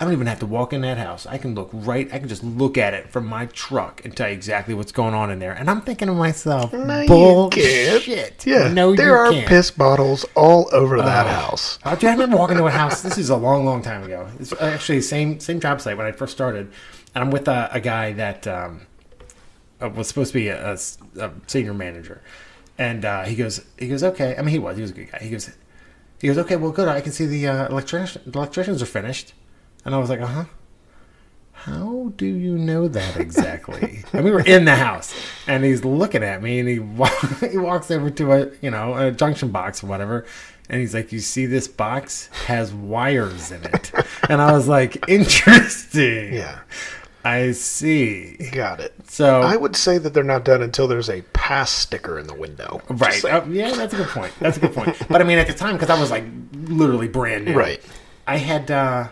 I 0.00 0.04
don't 0.04 0.14
even 0.14 0.26
have 0.26 0.40
to 0.40 0.46
walk 0.46 0.72
in 0.72 0.80
that 0.80 0.98
house. 0.98 1.26
I 1.26 1.38
can 1.38 1.54
look 1.54 1.70
right. 1.72 2.12
I 2.12 2.18
can 2.18 2.28
just 2.28 2.42
look 2.42 2.76
at 2.76 2.92
it 2.94 3.10
from 3.10 3.26
my 3.26 3.46
truck 3.46 4.04
and 4.04 4.16
tell 4.16 4.28
you 4.28 4.34
exactly 4.34 4.74
what's 4.74 4.90
going 4.90 5.14
on 5.14 5.30
in 5.30 5.38
there. 5.38 5.52
And 5.52 5.70
I'm 5.70 5.80
thinking 5.82 6.08
to 6.08 6.14
myself, 6.14 6.72
No, 6.72 7.06
bullshit. 7.06 8.44
Yeah, 8.46 8.72
no, 8.72 8.96
there 8.96 9.16
are 9.16 9.30
can't. 9.30 9.46
piss 9.46 9.70
bottles 9.70 10.24
all 10.34 10.68
over 10.72 10.96
that 10.96 11.26
house. 11.26 11.78
Uh, 11.84 11.96
I 12.00 12.12
remember 12.12 12.36
walking 12.36 12.56
to 12.56 12.66
a 12.66 12.70
house. 12.70 13.02
This 13.02 13.18
is 13.18 13.30
a 13.30 13.36
long, 13.36 13.64
long 13.64 13.82
time 13.82 14.02
ago. 14.02 14.28
It's 14.40 14.52
actually 14.60 15.02
same 15.02 15.38
same 15.40 15.60
job 15.60 15.80
site 15.80 15.96
when 15.96 16.06
I 16.06 16.12
first 16.12 16.32
started, 16.32 16.72
and 17.14 17.22
I'm 17.24 17.30
with 17.30 17.46
a, 17.46 17.68
a 17.72 17.80
guy 17.80 18.12
that 18.14 18.46
um, 18.46 18.86
uh, 19.80 19.88
was 19.90 20.08
supposed 20.08 20.32
to 20.32 20.38
be 20.38 20.48
a 20.48 20.76
senior 21.46 21.74
manager, 21.74 22.22
and 22.78 23.04
uh, 23.04 23.22
he 23.24 23.36
goes, 23.36 23.64
he 23.78 23.88
goes, 23.88 24.02
okay. 24.02 24.34
I 24.36 24.40
mean, 24.42 24.48
he 24.48 24.58
was, 24.58 24.76
he 24.76 24.82
was 24.82 24.90
a 24.90 24.94
good 24.94 25.12
guy. 25.12 25.18
He 25.20 25.30
goes, 25.30 25.50
he 26.18 26.26
goes, 26.28 26.38
okay, 26.38 26.56
well, 26.56 26.72
good. 26.72 26.88
I 26.88 27.00
can 27.02 27.12
see 27.12 27.26
the 27.26 27.46
uh, 27.46 27.68
electrician, 27.68 28.22
the 28.26 28.38
electricians 28.38 28.82
are 28.82 28.86
finished, 28.86 29.34
and 29.84 29.94
I 29.94 29.98
was 29.98 30.10
like, 30.10 30.20
uh 30.20 30.26
huh. 30.26 30.44
How 31.52 32.12
do 32.16 32.26
you 32.26 32.58
know 32.58 32.88
that 32.88 33.16
exactly? 33.16 34.02
and 34.12 34.24
we 34.24 34.32
were 34.32 34.40
in 34.40 34.64
the 34.64 34.74
house, 34.74 35.14
and 35.46 35.62
he's 35.62 35.84
looking 35.84 36.24
at 36.24 36.42
me, 36.42 36.58
and 36.58 36.68
he 36.68 36.74
he 37.50 37.56
walks 37.58 37.88
over 37.90 38.10
to 38.10 38.32
a 38.32 38.50
you 38.60 38.70
know 38.70 38.94
a 38.96 39.12
junction 39.12 39.50
box 39.50 39.84
or 39.84 39.86
whatever, 39.86 40.26
and 40.68 40.80
he's 40.80 40.92
like, 40.92 41.12
"You 41.12 41.20
see, 41.20 41.46
this 41.46 41.68
box 41.68 42.26
has 42.46 42.72
wires 42.72 43.52
in 43.52 43.62
it," 43.62 43.92
and 44.28 44.40
I 44.42 44.50
was 44.50 44.66
like, 44.66 45.08
"Interesting." 45.08 46.32
Yeah, 46.34 46.58
I 47.24 47.52
see. 47.52 48.38
got 48.50 48.80
it. 48.80 48.92
So 49.08 49.42
I 49.42 49.54
would 49.56 49.76
say 49.76 49.98
that 49.98 50.14
they're 50.14 50.24
not 50.24 50.44
done 50.44 50.62
until 50.62 50.88
there's 50.88 51.10
a 51.10 51.22
pass 51.32 51.70
sticker 51.70 52.18
in 52.18 52.26
the 52.26 52.34
window. 52.34 52.80
Right, 52.88 53.24
uh, 53.24 53.44
yeah, 53.48 53.70
that's 53.70 53.94
a 53.94 53.98
good 53.98 54.08
point. 54.08 54.32
That's 54.40 54.56
a 54.56 54.60
good 54.60 54.74
point. 54.74 54.96
But 55.08 55.20
I 55.20 55.24
mean, 55.24 55.38
at 55.38 55.46
the 55.46 55.54
time, 55.54 55.76
because 55.76 55.90
I 55.90 56.00
was 56.00 56.10
like 56.10 56.24
literally 56.54 57.06
brand 57.06 57.44
new, 57.44 57.54
Right. 57.54 57.80
I 58.26 58.38
had, 58.38 58.68
uh, 58.70 59.08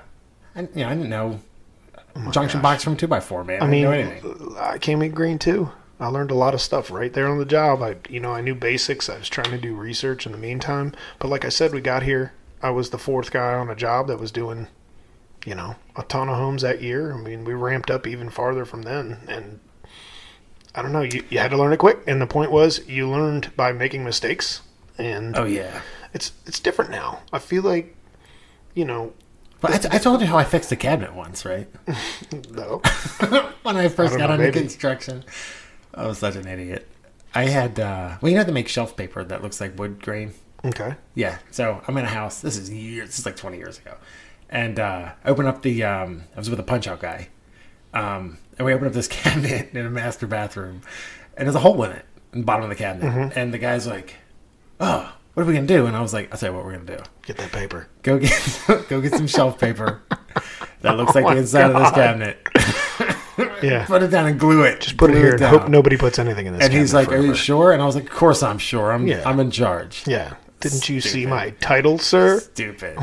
I, 0.55 0.63
you 0.63 0.69
know, 0.77 0.89
I 0.89 0.95
didn't 0.95 1.11
know 1.11 1.41
oh 2.17 2.31
junction 2.31 2.61
box 2.61 2.83
from 2.83 2.97
two 2.97 3.07
by 3.07 3.21
four, 3.21 3.45
man. 3.45 3.63
I, 3.63 3.67
I 3.67 3.69
mean, 3.69 3.87
anything. 3.87 4.57
I 4.59 4.79
came 4.79 5.03
in 5.03 5.13
green 5.13 5.39
too. 5.39 5.71
I 5.99 6.07
learned 6.07 6.31
a 6.31 6.35
lot 6.35 6.55
of 6.55 6.63
stuff 6.63 6.91
right 6.91 7.13
there 7.13 7.29
on 7.29 7.39
the 7.39 7.45
job. 7.45 7.83
I, 7.83 7.97
you 8.09 8.21
know, 8.21 8.33
I 8.33 8.41
knew 8.41 8.55
basics. 8.55 9.11
I 9.11 9.19
was 9.19 9.29
trying 9.29 9.51
to 9.51 9.59
do 9.59 9.75
research 9.75 10.25
in 10.25 10.33
the 10.33 10.39
meantime. 10.39 10.95
But 11.19 11.29
like 11.29 11.45
I 11.45 11.51
said, 11.51 11.73
we 11.73 11.83
got 11.83 12.05
here. 12.05 12.33
I 12.63 12.71
was 12.71 12.91
the 12.91 12.99
fourth 12.99 13.31
guy 13.31 13.53
on 13.55 13.69
a 13.69 13.75
job 13.77 14.09
that 14.09 14.19
was 14.19 14.33
doing, 14.33 14.69
you 15.45 15.55
know, 15.55 15.77
a 15.97 16.03
ton 16.03 16.31
of 16.31 16.37
homes 16.37 16.63
that 16.63 16.83
year. 16.83 17.13
I 17.13 17.19
mean, 17.19 17.45
we 17.45 17.53
ramped 17.53 17.91
up 17.91 18.07
even 18.07 18.31
farther 18.31 18.65
from 18.65 18.83
then. 18.83 19.19
And 19.29 19.61
I 20.75 20.81
don't 20.81 20.93
know, 20.93 21.03
you, 21.03 21.23
you 21.29 21.39
had 21.39 21.51
to 21.51 21.59
learn 21.59 21.73
it 21.73 21.79
quick. 21.79 21.99
And 22.07 22.21
the 22.21 22.27
point 22.27 22.51
was, 22.51 22.87
you 22.89 23.09
learned 23.09 23.55
by 23.55 23.73
making 23.73 24.03
mistakes. 24.03 24.63
And 24.97 25.37
Oh 25.37 25.45
yeah. 25.45 25.83
it's 26.15 26.33
it's 26.47 26.61
different 26.61 26.91
now. 26.91 27.21
I 27.31 27.39
feel 27.39 27.63
like, 27.63 27.95
you 28.75 28.87
know, 28.87 29.13
But 29.61 29.73
I, 29.73 29.79
t- 29.79 29.89
I 29.93 29.99
told 29.99 30.21
you 30.21 30.27
how 30.27 30.39
I 30.39 30.45
fixed 30.45 30.73
a 30.73 30.77
cabinet 30.77 31.15
once, 31.15 31.45
right? 31.45 31.69
no. 32.51 32.79
when 33.63 33.77
I 33.77 33.89
first 33.89 34.15
I 34.15 34.19
got 34.19 34.29
know, 34.29 34.35
into 34.35 34.45
maybe. 34.47 34.61
construction. 34.61 35.25
I 35.95 36.07
was 36.07 36.19
such 36.19 36.37
an 36.37 36.47
idiot. 36.49 36.89
I 37.35 37.45
had, 37.45 37.79
uh, 37.79 38.17
well, 38.21 38.31
you 38.31 38.37
know 38.37 38.43
how 38.43 38.47
to 38.47 38.53
make 38.53 38.69
shelf 38.69 38.97
paper 38.97 39.23
that 39.25 39.43
looks 39.43 39.61
like 39.61 39.79
wood 39.79 40.03
grain? 40.03 40.33
Okay. 40.65 40.95
Yeah. 41.15 41.39
So 41.51 41.83
I'm 41.87 41.97
in 41.99 42.05
a 42.05 42.09
house. 42.09 42.41
This 42.41 42.57
is 42.57 42.71
years. 42.71 43.09
This 43.11 43.19
is 43.21 43.27
like 43.27 43.37
20 43.37 43.57
years 43.59 43.79
ago. 43.79 43.97
And 44.49 44.81
uh, 44.81 45.13
I 45.25 45.29
open 45.29 45.47
up 45.47 45.63
the, 45.63 45.85
um, 45.85 46.25
I 46.35 46.39
was 46.39 46.51
with 46.51 46.59
a 46.59 46.65
punch 46.65 46.89
out 46.89 47.01
guy. 47.01 47.29
Um, 47.95 48.39
and 48.59 48.67
we 48.67 48.73
opened 48.73 48.89
up 48.89 48.93
this 48.95 49.09
cabinet 49.23 49.71
in 49.75 49.87
a 49.87 49.91
master 49.91 50.27
bathroom. 50.27 50.81
And 51.37 51.47
there's 51.47 51.55
a 51.55 51.61
hole 51.61 51.83
in 51.85 51.93
it. 51.93 52.05
in 52.33 52.41
the 52.41 52.47
bottom 52.47 52.65
of 52.65 52.69
the 52.71 52.77
cabinet, 52.77 53.11
Mm-hmm. 53.13 53.39
and 53.39 53.53
the 53.55 53.59
guy's 53.59 53.87
like, 53.87 54.17
"Oh, 54.81 55.13
what 55.35 55.43
are 55.43 55.47
we 55.47 55.55
gonna 55.55 55.67
do?" 55.67 55.87
And 55.87 55.97
I 55.97 56.01
was 56.01 56.13
like, 56.13 56.33
"I'll 56.33 56.39
tell 56.39 56.51
you 56.51 56.57
what 56.57 56.65
we're 56.65 56.73
gonna 56.77 56.97
do. 56.97 57.03
Get 57.23 57.37
that 57.39 57.53
paper. 57.53 57.89
Go 58.03 58.19
get 58.19 58.61
go 58.89 59.01
get 59.01 59.13
some 59.15 59.27
shelf 59.27 59.59
paper 59.59 60.03
that 60.83 60.97
looks 60.97 61.13
oh 61.17 61.21
like 61.21 61.25
Oh 61.25 61.29
my 61.29 61.35
the 61.35 61.41
inside 61.41 61.71
of 61.71 61.77
this 61.77 61.91
cabinet. 61.93 62.39
Yeah. 63.63 63.87
Put 63.87 64.03
it 64.03 64.09
down 64.09 64.27
and 64.27 64.39
glue 64.39 64.63
it. 64.65 64.81
Just 64.81 64.97
put 64.97 65.11
it 65.11 65.15
Glue 65.15 65.23
here 65.23 65.35
and 65.35 65.43
hope 65.43 65.69
nobody 65.69 65.97
puts 65.97 66.19
anything 66.19 66.47
in 66.47 66.55
this. 66.55 66.63
And 66.65 66.73
he's 66.73 66.93
like, 66.93 67.09
cabinet 67.09 67.25
"Are 67.25 67.27
you 67.27 67.35
sure?" 67.35 67.73
And 67.73 67.81
I 67.81 67.87
was 67.87 67.95
like, 67.95 68.05
"Of 68.05 68.11
course 68.11 68.43
I'm 68.43 68.59
sure. 68.59 68.93
I'm 68.93 69.07
Yeah. 69.07 69.23
I'm 69.25 69.41
in 69.41 69.51
charge." 69.51 70.07
Yeah. 70.07 70.35
Didn't 70.61 70.89
you 70.91 71.01
see 71.01 71.25
my 71.25 71.51
title, 71.61 71.99
sir? 71.99 72.41
Stupid. 72.41 72.99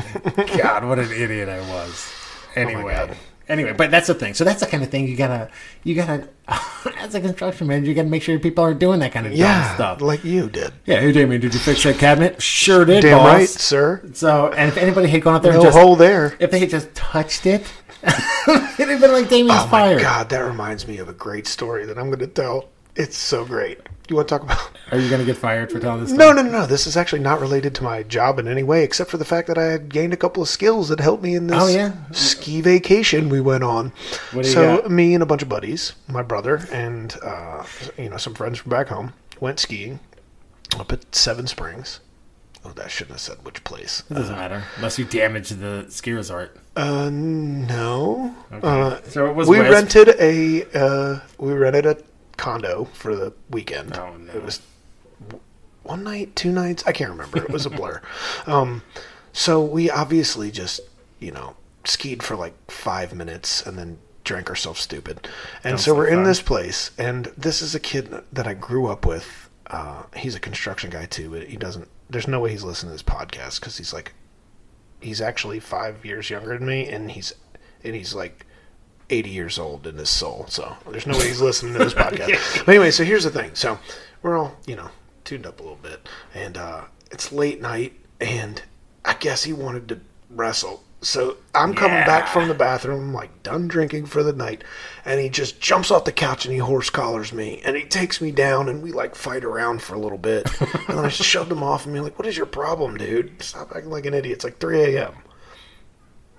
God, 0.56 0.84
what 0.84 1.00
an 1.00 1.10
idiot 1.10 1.48
I 1.48 1.58
was. 1.68 2.12
Oh 2.56 2.60
anyway. 2.60 2.94
God. 2.94 3.16
Anyway, 3.48 3.72
but 3.72 3.90
that's 3.90 4.06
the 4.08 4.14
thing. 4.14 4.34
So 4.34 4.44
that's 4.44 4.60
the 4.60 4.66
kind 4.66 4.82
of 4.82 4.90
thing 4.90 5.08
you 5.08 5.16
gotta, 5.16 5.48
you 5.82 5.94
gotta, 5.94 6.28
as 6.98 7.14
a 7.14 7.20
construction 7.20 7.66
manager, 7.66 7.88
you 7.88 7.94
gotta 7.94 8.08
make 8.08 8.22
sure 8.22 8.38
people 8.38 8.62
aren't 8.62 8.78
doing 8.78 9.00
that 9.00 9.12
kind 9.12 9.26
of 9.26 9.32
dumb 9.32 9.40
Yeah, 9.40 9.74
stuff. 9.74 10.00
like 10.02 10.22
you 10.24 10.50
did. 10.50 10.72
Yeah, 10.84 11.00
hey 11.00 11.12
Damien, 11.12 11.40
did 11.40 11.54
you 11.54 11.60
fix 11.60 11.82
that 11.84 11.98
cabinet? 11.98 12.42
Sure 12.42 12.84
did, 12.84 13.02
Damn 13.02 13.18
boss. 13.18 13.26
right, 13.34 13.48
sir. 13.48 14.02
So, 14.12 14.48
and 14.52 14.68
if 14.68 14.76
anybody 14.76 15.08
had 15.08 15.22
gone 15.22 15.34
up 15.34 15.42
there 15.42 15.52
No 15.52 15.60
and 15.60 15.66
just, 15.66 15.78
hole 15.78 15.96
there. 15.96 16.36
if 16.38 16.50
they 16.50 16.58
had 16.58 16.70
just 16.70 16.94
touched 16.94 17.46
it, 17.46 17.62
it'd 18.06 18.88
have 18.88 19.00
been 19.00 19.12
like 19.12 19.28
Damien's 19.28 19.62
fire. 19.64 19.64
Oh 19.64 19.66
my 19.66 19.68
fired. 19.68 20.02
god, 20.02 20.28
that 20.28 20.40
reminds 20.40 20.86
me 20.86 20.98
of 20.98 21.08
a 21.08 21.12
great 21.14 21.46
story 21.46 21.86
that 21.86 21.98
I'm 21.98 22.06
going 22.08 22.18
to 22.20 22.26
tell. 22.26 22.68
It's 22.96 23.16
so 23.16 23.44
great. 23.44 23.80
You 24.08 24.16
want 24.16 24.28
to 24.28 24.34
talk 24.38 24.42
about? 24.44 24.70
Are 24.90 24.98
you 24.98 25.10
gonna 25.10 25.24
get 25.24 25.36
fired 25.36 25.70
for 25.70 25.78
telling 25.78 26.00
this? 26.00 26.10
No, 26.12 26.30
story? 26.30 26.36
no, 26.36 26.42
no, 26.50 26.60
no. 26.60 26.66
This 26.66 26.86
is 26.86 26.96
actually 26.96 27.18
not 27.20 27.40
related 27.40 27.74
to 27.74 27.82
my 27.84 28.02
job 28.02 28.38
in 28.38 28.48
any 28.48 28.62
way, 28.62 28.82
except 28.82 29.10
for 29.10 29.18
the 29.18 29.24
fact 29.24 29.46
that 29.48 29.58
I 29.58 29.64
had 29.64 29.90
gained 29.90 30.14
a 30.14 30.16
couple 30.16 30.42
of 30.42 30.48
skills 30.48 30.88
that 30.88 30.98
helped 31.00 31.22
me 31.22 31.34
in 31.34 31.46
this 31.46 31.58
Oh, 31.62 31.66
yeah? 31.66 31.92
ski 32.12 32.62
vacation 32.62 33.28
we 33.28 33.40
went 33.42 33.64
on. 33.64 33.92
What 34.32 34.42
do 34.44 34.48
you 34.48 34.54
so 34.54 34.82
me 34.88 35.12
and 35.12 35.22
a 35.22 35.26
bunch 35.26 35.42
of 35.42 35.48
buddies, 35.50 35.92
my 36.08 36.22
brother 36.22 36.66
and 36.72 37.14
uh, 37.22 37.64
you 37.98 38.08
know 38.08 38.16
some 38.16 38.32
friends 38.34 38.58
from 38.60 38.70
back 38.70 38.88
home, 38.88 39.12
went 39.40 39.58
skiing 39.60 40.00
up 40.78 40.90
at 40.90 41.14
Seven 41.14 41.46
Springs. 41.46 42.00
Oh, 42.64 42.70
that 42.70 42.90
shouldn't 42.90 43.12
have 43.12 43.20
said 43.20 43.44
which 43.44 43.62
place. 43.62 44.02
It 44.10 44.14
doesn't 44.14 44.34
matter 44.36 44.64
unless 44.76 44.98
you 44.98 45.04
damage 45.04 45.50
the 45.50 45.84
ski 45.90 46.12
resort. 46.12 46.56
Uh, 46.74 47.10
no. 47.12 48.34
Uh, 48.50 49.00
So 49.08 49.26
it 49.26 49.34
was 49.34 49.48
we 49.48 49.58
Wisp. 49.58 49.70
rented 49.70 50.08
a 50.18 50.64
uh, 50.74 51.20
we 51.38 51.52
rented 51.52 51.84
a 51.86 51.96
condo 52.38 52.86
for 52.94 53.14
the 53.14 53.34
weekend. 53.50 53.94
Oh, 53.96 54.16
no. 54.16 54.32
It 54.32 54.42
was 54.42 54.62
one 55.82 56.04
night, 56.04 56.34
two 56.34 56.52
nights. 56.52 56.82
I 56.86 56.92
can't 56.92 57.10
remember. 57.10 57.38
It 57.38 57.50
was 57.50 57.66
a 57.66 57.70
blur. 57.70 58.00
um, 58.46 58.82
so 59.32 59.62
we 59.62 59.90
obviously 59.90 60.50
just 60.50 60.80
you 61.18 61.32
know 61.32 61.56
skied 61.84 62.22
for 62.22 62.36
like 62.36 62.54
five 62.70 63.14
minutes 63.14 63.66
and 63.66 63.78
then 63.78 63.98
drank 64.24 64.48
ourselves 64.48 64.80
stupid. 64.80 65.26
And 65.64 65.80
so 65.80 65.94
we're 65.94 66.04
like 66.04 66.12
in 66.14 66.24
this 66.24 66.42
place, 66.42 66.90
and 66.98 67.26
this 67.36 67.60
is 67.62 67.74
a 67.74 67.80
kid 67.80 68.14
that 68.32 68.46
I 68.46 68.54
grew 68.54 68.86
up 68.86 69.04
with. 69.06 69.50
Uh, 69.66 70.04
he's 70.16 70.34
a 70.34 70.40
construction 70.40 70.90
guy 70.90 71.06
too, 71.06 71.30
but 71.30 71.44
he 71.44 71.56
doesn't. 71.56 71.88
There's 72.08 72.28
no 72.28 72.40
way 72.40 72.50
he's 72.50 72.64
listening 72.64 72.90
to 72.90 72.94
this 72.94 73.02
podcast 73.02 73.60
because 73.60 73.76
he's 73.76 73.92
like 73.92 74.14
he's 75.00 75.20
actually 75.20 75.60
five 75.60 76.04
years 76.04 76.30
younger 76.30 76.58
than 76.58 76.66
me, 76.66 76.88
and 76.88 77.10
he's 77.10 77.32
and 77.84 77.94
he's 77.94 78.14
like 78.14 78.46
eighty 79.10 79.30
years 79.30 79.58
old 79.58 79.86
in 79.86 79.96
his 79.96 80.10
soul. 80.10 80.46
So 80.48 80.76
there's 80.90 81.06
no 81.06 81.16
way 81.18 81.28
he's 81.28 81.40
listening 81.40 81.72
to 81.74 81.78
this 81.78 81.94
podcast. 81.94 82.64
But 82.64 82.68
anyway, 82.74 82.90
so 82.90 83.04
here's 83.04 83.24
the 83.24 83.30
thing. 83.30 83.54
So 83.54 83.78
we're 84.22 84.38
all 84.38 84.56
you 84.66 84.76
know 84.76 84.90
tuned 85.24 85.46
up 85.46 85.60
a 85.60 85.62
little 85.62 85.78
bit, 85.82 86.08
and 86.34 86.56
uh, 86.56 86.84
it's 87.10 87.32
late 87.32 87.60
night, 87.60 87.92
and 88.20 88.62
I 89.04 89.14
guess 89.14 89.44
he 89.44 89.52
wanted 89.52 89.88
to 89.88 90.00
wrestle. 90.30 90.82
So 91.00 91.36
I'm 91.54 91.74
coming 91.74 92.04
back 92.06 92.26
from 92.26 92.48
the 92.48 92.54
bathroom, 92.54 93.12
like 93.14 93.44
done 93.44 93.68
drinking 93.68 94.06
for 94.06 94.24
the 94.24 94.32
night, 94.32 94.64
and 95.04 95.20
he 95.20 95.28
just 95.28 95.60
jumps 95.60 95.92
off 95.92 96.04
the 96.04 96.10
couch 96.10 96.44
and 96.44 96.52
he 96.52 96.58
horse 96.58 96.90
collars 96.90 97.32
me, 97.32 97.62
and 97.64 97.76
he 97.76 97.84
takes 97.84 98.20
me 98.20 98.32
down, 98.32 98.68
and 98.68 98.82
we 98.82 98.90
like 98.90 99.14
fight 99.14 99.44
around 99.44 99.80
for 99.80 99.94
a 99.94 99.98
little 99.98 100.18
bit, 100.18 100.48
and 100.60 100.88
then 100.88 101.04
I 101.04 101.08
just 101.08 101.22
shoved 101.22 101.52
him 101.52 101.62
off 101.62 101.84
and 101.84 101.94
be 101.94 102.00
like, 102.00 102.18
"What 102.18 102.26
is 102.26 102.36
your 102.36 102.46
problem, 102.46 102.96
dude? 102.96 103.40
Stop 103.40 103.70
acting 103.76 103.90
like 103.90 104.06
an 104.06 104.14
idiot. 104.14 104.36
It's 104.36 104.44
like 104.44 104.58
3 104.58 104.96
a.m." 104.96 105.14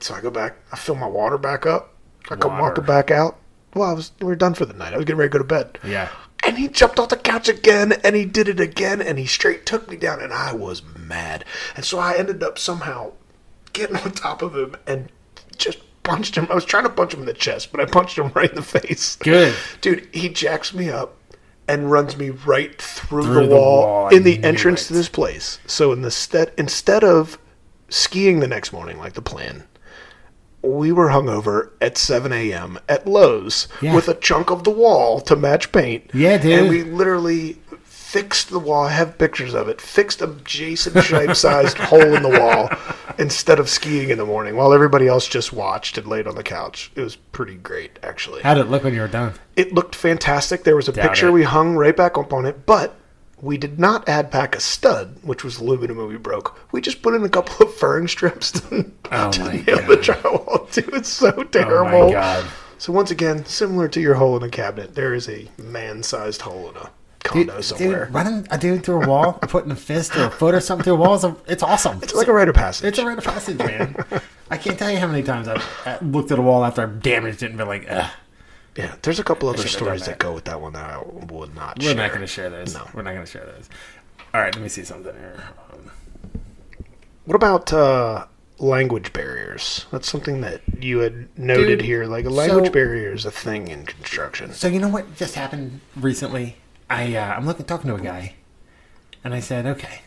So 0.02 0.14
I 0.14 0.22
go 0.22 0.30
back, 0.30 0.58
I 0.72 0.76
fill 0.76 0.96
my 0.96 1.08
water 1.08 1.38
back 1.38 1.66
up, 1.66 1.94
I 2.30 2.36
come 2.36 2.52
Water. 2.54 2.64
walking 2.64 2.86
back 2.86 3.12
out. 3.12 3.38
Well, 3.74 3.90
I 3.90 3.94
was 3.94 4.12
we 4.20 4.28
were 4.28 4.36
done 4.36 4.54
for 4.54 4.66
the 4.66 4.74
night. 4.74 4.94
I 4.94 4.98
was 4.98 5.06
getting 5.06 5.18
ready 5.20 5.30
to 5.30 5.34
go 5.34 5.38
to 5.40 5.44
bed. 5.44 5.78
Yeah. 5.86 6.10
And 6.44 6.58
he 6.58 6.68
jumped 6.68 6.98
off 7.00 7.10
the 7.10 7.18
couch 7.18 7.50
again, 7.50 7.94
and 8.04 8.16
he 8.16 8.26
did 8.26 8.48
it 8.48 8.60
again, 8.60 9.02
and 9.02 9.20
he 9.20 9.26
straight 9.26 9.66
took 9.66 9.90
me 9.90 9.98
down, 9.98 10.22
and 10.22 10.34
I 10.34 10.54
was 10.54 10.82
mad. 10.98 11.44
And 11.76 11.84
so 11.84 12.00
I 12.00 12.16
ended 12.16 12.42
up 12.42 12.58
somehow 12.58 13.12
getting 13.74 13.98
on 13.98 14.12
top 14.12 14.42
of 14.42 14.56
him 14.56 14.76
and 14.88 15.10
just 15.58 15.80
punched 16.04 16.36
him. 16.36 16.48
I 16.50 16.56
was 16.56 16.66
trying 16.66 16.86
to 16.86 16.90
punch 16.90 17.14
him 17.14 17.20
in 17.20 17.26
the 17.26 17.34
chest, 17.34 17.72
but 17.72 17.82
I 17.82 17.86
punched 17.86 18.18
him 18.18 18.32
right 18.34 18.50
in 18.50 18.56
the 18.56 18.62
face. 18.62 19.18
Good. 19.18 19.54
Dude, 19.82 20.08
he 20.14 20.30
jacks 20.30 20.74
me 20.74 20.90
up 20.90 21.16
and 21.68 21.92
runs 21.92 22.18
me 22.18 22.30
right 22.32 22.82
through, 22.82 23.24
Through 23.24 23.48
the, 23.48 23.56
wall, 23.56 23.82
wall, 23.86 24.08
in 24.10 24.24
the 24.24 24.42
entrance 24.44 24.86
it. 24.86 24.88
to 24.88 24.94
this 24.94 25.10
place. 25.10 25.60
So 25.68 25.92
in 25.92 26.02
the 26.02 26.10
stead 26.10 26.52
instead 26.58 27.04
of 27.04 27.38
skiing 27.90 28.40
the 28.40 28.48
next 28.48 28.72
morning 28.74 28.98
like 28.98 29.14
the 29.14 29.22
plan, 29.22 29.66
we 30.62 30.92
were 30.92 31.08
hungover 31.10 31.70
at 31.82 31.98
7 31.98 32.32
a.m. 32.34 32.80
at 32.90 33.08
Lowe's 33.08 33.68
Yeah. 33.82 33.96
with 33.96 34.08
a 34.10 34.14
chunk 34.14 34.52
of 34.52 34.64
the 34.64 34.70
wall 34.72 35.22
to 35.22 35.36
match 35.36 35.72
paint. 35.72 36.10
Yeah, 36.14 36.38
dude. 36.38 36.60
And 36.60 36.70
we 36.70 36.84
literally 36.84 37.58
fixed 37.84 38.50
the 38.50 38.60
wall. 38.60 38.86
I 38.86 38.92
have 38.92 39.18
pictures 39.18 39.54
of 39.54 39.70
it. 39.70 39.80
Fixed 39.80 40.22
a 40.22 40.28
Jason 40.44 40.94
Shipe 40.94 41.36
sized 41.36 41.78
hole 41.90 42.02
in 42.14 42.24
the 42.24 42.40
wall 42.40 42.70
instead 43.20 43.60
of 43.60 43.70
skiing 43.70 44.10
in 44.10 44.18
the 44.18 44.26
morning 44.26 44.56
while 44.56 44.74
everybody 44.74 45.08
else 45.08 45.28
just 45.28 45.54
watched 45.54 45.98
and 45.98 46.08
laid 46.08 46.26
on 46.28 46.36
the 46.36 46.44
couch. 46.44 46.92
It 46.96 47.02
was 47.02 47.16
pretty 47.16 47.56
great, 47.56 48.00
actually. 48.02 48.42
How 48.42 48.54
did 48.56 48.66
it 48.66 48.70
look 48.70 48.84
when 48.84 48.94
you 48.96 49.02
were 49.02 49.08
done? 49.08 49.34
It 49.56 49.74
looked 49.74 49.94
fantastic. 49.96 50.64
There 50.64 50.76
was 50.76 50.90
a 50.90 50.92
Doubt 50.92 51.08
picture 51.08 51.28
it. 51.28 51.32
we 51.32 51.44
hung 51.44 51.76
right 51.76 51.96
back 51.96 52.18
up 52.18 52.34
on 52.34 52.46
it, 52.46 52.66
but 52.66 52.96
we 53.42 53.58
did 53.58 53.80
not 53.80 54.08
add 54.10 54.30
back 54.32 54.56
a 54.56 54.60
stud, 54.60 55.18
which 55.22 55.44
was 55.44 55.58
the 55.58 55.64
aluminum 55.64 55.98
we 56.08 56.18
broke. 56.18 56.60
We 56.72 56.82
just 56.82 57.02
put 57.02 57.14
in 57.16 57.24
a 57.24 57.30
couple 57.30 57.66
of 57.68 57.74
furring 57.76 58.08
strips 58.08 58.52
to, 58.52 58.92
Oh 59.12 59.32
to 59.32 59.44
nail 59.54 59.64
the 59.88 59.96
God. 59.96 60.02
drywall 60.04 60.72
to. 60.72 60.96
It's 60.96 61.10
so 61.10 61.34
Oh 61.38 61.44
terrible. 61.44 62.08
my 62.08 62.12
god. 62.14 62.46
So 62.78 62.94
once 62.94 63.12
again, 63.12 63.46
similar 63.46 63.88
to 63.90 64.00
your 64.00 64.16
hole 64.16 64.38
in 64.38 64.44
a 64.44 64.50
cabinet, 64.50 64.96
there 64.96 65.14
is 65.14 65.28
a 65.30 65.48
man-sized 65.58 66.42
hole 66.42 66.70
in 66.70 66.78
a 66.78 66.90
condo 67.24 67.60
somewhere. 67.62 68.06
Dude, 68.06 68.14
running 68.14 68.48
a 68.52 68.58
dude 68.58 68.84
through 68.86 69.04
a 69.04 69.08
wall, 69.08 69.34
putting 69.34 69.72
a 69.72 69.76
fist 69.76 70.16
or 70.16 70.26
a 70.26 70.32
foot 70.32 70.56
or 70.56 70.62
something 70.62 70.86
through 70.86 70.94
a 70.94 70.98
wall 70.98 71.16
is 71.16 71.24
a, 71.26 71.36
it's 71.48 71.62
awesome. 71.64 72.00
it's 72.02 72.14
like 72.14 72.28
a 72.28 72.34
rite 72.34 72.48
of 72.48 72.56
passage. 72.56 72.86
It's 72.88 72.98
a 73.00 73.06
rite 73.06 73.18
of 73.18 73.24
passage, 73.26 73.58
man. 73.58 73.96
I 74.50 74.58
can't 74.58 74.80
tell 74.80 74.90
you 74.90 74.98
how 74.98 75.08
many 75.08 75.24
times 75.24 75.48
I've 75.50 75.66
uh, 75.86 75.98
looked 76.02 76.32
at 76.32 76.40
a 76.40 76.42
wall 76.42 76.64
after 76.64 76.82
I've 76.82 77.02
damaged 77.02 77.44
it 77.44 77.48
and 77.48 77.58
been 77.58 77.68
like, 77.68 77.86
Ugh, 77.90 78.10
yeah, 78.80 78.96
there's 79.02 79.20
a 79.20 79.24
couple 79.24 79.50
other 79.50 79.68
stories 79.68 80.02
that 80.06 80.12
that. 80.12 80.20
go 80.20 80.34
with 80.34 80.46
that 80.46 80.62
one 80.62 80.74
that 80.74 80.86
I 80.90 80.98
would 81.32 81.54
not 81.56 81.78
we're 81.80 81.86
share. 81.88 81.96
not 81.96 82.10
going 82.10 82.22
to 82.22 82.28
share 82.28 82.50
those. 82.50 82.74
No. 82.74 82.88
We're 82.94 83.02
not 83.02 83.14
going 83.14 83.26
to 83.26 83.32
share 83.32 83.46
those. 83.46 83.70
All 84.34 84.42
right, 84.42 84.54
let 84.54 84.62
me 84.62 84.70
see 84.70 84.84
something 84.84 85.14
here. 85.16 85.44
Um, 85.74 85.92
What 87.26 87.36
about 87.36 87.74
uh, 87.74 88.26
language 88.60 89.12
barriers? 89.14 89.86
That's 89.92 90.10
something 90.10 90.42
that 90.42 90.62
you 90.80 91.00
had 91.00 91.28
noted 91.38 91.80
Dude, 91.80 91.82
here. 91.82 92.06
Like 92.06 92.26
a 92.26 92.30
language 92.30 92.68
so- 92.68 92.72
barrier 92.72 93.12
is 93.14 93.26
a 93.26 93.32
thing 93.32 93.68
in 93.68 93.86
construction. 93.86 94.54
So 94.54 94.68
you 94.68 94.80
know 94.80 94.90
what 94.90 95.16
just 95.16 95.36
happened 95.36 95.82
recently? 95.96 96.56
I 96.90 97.16
uh, 97.16 97.34
I'm 97.36 97.46
looking 97.46 97.66
talking 97.66 97.90
to 97.90 97.96
a 97.96 98.02
guy, 98.02 98.34
and 99.24 99.34
I 99.34 99.42
said, 99.42 99.66
"Okay, 99.68 100.02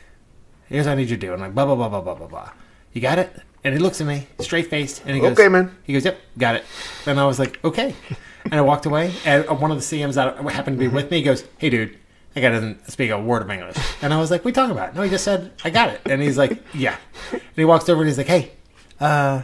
here's 0.69 0.87
what 0.87 0.93
I 0.93 0.95
need 0.97 1.11
you 1.11 1.17
to 1.17 1.21
do." 1.27 1.33
And 1.33 1.43
I'm 1.43 1.49
like, 1.49 1.55
"Blah 1.55 1.67
blah 1.67 1.77
blah 1.77 1.89
blah 1.89 2.01
blah 2.01 2.15
blah 2.15 2.27
blah." 2.27 2.51
You 2.93 3.01
got 3.01 3.19
it? 3.19 3.33
And 3.65 3.73
he 3.73 3.79
looks 3.79 4.01
at 4.01 4.07
me, 4.09 4.27
straight 4.41 4.67
faced, 4.69 5.03
and 5.07 5.15
he 5.15 5.21
goes, 5.21 5.39
Okay, 5.39 5.47
man. 5.49 5.77
He 5.85 5.93
goes, 5.93 6.05
"Yep, 6.05 6.19
got 6.37 6.57
it." 6.57 6.65
And 7.07 7.21
I 7.21 7.27
was 7.27 7.39
like, 7.39 7.63
"Okay," 7.65 7.95
and 8.45 8.55
I 8.55 8.61
walked 8.61 8.87
away. 8.87 9.13
And 9.25 9.47
one 9.61 9.71
of 9.71 9.79
the 9.79 9.85
CMs 9.85 10.15
that 10.15 10.37
happened 10.53 10.79
to 10.79 10.81
be 10.81 10.89
with 10.89 11.11
me 11.11 11.23
goes, 11.23 11.45
"Hey, 11.59 11.71
dude." 11.71 11.99
That 12.35 12.41
guy 12.41 12.49
doesn't 12.49 12.91
speak 12.91 13.11
a 13.11 13.21
word 13.21 13.43
of 13.43 13.51
English. 13.51 13.77
And 14.01 14.15
I 14.15 14.19
was 14.19 14.31
like, 14.31 14.43
what 14.43 14.47
are 14.47 14.51
you 14.51 14.55
talking 14.55 14.73
about? 14.73 14.95
No, 14.95 15.03
he 15.03 15.11
just 15.11 15.23
said, 15.23 15.53
I 15.65 15.69
got 15.69 15.91
it. 15.91 16.01
And 16.07 16.23
he's 16.23 16.39
like, 16.39 16.63
yeah. 16.73 16.97
And 17.31 17.43
he 17.55 17.67
walks 17.67 17.91
over 17.91 18.01
and 18.01 18.09
he's 18.09 18.17
like, 18.17 18.27
hey, 18.27 18.53
uh, 19.01 19.43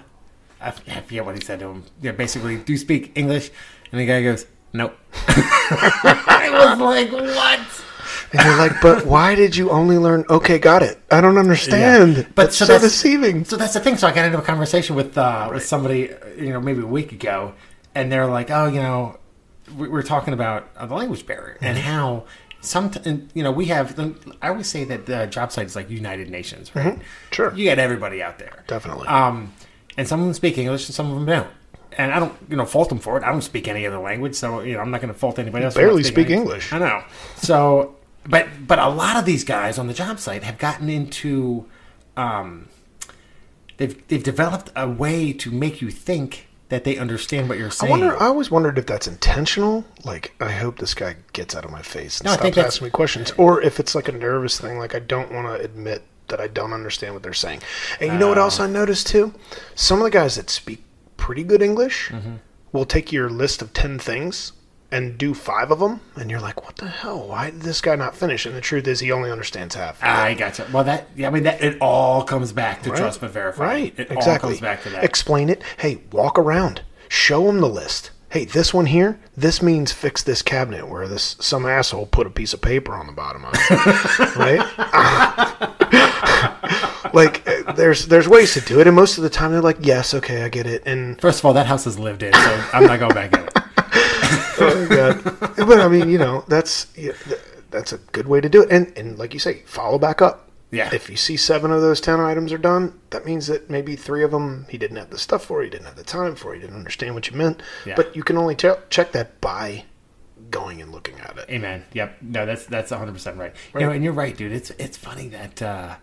I 0.58 0.70
forget 0.70 1.26
what 1.26 1.34
he 1.34 1.44
said 1.44 1.60
to 1.60 1.66
him. 1.66 1.84
Yeah, 2.00 2.12
basically, 2.12 2.56
do 2.56 2.72
you 2.72 2.78
speak 2.78 3.12
English? 3.14 3.50
And 3.92 4.00
the 4.00 4.06
guy 4.06 4.22
goes, 4.22 4.46
nope. 4.72 4.96
I 5.12 6.48
was 6.50 6.78
like, 6.80 7.12
what? 7.12 7.60
And 8.32 8.42
you're 8.44 8.56
like, 8.58 8.80
but 8.82 9.06
why 9.06 9.34
did 9.34 9.56
you 9.56 9.70
only 9.70 9.96
learn? 9.98 10.24
Okay, 10.28 10.58
got 10.58 10.82
it. 10.82 10.98
I 11.10 11.20
don't 11.20 11.38
understand. 11.38 12.16
Yeah. 12.16 12.22
But 12.34 12.52
so, 12.52 12.66
that's- 12.66 12.82
deceiving. 12.82 13.44
So 13.44 13.56
that's 13.56 13.74
the 13.74 13.80
thing. 13.80 13.96
So 13.96 14.06
I 14.06 14.12
got 14.12 14.26
into 14.26 14.38
a 14.38 14.42
conversation 14.42 14.96
with 14.96 15.16
uh, 15.16 15.50
with 15.52 15.64
somebody, 15.64 16.10
you 16.36 16.52
know, 16.52 16.60
maybe 16.60 16.82
a 16.82 16.86
week 16.86 17.12
ago, 17.12 17.54
and 17.94 18.10
they're 18.12 18.26
like, 18.26 18.50
"Oh, 18.50 18.66
you 18.66 18.80
know, 18.80 19.18
we- 19.76 19.88
we're 19.88 20.02
talking 20.02 20.34
about 20.34 20.68
uh, 20.76 20.86
the 20.86 20.94
language 20.94 21.26
barrier 21.26 21.58
and 21.60 21.76
how 21.78 22.24
some, 22.60 22.90
you 23.34 23.42
know, 23.42 23.52
we 23.52 23.66
have. 23.66 23.98
I 24.42 24.48
always 24.48 24.66
say 24.66 24.84
that 24.84 25.06
the 25.06 25.26
job 25.26 25.52
site 25.52 25.66
is 25.66 25.76
like 25.76 25.88
United 25.90 26.28
Nations, 26.30 26.74
right? 26.74 26.94
Mm-hmm. 26.94 27.02
Sure. 27.30 27.54
You 27.54 27.64
got 27.66 27.78
everybody 27.78 28.22
out 28.22 28.38
there, 28.38 28.64
Definitely. 28.66 29.06
Um, 29.06 29.52
and 29.96 30.06
some 30.08 30.20
of 30.20 30.26
them 30.26 30.34
speak 30.34 30.58
English, 30.58 30.86
and 30.88 30.94
some 30.94 31.08
of 31.10 31.14
them 31.14 31.26
don't. 31.26 31.48
And 31.96 32.12
I 32.12 32.18
don't, 32.20 32.34
you 32.48 32.56
know, 32.56 32.64
fault 32.66 32.88
them 32.90 32.98
for 32.98 33.16
it. 33.16 33.24
I 33.24 33.30
don't 33.32 33.42
speak 33.42 33.66
any 33.68 33.86
other 33.86 33.98
language, 33.98 34.34
so 34.34 34.60
you 34.60 34.74
know, 34.74 34.80
I'm 34.80 34.90
not 34.90 35.00
going 35.00 35.12
to 35.12 35.18
fault 35.18 35.38
anybody 35.38 35.64
else. 35.64 35.74
for 35.74 35.80
barely 35.80 36.02
speak 36.04 36.30
English. 36.30 36.72
I 36.72 36.78
know. 36.78 37.02
So, 37.36 37.96
but 38.26 38.46
but 38.66 38.78
a 38.78 38.88
lot 38.88 39.16
of 39.16 39.24
these 39.24 39.44
guys 39.44 39.78
on 39.78 39.86
the 39.86 39.94
job 39.94 40.18
site 40.18 40.42
have 40.42 40.58
gotten 40.58 40.88
into, 40.88 41.64
um, 42.16 42.68
they've 43.76 44.06
they've 44.08 44.22
developed 44.22 44.70
a 44.76 44.88
way 44.88 45.32
to 45.32 45.50
make 45.50 45.80
you 45.80 45.90
think 45.90 46.47
that 46.68 46.84
they 46.84 46.96
understand 46.98 47.48
what 47.48 47.58
you're 47.58 47.70
saying. 47.70 47.88
I 47.92 47.96
wonder. 47.98 48.16
I 48.22 48.26
always 48.26 48.50
wondered 48.50 48.76
if 48.78 48.86
that's 48.86 49.06
intentional. 49.08 49.84
Like, 50.04 50.34
I 50.40 50.50
hope 50.52 50.78
this 50.78 50.94
guy 50.94 51.16
gets 51.32 51.54
out 51.54 51.64
of 51.64 51.70
my 51.70 51.82
face 51.82 52.20
and 52.20 52.26
No, 52.26 52.34
stops 52.34 52.58
asking 52.58 52.84
me 52.86 52.90
questions, 52.90 53.32
or 53.38 53.62
if 53.62 53.80
it's 53.80 53.94
like 53.94 54.08
a 54.08 54.12
nervous 54.12 54.60
thing. 54.60 54.78
Like, 54.78 54.94
I 54.94 54.98
don't 54.98 55.32
want 55.32 55.46
to 55.46 55.64
admit 55.64 56.02
that 56.28 56.40
I 56.40 56.46
don't 56.46 56.74
understand 56.74 57.14
what 57.14 57.22
they're 57.22 57.32
saying. 57.32 57.62
And 58.00 58.12
you 58.12 58.18
know 58.18 58.28
what 58.28 58.36
Oh. 58.38 58.42
else 58.42 58.60
I 58.60 58.66
noticed 58.66 59.06
too? 59.06 59.32
Some 59.74 59.98
of 59.98 60.04
the 60.04 60.10
guys 60.10 60.36
that 60.36 60.50
speak 60.50 60.84
pretty 61.16 61.42
good 61.42 61.62
English 61.62 62.10
Mm-hmm. 62.10 62.34
will 62.72 62.84
take 62.84 63.12
your 63.12 63.30
list 63.30 63.62
of 63.62 63.72
ten 63.72 63.98
things 63.98 64.52
and 64.90 65.18
do 65.18 65.34
five 65.34 65.70
of 65.70 65.80
them, 65.80 66.00
and 66.16 66.30
you're 66.30 66.40
like, 66.40 66.64
"What 66.64 66.76
the 66.76 66.88
hell? 66.88 67.28
Why 67.28 67.50
did 67.50 67.62
this 67.62 67.80
guy 67.80 67.96
not 67.96 68.16
finish?" 68.16 68.46
And 68.46 68.56
the 68.56 68.60
truth 68.60 68.86
is, 68.86 69.00
he 69.00 69.12
only 69.12 69.30
understands 69.30 69.74
half. 69.74 70.02
I 70.02 70.34
gotcha. 70.34 70.66
Well, 70.72 70.84
that 70.84 71.08
yeah, 71.16 71.28
I 71.28 71.30
mean 71.30 71.42
that 71.44 71.62
it 71.62 71.78
all 71.80 72.22
comes 72.22 72.52
back 72.52 72.82
to 72.82 72.90
trust 72.90 73.20
but 73.20 73.30
verify. 73.30 73.64
Right. 73.64 73.94
It 73.98 74.10
exactly. 74.10 74.32
all 74.32 74.38
comes 74.38 74.60
back 74.60 74.82
to 74.84 74.90
that. 74.90 75.04
Explain 75.04 75.48
it. 75.48 75.62
Hey, 75.78 76.00
walk 76.12 76.38
around. 76.38 76.82
Show 77.08 77.46
them 77.46 77.60
the 77.60 77.68
list. 77.68 78.10
Hey, 78.30 78.44
this 78.44 78.74
one 78.74 78.84
here, 78.86 79.18
this 79.38 79.62
means 79.62 79.90
fix 79.90 80.22
this 80.22 80.42
cabinet 80.42 80.86
where 80.86 81.08
this 81.08 81.36
some 81.40 81.64
asshole 81.64 82.06
put 82.06 82.26
a 82.26 82.30
piece 82.30 82.52
of 82.52 82.60
paper 82.60 82.92
on 82.92 83.06
the 83.06 83.12
bottom 83.12 83.44
of 83.46 83.54
it. 83.54 84.36
right? 84.36 84.60
like 87.14 87.42
there's 87.74 88.06
there's 88.06 88.28
ways 88.28 88.52
to 88.52 88.60
do 88.60 88.80
it 88.80 88.86
and 88.86 88.94
most 88.94 89.16
of 89.16 89.24
the 89.24 89.30
time 89.30 89.52
they're 89.52 89.62
like, 89.62 89.78
"Yes, 89.80 90.12
okay, 90.12 90.42
I 90.42 90.50
get 90.50 90.66
it." 90.66 90.82
And 90.84 91.18
First 91.20 91.38
of 91.38 91.46
all, 91.46 91.54
that 91.54 91.66
house 91.66 91.86
is 91.86 91.98
lived 91.98 92.22
in, 92.22 92.34
so 92.34 92.64
I'm 92.72 92.84
not 92.84 92.98
going 92.98 93.14
back 93.14 93.32
in 93.32 93.44
it. 93.44 93.54
oh 94.60 94.88
god. 94.88 95.56
But 95.68 95.80
I 95.80 95.88
mean, 95.88 96.08
you 96.08 96.18
know, 96.18 96.44
that's 96.48 96.86
that's 97.70 97.92
a 97.92 97.98
good 98.12 98.28
way 98.28 98.40
to 98.40 98.48
do 98.48 98.62
it. 98.62 98.70
And 98.70 98.96
and 98.96 99.18
like 99.18 99.34
you 99.34 99.40
say, 99.40 99.62
follow 99.66 99.98
back 99.98 100.22
up. 100.22 100.50
Yeah. 100.70 100.90
If 100.92 101.08
you 101.08 101.16
see 101.16 101.36
seven 101.38 101.70
of 101.70 101.80
those 101.80 102.00
ten 102.00 102.20
items 102.20 102.52
are 102.52 102.58
done, 102.58 103.00
that 103.10 103.24
means 103.24 103.46
that 103.46 103.70
maybe 103.70 103.96
three 103.96 104.22
of 104.22 104.30
them 104.30 104.66
he 104.68 104.76
didn't 104.76 104.98
have 104.98 105.10
the 105.10 105.18
stuff 105.18 105.44
for, 105.46 105.62
he 105.62 105.70
didn't 105.70 105.86
have 105.86 105.96
the 105.96 106.04
time 106.04 106.34
for, 106.34 106.54
he 106.54 106.60
didn't 106.60 106.76
understand 106.76 107.14
what 107.14 107.30
you 107.30 107.36
meant. 107.36 107.62
Yeah. 107.86 107.94
But 107.96 108.14
you 108.14 108.22
can 108.22 108.36
only 108.36 108.54
check 108.54 109.12
that 109.12 109.40
by 109.40 109.84
going 110.50 110.80
and 110.82 110.92
looking 110.92 111.18
at 111.20 111.36
it. 111.38 111.46
Amen. 111.50 111.84
Yep. 111.94 112.18
No, 112.22 112.46
that's 112.46 112.66
that's 112.66 112.90
100 112.90 113.12
percent 113.12 113.38
right. 113.38 113.54
You 113.74 113.80
know, 113.80 113.90
and 113.90 114.04
you're 114.04 114.12
right, 114.12 114.36
dude. 114.36 114.52
It's 114.52 114.70
it's 114.72 114.96
funny 114.96 115.28
that, 115.28 115.62
uh, 115.62 115.96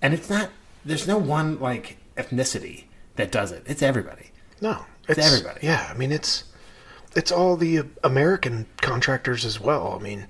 and 0.00 0.14
it's 0.14 0.30
not. 0.30 0.50
There's 0.84 1.06
no 1.08 1.18
one 1.18 1.58
like 1.58 1.96
ethnicity 2.16 2.84
that 3.16 3.32
does 3.32 3.52
it. 3.52 3.64
It's 3.66 3.82
everybody. 3.82 4.30
No, 4.60 4.84
It's 5.08 5.18
everybody. 5.18 5.66
Yeah, 5.66 5.88
I 5.90 5.96
mean 5.96 6.12
it's 6.12 6.44
it's 7.16 7.32
all 7.32 7.56
the 7.56 7.82
American 8.02 8.66
contractors 8.80 9.44
as 9.44 9.60
well. 9.60 9.96
I 9.98 10.02
mean, 10.02 10.26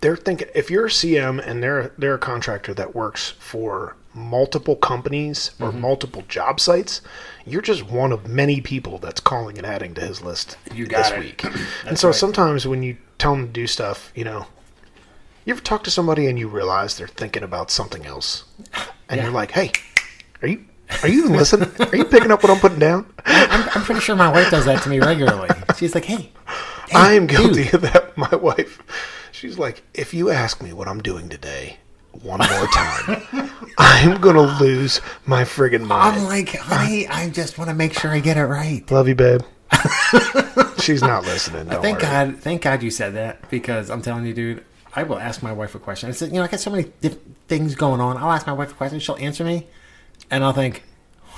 they're 0.00 0.16
thinking 0.16 0.48
if 0.54 0.70
you're 0.70 0.86
a 0.86 0.90
CM 0.90 1.44
and 1.46 1.62
they're 1.62 1.92
they're 1.98 2.14
a 2.14 2.18
contractor 2.18 2.74
that 2.74 2.94
works 2.94 3.30
for 3.38 3.96
multiple 4.14 4.76
companies 4.76 5.50
or 5.60 5.68
Mm-hmm. 5.68 5.80
multiple 5.80 6.24
job 6.28 6.58
sites, 6.60 7.00
you're 7.44 7.60
just 7.62 7.82
one 7.84 8.12
of 8.12 8.26
many 8.28 8.60
people 8.60 8.98
that's 8.98 9.20
calling 9.20 9.58
and 9.58 9.66
adding 9.66 9.92
to 9.94 10.00
his 10.00 10.22
list 10.22 10.56
You 10.74 10.86
got 10.86 11.04
this 11.04 11.12
it. 11.12 11.18
week. 11.20 11.44
and 11.86 11.98
so 11.98 12.08
right. 12.08 12.14
sometimes 12.14 12.66
when 12.66 12.82
you 12.82 12.96
tell 13.18 13.32
them 13.36 13.46
to 13.46 13.52
do 13.52 13.66
stuff, 13.66 14.12
you 14.14 14.24
know, 14.24 14.46
you 15.44 15.52
ever 15.52 15.60
talk 15.60 15.84
to 15.84 15.90
somebody 15.90 16.26
and 16.26 16.38
you 16.38 16.48
realize 16.48 16.96
they're 16.96 17.06
thinking 17.08 17.42
about 17.42 17.70
something 17.70 18.04
else, 18.06 18.44
and 19.08 19.18
Yeah. 19.18 19.24
you're 19.24 19.32
like, 19.32 19.50
hey, 19.52 19.70
are 20.42 20.48
you? 20.48 20.64
Are 21.02 21.08
you 21.08 21.28
listening? 21.28 21.70
Are 21.80 21.96
you 21.96 22.04
picking 22.04 22.30
up 22.30 22.42
what 22.42 22.50
I'm 22.50 22.58
putting 22.60 22.78
down? 22.78 23.12
I'm, 23.24 23.68
I'm 23.74 23.82
pretty 23.82 24.00
sure 24.00 24.16
my 24.16 24.30
wife 24.30 24.50
does 24.50 24.64
that 24.66 24.82
to 24.82 24.88
me 24.88 25.00
regularly. 25.00 25.48
She's 25.76 25.94
like, 25.94 26.04
"Hey, 26.04 26.30
hey, 26.88 26.94
I 26.94 27.12
am 27.14 27.26
dude, 27.26 27.54
guilty 27.54 27.70
of 27.70 27.82
that. 27.82 28.16
My 28.16 28.34
wife, 28.34 28.82
she's 29.32 29.58
like, 29.58 29.82
if 29.94 30.14
you 30.14 30.30
ask 30.30 30.62
me 30.62 30.72
what 30.72 30.88
I'm 30.88 31.02
doing 31.02 31.28
today 31.28 31.78
one 32.22 32.38
more 32.38 32.66
time, 32.68 33.50
I'm 33.78 34.20
gonna 34.20 34.58
lose 34.58 35.00
my 35.26 35.42
friggin' 35.42 35.84
mind. 35.86 36.16
I'm 36.16 36.24
like, 36.24 36.56
honey, 36.56 37.06
I 37.08 37.28
just 37.28 37.58
want 37.58 37.68
to 37.68 37.74
make 37.74 37.92
sure 37.98 38.10
I 38.10 38.20
get 38.20 38.36
it 38.38 38.44
right. 38.46 38.88
Love 38.90 39.08
you, 39.08 39.14
babe. 39.14 39.42
she's 40.78 41.02
not 41.02 41.24
listening. 41.24 41.66
Don't 41.68 41.82
Thank 41.82 41.98
worry. 41.98 42.10
God, 42.10 42.38
thank 42.38 42.62
God 42.62 42.82
you 42.82 42.90
said 42.90 43.14
that 43.14 43.50
because 43.50 43.90
I'm 43.90 44.00
telling 44.00 44.24
you, 44.24 44.32
dude, 44.32 44.64
I 44.94 45.02
will 45.02 45.18
ask 45.18 45.42
my 45.42 45.52
wife 45.52 45.74
a 45.74 45.78
question. 45.78 46.08
I 46.08 46.12
said, 46.12 46.30
you 46.30 46.36
know, 46.36 46.44
I 46.44 46.48
got 46.48 46.60
so 46.60 46.70
many 46.70 46.84
things 47.48 47.74
going 47.74 48.00
on. 48.00 48.16
I'll 48.16 48.32
ask 48.32 48.46
my 48.46 48.52
wife 48.54 48.70
a 48.70 48.74
question, 48.74 48.98
she'll 48.98 49.16
answer 49.16 49.44
me, 49.44 49.66
and 50.30 50.44
I'll 50.44 50.52
think, 50.52 50.82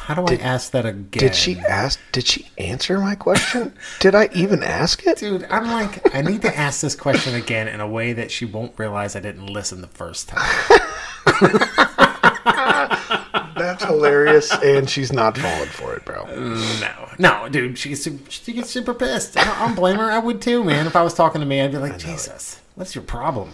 how 0.09 0.15
do 0.15 0.25
I 0.27 0.39
ask 0.39 0.71
that 0.71 0.87
again? 0.87 1.07
Did 1.11 1.35
she 1.35 1.59
ask? 1.59 2.01
Did 2.13 2.27
she 2.27 2.49
answer 2.57 2.99
my 2.99 3.15
question? 3.15 3.75
did 4.01 4.15
I 4.15 4.31
even 4.35 4.63
ask 4.63 5.07
it? 5.07 5.19
Dude, 5.19 5.45
I'm 5.51 5.67
like, 5.67 6.15
I 6.15 6.23
need 6.23 6.41
to 6.43 6.57
ask 6.57 6.81
this 6.81 6.95
question 6.95 7.35
again 7.35 7.69
in 7.69 7.81
a 7.81 7.87
way 7.87 8.15
that 8.15 8.31
she 8.31 8.47
won't 8.47 8.73
realize 8.79 9.15
I 9.17 9.21
didn't 9.21 9.49
listen 9.49 9.83
the 9.83 9.87
first 9.87 10.31
time. 10.31 10.49
That's 13.55 13.85
hilarious, 13.85 14.51
and 14.65 14.89
she's 14.89 15.13
not 15.13 15.37
falling 15.37 15.69
for 15.69 15.95
it, 15.95 16.07
bro. 16.07 16.25
No, 16.81 17.09
no, 17.19 17.49
dude, 17.51 17.77
she 17.77 17.91
gets 17.91 18.03
super, 18.03 18.31
she 18.31 18.55
gets 18.55 18.71
super 18.71 18.95
pissed. 18.95 19.37
I 19.37 19.45
don't, 19.45 19.61
I 19.61 19.67
don't 19.67 19.75
blame 19.75 19.97
her. 19.97 20.11
I 20.11 20.21
would 20.21 20.41
too, 20.41 20.65
man. 20.65 20.87
If 20.87 20.97
I 20.97 21.03
was 21.03 21.13
talking 21.13 21.41
to 21.41 21.47
me, 21.47 21.61
I'd 21.61 21.73
be 21.73 21.77
like, 21.79 21.99
Jesus, 21.99 22.61
what's 22.77 22.95
your 22.95 23.05
problem? 23.05 23.51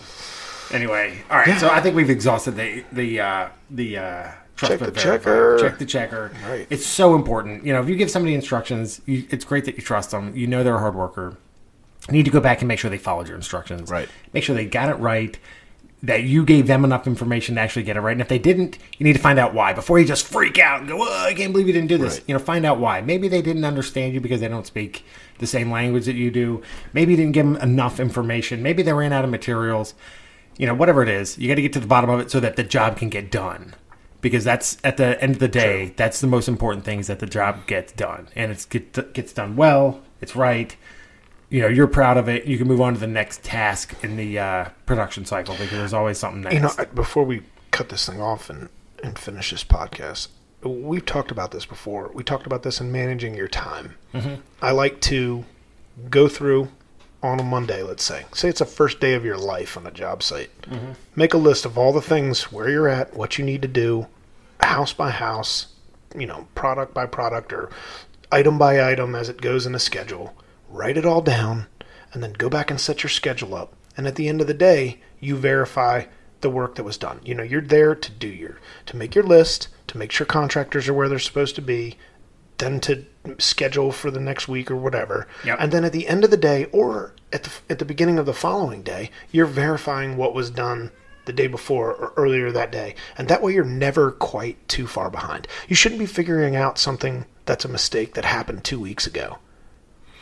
Anyway, 0.71 1.23
all 1.31 1.39
right. 1.39 1.59
So 1.59 1.69
I 1.69 1.81
think 1.81 1.97
we've 1.97 2.11
exhausted 2.11 2.53
the 2.53 2.85
the 2.93 3.21
uh, 3.21 3.49
the 3.71 3.99
uh, 3.99 4.31
trust 4.57 4.73
Check 4.73 4.79
the 4.81 4.91
verify. 4.91 5.03
checker. 5.03 5.59
Check 5.59 5.79
the 5.79 5.87
checker. 5.87 6.33
Right. 6.47 6.67
It's 6.71 6.87
so 6.87 7.15
important. 7.15 7.65
You 7.65 7.73
know, 7.73 7.81
if 7.83 7.89
you 7.89 7.97
give 7.97 8.11
somebody 8.11 8.35
instructions, 8.35 9.01
you, 9.07 9.25
it's 9.31 9.45
great 9.45 9.65
that 9.67 9.77
you 9.77 9.83
trust 9.83 10.11
them. 10.11 10.35
You 10.37 10.47
know 10.47 10.63
they're 10.65 10.77
a 10.77 10.81
hard 10.81 10.95
worker. 10.95 11.37
You 12.09 12.13
need 12.13 12.25
to 12.25 12.31
go 12.31 12.41
back 12.41 12.61
and 12.61 12.69
make 12.69 12.79
sure 12.79 12.91
they 12.91 12.99
followed 12.99 13.29
your 13.29 13.37
instructions. 13.37 13.91
Right. 13.91 14.09
Make 14.33 14.45
sure 14.45 14.55
they 14.55 14.67
got 14.67 14.89
it 14.89 14.97
right. 14.97 15.39
That 16.03 16.25
you 16.25 16.45
gave 16.45 16.67
them 16.67 16.85
enough 16.85 17.07
information 17.07 17.55
to 17.55 17.63
actually 17.63 17.85
get 17.85 17.97
it 17.97 18.01
right. 18.01 18.13
And 18.13 18.21
if 18.21 18.29
they 18.29 18.39
didn't, 18.39 18.77
you 18.99 19.05
need 19.05 19.15
to 19.15 19.19
find 19.19 19.39
out 19.39 19.55
why 19.55 19.73
before 19.73 19.99
you 19.99 20.05
just 20.05 20.27
freak 20.27 20.59
out 20.59 20.81
and 20.81 20.89
go, 20.89 20.99
oh, 21.01 21.25
I 21.25 21.33
can't 21.33 21.51
believe 21.51 21.67
you 21.67 21.73
didn't 21.73 21.89
do 21.89 21.97
this. 21.97 22.19
Right. 22.19 22.29
You 22.29 22.35
know, 22.35 22.41
find 22.41 22.67
out 22.67 22.79
why. 22.79 23.01
Maybe 23.01 23.27
they 23.27 23.41
didn't 23.41 23.65
understand 23.65 24.13
you 24.13 24.21
because 24.21 24.43
they 24.43 24.49
don't 24.49 24.67
speak 24.67 25.03
the 25.39 25.47
same 25.47 25.71
language 25.71 26.05
that 26.05 26.15
you 26.15 26.31
do. 26.31 26.61
Maybe 26.93 27.13
you 27.13 27.17
didn't 27.17 27.33
give 27.33 27.47
them 27.47 27.57
enough 27.57 27.99
information. 28.01 28.63
Maybe 28.63 28.83
they 28.83 28.93
ran 28.93 29.15
out 29.15 29.25
of 29.25 29.31
materials. 29.31 29.95
You 30.59 30.67
know, 30.67 30.75
whatever 30.75 31.03
it 31.03 31.09
is, 31.09 31.39
you 31.39 31.49
got 31.49 31.55
to 31.55 31.63
get 31.63 31.73
to 31.73 31.81
the 31.81 31.87
bottom 31.87 32.11
of 32.11 32.21
it 32.21 32.31
so 32.31 32.39
that 32.39 32.57
the 32.57 32.65
job 32.65 32.99
can 32.99 33.09
get 33.09 33.31
done. 33.31 33.75
Because 34.25 34.43
that's 34.43 34.79
at 34.83 34.97
the 34.97 35.21
end 35.23 35.35
of 35.35 35.39
the 35.39 35.49
day, 35.49 35.93
that's 35.97 36.21
the 36.21 36.27
most 36.27 36.49
important 36.49 36.85
thing 36.85 36.99
is 36.99 37.07
that 37.09 37.19
the 37.21 37.27
job 37.27 37.67
gets 37.67 37.93
done 37.93 38.29
and 38.35 38.51
it's 38.51 38.65
get, 38.65 39.13
gets 39.13 39.33
done 39.33 39.55
well. 39.55 40.01
It's 40.21 40.35
right 40.35 40.75
you 41.51 41.61
know 41.61 41.69
you're 41.69 41.87
proud 41.87 42.17
of 42.17 42.27
it 42.27 42.47
you 42.47 42.57
can 42.57 42.67
move 42.67 42.81
on 42.81 42.95
to 42.95 42.99
the 42.99 43.07
next 43.07 43.45
task 43.45 43.95
in 44.03 44.17
the 44.17 44.39
uh, 44.39 44.65
production 44.87 45.27
cycle 45.27 45.55
because 45.55 45.73
there's 45.79 45.93
always 45.93 46.19
something 46.19 46.41
next 46.41 46.55
You 46.55 46.61
know, 46.61 46.73
I- 46.79 46.87
before 46.87 47.23
we 47.25 47.43
cut 47.71 47.91
this 47.91 48.07
thing 48.09 48.21
off 48.21 48.49
and, 48.49 48.71
and 49.03 49.19
finish 49.19 49.51
this 49.51 49.63
podcast, 49.63 50.29
we've 50.63 51.05
talked 51.05 51.31
about 51.31 51.51
this 51.51 51.67
before. 51.67 52.11
We 52.15 52.25
talked 52.25 52.47
about 52.47 52.63
this 52.63 52.81
in 52.81 52.91
managing 52.91 53.35
your 53.35 53.49
time. 53.49 53.95
I 54.63 54.71
like 54.71 55.01
to 55.03 55.45
go 56.09 56.27
through 56.29 56.71
on 57.23 57.39
a 57.41 57.45
Monday, 57.45 57.83
let's 57.83 58.03
say. 58.05 58.25
Say 58.33 58.49
it's 58.49 58.63
a 58.63 58.67
first 58.67 58.99
day 59.01 59.13
of 59.15 59.25
your 59.25 59.37
life 59.39 59.77
on 59.77 59.87
a 59.87 59.91
job 59.91 60.23
site. 60.23 60.51
Make 61.15 61.35
a 61.35 61.39
list 61.39 61.67
of 61.67 61.77
all 61.77 61.93
the 61.93 62.03
things 62.03 62.51
where 62.51 62.71
you're 62.71 62.89
at, 62.89 63.15
what 63.15 63.37
you 63.39 63.45
need 63.45 63.61
to 63.63 63.69
do, 63.69 64.07
house 64.61 64.93
by 64.93 65.11
house, 65.11 65.69
you 66.17 66.27
know, 66.27 66.49
product 66.55 66.95
by 66.95 67.07
product 67.07 67.53
or 67.53 67.71
item 68.31 68.59
by 68.59 68.91
item 68.91 69.15
as 69.15 69.29
it 69.29 69.41
goes 69.41 69.67
in 69.67 69.75
a 69.75 69.79
schedule. 69.79 70.35
Write 70.69 70.97
it 70.97 71.07
all 71.07 71.21
down 71.21 71.67
and 72.13 72.23
then 72.23 72.33
go 72.33 72.49
back 72.49 72.71
and 72.71 72.81
set 72.81 73.03
your 73.03 73.11
schedule 73.11 73.55
up. 73.55 73.75
And 73.97 74.07
at 74.07 74.17
the 74.17 74.29
end 74.29 74.41
of 74.41 74.47
the 74.47 74.55
day, 74.55 75.01
you 75.21 75.37
verify 75.37 76.05
the 76.41 76.51
work 76.51 76.75
that 76.75 76.85
was 76.85 76.99
done. 76.99 77.21
You 77.25 77.35
know, 77.35 77.43
you're 77.43 77.61
there 77.61 77.95
to 77.95 78.11
do 78.11 78.29
your 78.29 78.61
to 78.87 78.97
make 78.97 79.15
your 79.15 79.25
list, 79.25 79.69
to 79.89 79.99
make 79.99 80.13
sure 80.13 80.27
contractors 80.27 80.89
are 80.89 80.95
where 80.95 81.09
they're 81.09 81.19
supposed 81.19 81.55
to 81.57 81.63
be, 81.63 81.97
then 82.59 82.81
to 82.81 83.05
schedule 83.39 83.93
for 83.93 84.11
the 84.11 84.21
next 84.21 84.49
week 84.49 84.71
or 84.71 84.77
whatever. 84.77 85.27
Yep. 85.45 85.59
And 85.61 85.73
then 85.73 85.85
at 85.85 85.93
the 85.93 86.07
end 86.09 86.25
of 86.25 86.31
the 86.31 86.37
day 86.37 86.67
or 86.67 87.15
at 87.33 87.45
the 87.45 87.51
at 87.71 87.79
the 87.79 87.85
beginning 87.85 88.19
of 88.19 88.27
the 88.27 88.35
following 88.35 88.83
day, 88.83 89.11
you're 89.33 89.47
verifying 89.47 90.17
what 90.17 90.35
was 90.35 90.51
done 90.51 90.91
the 91.27 91.33
day 91.33 91.47
before 91.47 91.93
or 91.93 92.13
earlier 92.17 92.51
that 92.53 92.71
day. 92.73 92.95
And 93.19 93.29
that 93.29 93.43
way 93.43 93.55
you're 93.55 93.65
never 93.65 94.11
quite 94.13 94.67
too 94.69 94.87
far 94.87 95.11
behind. 95.11 95.47
You 95.69 95.77
shouldn't 95.77 95.99
be 96.01 96.07
figuring 96.07 96.57
out 96.57 96.79
something 96.79 97.25
that's 97.47 97.65
a 97.65 97.69
mistake 97.69 98.15
that 98.15 98.25
happened 98.25 98.65
2 98.65 98.81
weeks 98.81 99.07
ago. 99.07 99.39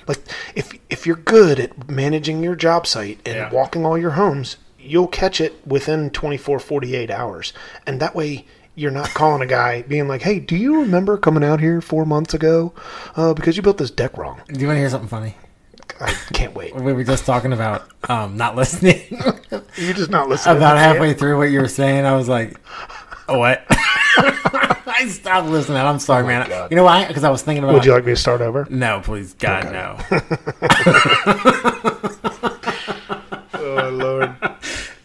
Like 0.08 0.18
if 0.54 0.72
if 0.90 1.06
you're 1.06 1.16
good 1.16 1.60
at 1.60 1.88
managing 1.90 2.42
your 2.42 2.56
job 2.56 2.86
site 2.86 3.20
and 3.24 3.36
Yeah. 3.36 3.50
walking 3.52 3.86
all 3.86 3.96
your 3.96 4.12
homes, 4.12 4.56
you'll 4.78 5.06
catch 5.06 5.40
it 5.40 5.64
within 5.66 6.10
24 6.10 6.58
48 6.58 7.10
hours. 7.10 7.52
And 7.86 8.00
that 8.00 8.14
way 8.16 8.44
you're 8.74 8.90
not 8.90 9.10
calling 9.14 9.42
a 9.42 9.46
guy 9.46 9.82
being 9.82 10.08
like, 10.08 10.22
"Hey, 10.22 10.40
do 10.40 10.56
you 10.56 10.80
remember 10.80 11.16
coming 11.18 11.44
out 11.44 11.60
here 11.60 11.80
4 11.80 12.04
months 12.06 12.34
ago 12.34 12.72
uh, 13.16 13.34
because 13.34 13.56
you 13.56 13.62
built 13.62 13.78
this 13.78 13.90
deck 13.90 14.16
wrong?" 14.18 14.40
do 14.48 14.58
you 14.58 14.66
want 14.66 14.76
to 14.76 14.80
hear 14.80 14.90
something 14.90 15.08
funny 15.08 15.36
I 16.00 16.12
can't 16.32 16.54
wait. 16.54 16.74
we 16.74 16.92
were 16.92 17.04
just 17.04 17.26
talking 17.26 17.52
about 17.52 17.88
um, 18.08 18.36
not 18.36 18.56
listening 18.56 19.02
You're 19.76 19.94
just 19.94 20.10
not 20.10 20.28
listening. 20.28 20.56
about 20.56 20.76
it. 20.76 20.80
halfway 20.80 21.14
through 21.14 21.38
what 21.38 21.50
you 21.50 21.60
were 21.60 21.68
saying 21.68 22.04
i 22.04 22.14
was 22.16 22.28
like 22.28 22.58
oh, 23.28 23.38
what 23.38 23.64
i 23.68 25.06
stopped 25.08 25.48
listening 25.48 25.78
i'm 25.78 25.98
sorry 25.98 26.24
man 26.26 26.44
Oh 26.46 26.48
God. 26.48 26.70
you 26.70 26.76
know 26.76 26.84
why 26.84 27.06
because 27.06 27.24
i 27.24 27.30
was 27.30 27.42
thinking 27.42 27.64
about 27.64 27.74
Would 27.74 27.84
you 27.84 27.92
like 27.92 28.04
me 28.04 28.12
to 28.12 28.16
start 28.16 28.40
over? 28.40 28.66
no 28.70 29.00
please 29.02 29.34
god 29.34 29.72
no 29.72 29.98
Oh 33.54 33.90
lord. 33.90 34.34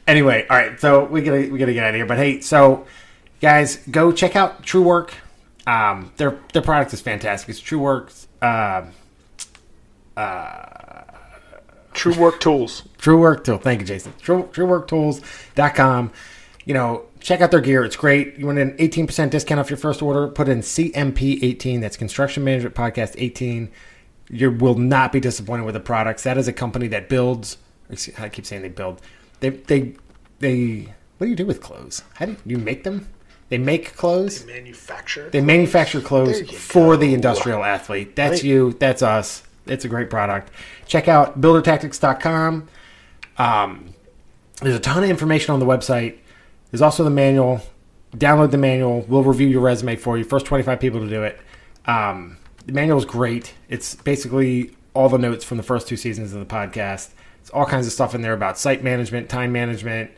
anyway, 0.08 0.45
all 0.50 0.58
right. 0.58 0.80
So 0.80 1.06
we 1.06 1.21
gotta 1.21 1.50
we 1.50 1.58
gotta 1.60 1.73
get 1.73 1.84
out 1.84 1.89
of 1.89 1.95
here. 1.95 2.06
But 2.06 2.17
hey, 2.17 2.41
so 2.41 2.86
guys, 3.41 3.78
go 3.89 4.12
check 4.12 4.36
out 4.36 4.63
Truewerk. 4.63 5.12
Um, 5.65 6.12
their 6.17 6.39
their 6.54 6.62
product 6.62 6.93
is 6.93 7.02
fantastic. 7.02 7.50
It's 7.50 7.62
Truewerks. 7.62 8.28
Uh, 8.41 8.86
Truewerk 11.93 12.39
Tools. 12.39 12.84
Truewerk 12.97 13.43
Tool. 13.43 13.58
Thank 13.58 13.82
you, 13.82 13.88
Jason. 13.88 14.13
True, 14.21 14.43
TruewerkTools.com. 14.51 16.12
You 16.65 16.73
know, 16.73 17.06
check 17.19 17.41
out 17.41 17.51
their 17.51 17.62
gear. 17.62 17.84
It's 17.86 17.95
great. 17.95 18.38
You 18.38 18.45
want 18.45 18.60
an 18.60 18.75
18% 18.77 19.30
discount 19.30 19.60
off 19.60 19.69
your 19.69 19.77
first 19.77 20.01
order? 20.01 20.27
Put 20.27 20.49
in 20.49 20.60
CMP18. 20.60 21.80
That's 21.82 21.97
Construction 21.97 22.43
Management 22.43 22.75
Podcast 22.75 23.15
18. 23.17 23.69
You 24.30 24.51
will 24.51 24.75
not 24.75 25.12
be 25.13 25.19
disappointed 25.21 25.63
with 25.63 25.73
the 25.75 25.80
products. 25.80 26.23
That 26.23 26.38
is 26.38 26.47
a 26.47 26.53
company 26.53 26.88
that 26.89 27.08
builds. 27.10 27.58
I 28.19 28.27
keep 28.27 28.45
saying 28.45 28.62
they 28.63 28.67
build. 28.69 29.01
They 29.39 29.51
they 29.51 29.93
they. 30.39 30.93
What 31.17 31.25
do 31.25 31.30
you 31.30 31.36
do 31.38 31.45
with 31.45 31.62
clothes? 31.62 32.03
How 32.15 32.25
do 32.25 32.34
you, 32.34 32.38
you 32.45 32.58
make 32.58 32.84
them? 32.84 33.08
They 33.47 33.58
make 33.58 33.95
clothes. 33.95 34.45
Manufacturer. 34.45 35.30
They 35.30 35.39
manufacture 35.39 36.01
clothes 36.01 36.41
There 36.41 36.49
you 36.51 36.58
for 36.58 36.95
go. 36.95 36.97
the 36.97 37.13
industrial 37.13 37.63
athlete. 37.63 38.17
That's 38.17 38.39
Right. 38.39 38.43
you. 38.43 38.73
That's 38.73 39.01
us. 39.01 39.43
It's 39.69 39.86
a 39.86 39.89
great 39.89 40.10
product. 40.10 40.51
Check 40.86 41.08
out 41.08 41.39
buildertactics.com. 41.39 42.67
Um, 43.38 43.93
there's 44.62 44.75
a 44.75 44.80
ton 44.80 45.03
of 45.03 45.10
information 45.10 45.53
on 45.53 45.60
the 45.60 45.65
website. 45.65 46.17
There's 46.71 46.82
also 46.82 47.03
the 47.03 47.10
manual. 47.10 47.62
Download 48.15 48.51
the 48.51 48.58
manual. 48.58 49.06
We'll 49.08 49.23
review 49.23 49.47
your 49.47 49.62
resume 49.62 49.95
for 49.95 50.17
you. 50.17 50.23
First 50.23 50.45
25 50.45 50.80
people 50.80 50.99
to 50.99 51.10
do 51.10 51.23
it. 51.23 51.39
Um, 51.86 52.38
the 52.65 52.73
manual 52.73 52.97
is 52.97 53.06
great. 53.06 53.53
It's 53.69 53.95
basically 53.95 54.71
all 54.93 55.10
the 55.10 55.17
notes 55.17 55.45
from 55.45 55.58
the 55.58 55.63
first 55.63 55.88
two 55.88 55.95
seasons 55.95 56.34
of 56.34 56.39
the 56.39 56.45
podcast. 56.45 57.12
It's 57.39 57.49
all 57.51 57.65
kinds 57.65 57.88
of 57.88 57.93
stuff 57.93 58.13
in 58.13 58.21
there 58.21 58.34
about 58.34 58.58
site 58.58 58.84
management, 58.84 59.30
time 59.30 59.53
management, 59.53 60.12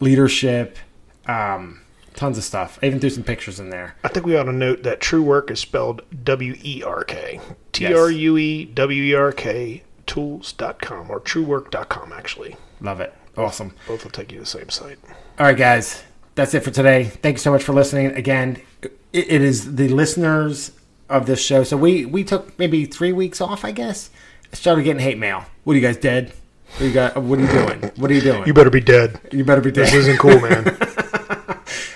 leadership, 0.00 0.78
um, 1.26 1.81
tons 2.14 2.38
of 2.38 2.44
stuff. 2.44 2.78
I 2.82 2.86
even 2.86 3.00
threw 3.00 3.10
some 3.10 3.24
pictures 3.24 3.60
in 3.60 3.70
there. 3.70 3.96
I 4.04 4.08
think 4.08 4.26
we 4.26 4.36
ought 4.36 4.44
to 4.44 4.52
note 4.52 4.82
that 4.82 5.00
Truewerk 5.00 5.50
is 5.50 5.60
spelled 5.60 6.02
W 6.24 6.56
E 6.62 6.82
R 6.82 7.04
K. 7.04 7.40
T 7.72 7.92
R 7.92 8.10
U 8.10 8.38
E 8.38 8.64
W 8.64 9.02
E 9.02 9.14
R 9.14 9.32
K 9.32 9.82
tools.com 10.06 11.10
or 11.10 11.20
truewerk.com 11.20 12.12
actually. 12.12 12.56
Love 12.80 13.00
it. 13.00 13.14
Awesome. 13.36 13.74
Both 13.86 14.04
will 14.04 14.10
take 14.10 14.30
you 14.30 14.38
to 14.38 14.44
the 14.44 14.46
same 14.46 14.68
site. 14.68 14.98
All 15.38 15.46
right, 15.46 15.56
guys. 15.56 16.02
That's 16.34 16.54
it 16.54 16.60
for 16.60 16.70
today. 16.70 17.04
Thank 17.04 17.34
you 17.34 17.40
so 17.40 17.50
much 17.50 17.62
for 17.62 17.72
listening. 17.72 18.06
Again, 18.06 18.60
it, 18.82 18.92
it 19.12 19.42
is 19.42 19.76
the 19.76 19.88
listeners 19.88 20.72
of 21.08 21.26
this 21.26 21.42
show. 21.42 21.62
So 21.62 21.76
we 21.76 22.04
we 22.04 22.24
took 22.24 22.58
maybe 22.58 22.84
three 22.86 23.12
weeks 23.12 23.40
off, 23.40 23.64
I 23.64 23.72
guess. 23.72 24.10
I 24.52 24.56
Started 24.56 24.82
getting 24.82 25.02
hate 25.02 25.18
mail. 25.18 25.44
What 25.64 25.74
are 25.74 25.76
you 25.76 25.82
guys 25.82 25.96
dead? 25.96 26.32
What 26.72 26.82
are 26.82 26.86
you 26.86 26.94
got? 26.94 27.22
What 27.22 27.38
are 27.38 27.42
you 27.42 27.48
doing? 27.48 27.80
What 27.96 28.10
are 28.10 28.14
you 28.14 28.20
doing? 28.20 28.46
You 28.46 28.54
better 28.54 28.70
be 28.70 28.80
dead. 28.80 29.20
You 29.30 29.44
better 29.44 29.60
be 29.60 29.70
dead. 29.70 29.86
This 29.86 29.94
isn't 29.94 30.18
cool, 30.18 30.40
man. 30.40 30.76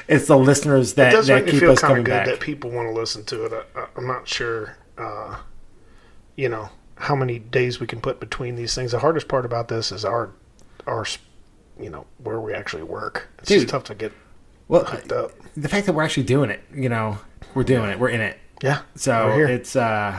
It's 0.08 0.26
the 0.26 0.38
listeners 0.38 0.94
that, 0.94 1.12
It 1.12 1.16
does 1.16 1.26
that 1.26 1.44
make 1.44 1.54
me 1.54 1.60
feel 1.60 1.72
us 1.72 1.80
kind 1.80 1.92
of 1.92 1.96
coming 1.96 2.04
good 2.04 2.10
back. 2.10 2.26
that 2.26 2.40
people 2.40 2.70
want 2.70 2.88
to 2.88 2.92
listen 2.92 3.24
to 3.24 3.44
it. 3.44 3.66
I, 3.74 3.86
I'm 3.96 4.06
not 4.06 4.28
sure, 4.28 4.76
uh, 4.96 5.36
you 6.36 6.48
know, 6.48 6.68
how 6.96 7.14
many 7.16 7.38
days 7.38 7.80
we 7.80 7.86
can 7.86 8.00
put 8.00 8.20
between 8.20 8.56
these 8.56 8.74
things. 8.74 8.92
The 8.92 9.00
hardest 9.00 9.28
part 9.28 9.44
about 9.44 9.68
this 9.68 9.90
is 9.92 10.04
our, 10.04 10.30
our, 10.86 11.04
you 11.80 11.90
know, 11.90 12.06
where 12.18 12.40
we 12.40 12.54
actually 12.54 12.84
work. 12.84 13.28
It's 13.40 13.48
Dude. 13.48 13.68
tough 13.68 13.84
to 13.84 13.94
get 13.94 14.12
well, 14.68 14.84
hooked 14.84 15.12
up. 15.12 15.32
the 15.56 15.68
fact 15.68 15.86
that 15.86 15.92
we're 15.92 16.02
actually 16.04 16.24
doing 16.24 16.50
it, 16.50 16.62
you 16.74 16.88
know, 16.88 17.18
we're 17.54 17.64
doing 17.64 17.90
it. 17.90 17.98
We're 17.98 18.08
in 18.08 18.20
it. 18.20 18.38
Yeah. 18.62 18.82
So 18.94 19.38
it's 19.38 19.76
uh 19.76 20.18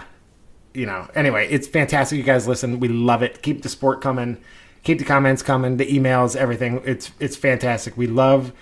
you 0.74 0.86
know, 0.86 1.10
anyway, 1.16 1.48
it's 1.50 1.68
fantastic 1.68 2.18
you 2.18 2.24
guys 2.24 2.48
listen. 2.48 2.80
We 2.80 2.88
love 2.88 3.24
it. 3.24 3.42
Keep 3.42 3.64
the 3.64 3.70
sport 3.70 4.00
coming. 4.00 4.38
Keep 4.84 5.00
the 5.00 5.06
comments 5.06 5.42
coming, 5.42 5.78
the 5.78 5.88
emails, 5.88 6.36
everything. 6.36 6.82
It's 6.86 7.12
it's 7.20 7.36
fantastic. 7.36 7.98
We 7.98 8.06
love 8.08 8.54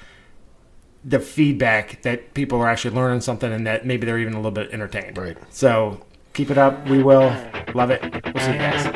the 1.05 1.19
feedback 1.19 2.01
that 2.01 2.33
people 2.33 2.59
are 2.59 2.67
actually 2.67 2.95
learning 2.95 3.21
something 3.21 3.53
and 3.53 3.67
that 3.67 3.85
maybe 3.85 4.05
they're 4.05 4.17
even 4.17 4.33
a 4.33 4.37
little 4.37 4.51
bit 4.51 4.71
entertained. 4.71 5.17
Right. 5.17 5.37
So 5.53 6.01
keep 6.33 6.49
it 6.49 6.57
up. 6.57 6.87
We 6.87 7.03
will 7.03 7.33
love 7.73 7.91
it. 7.91 8.01
We'll 8.01 8.43
see 8.43 8.53
you 8.53 8.57
guys. 8.57 8.91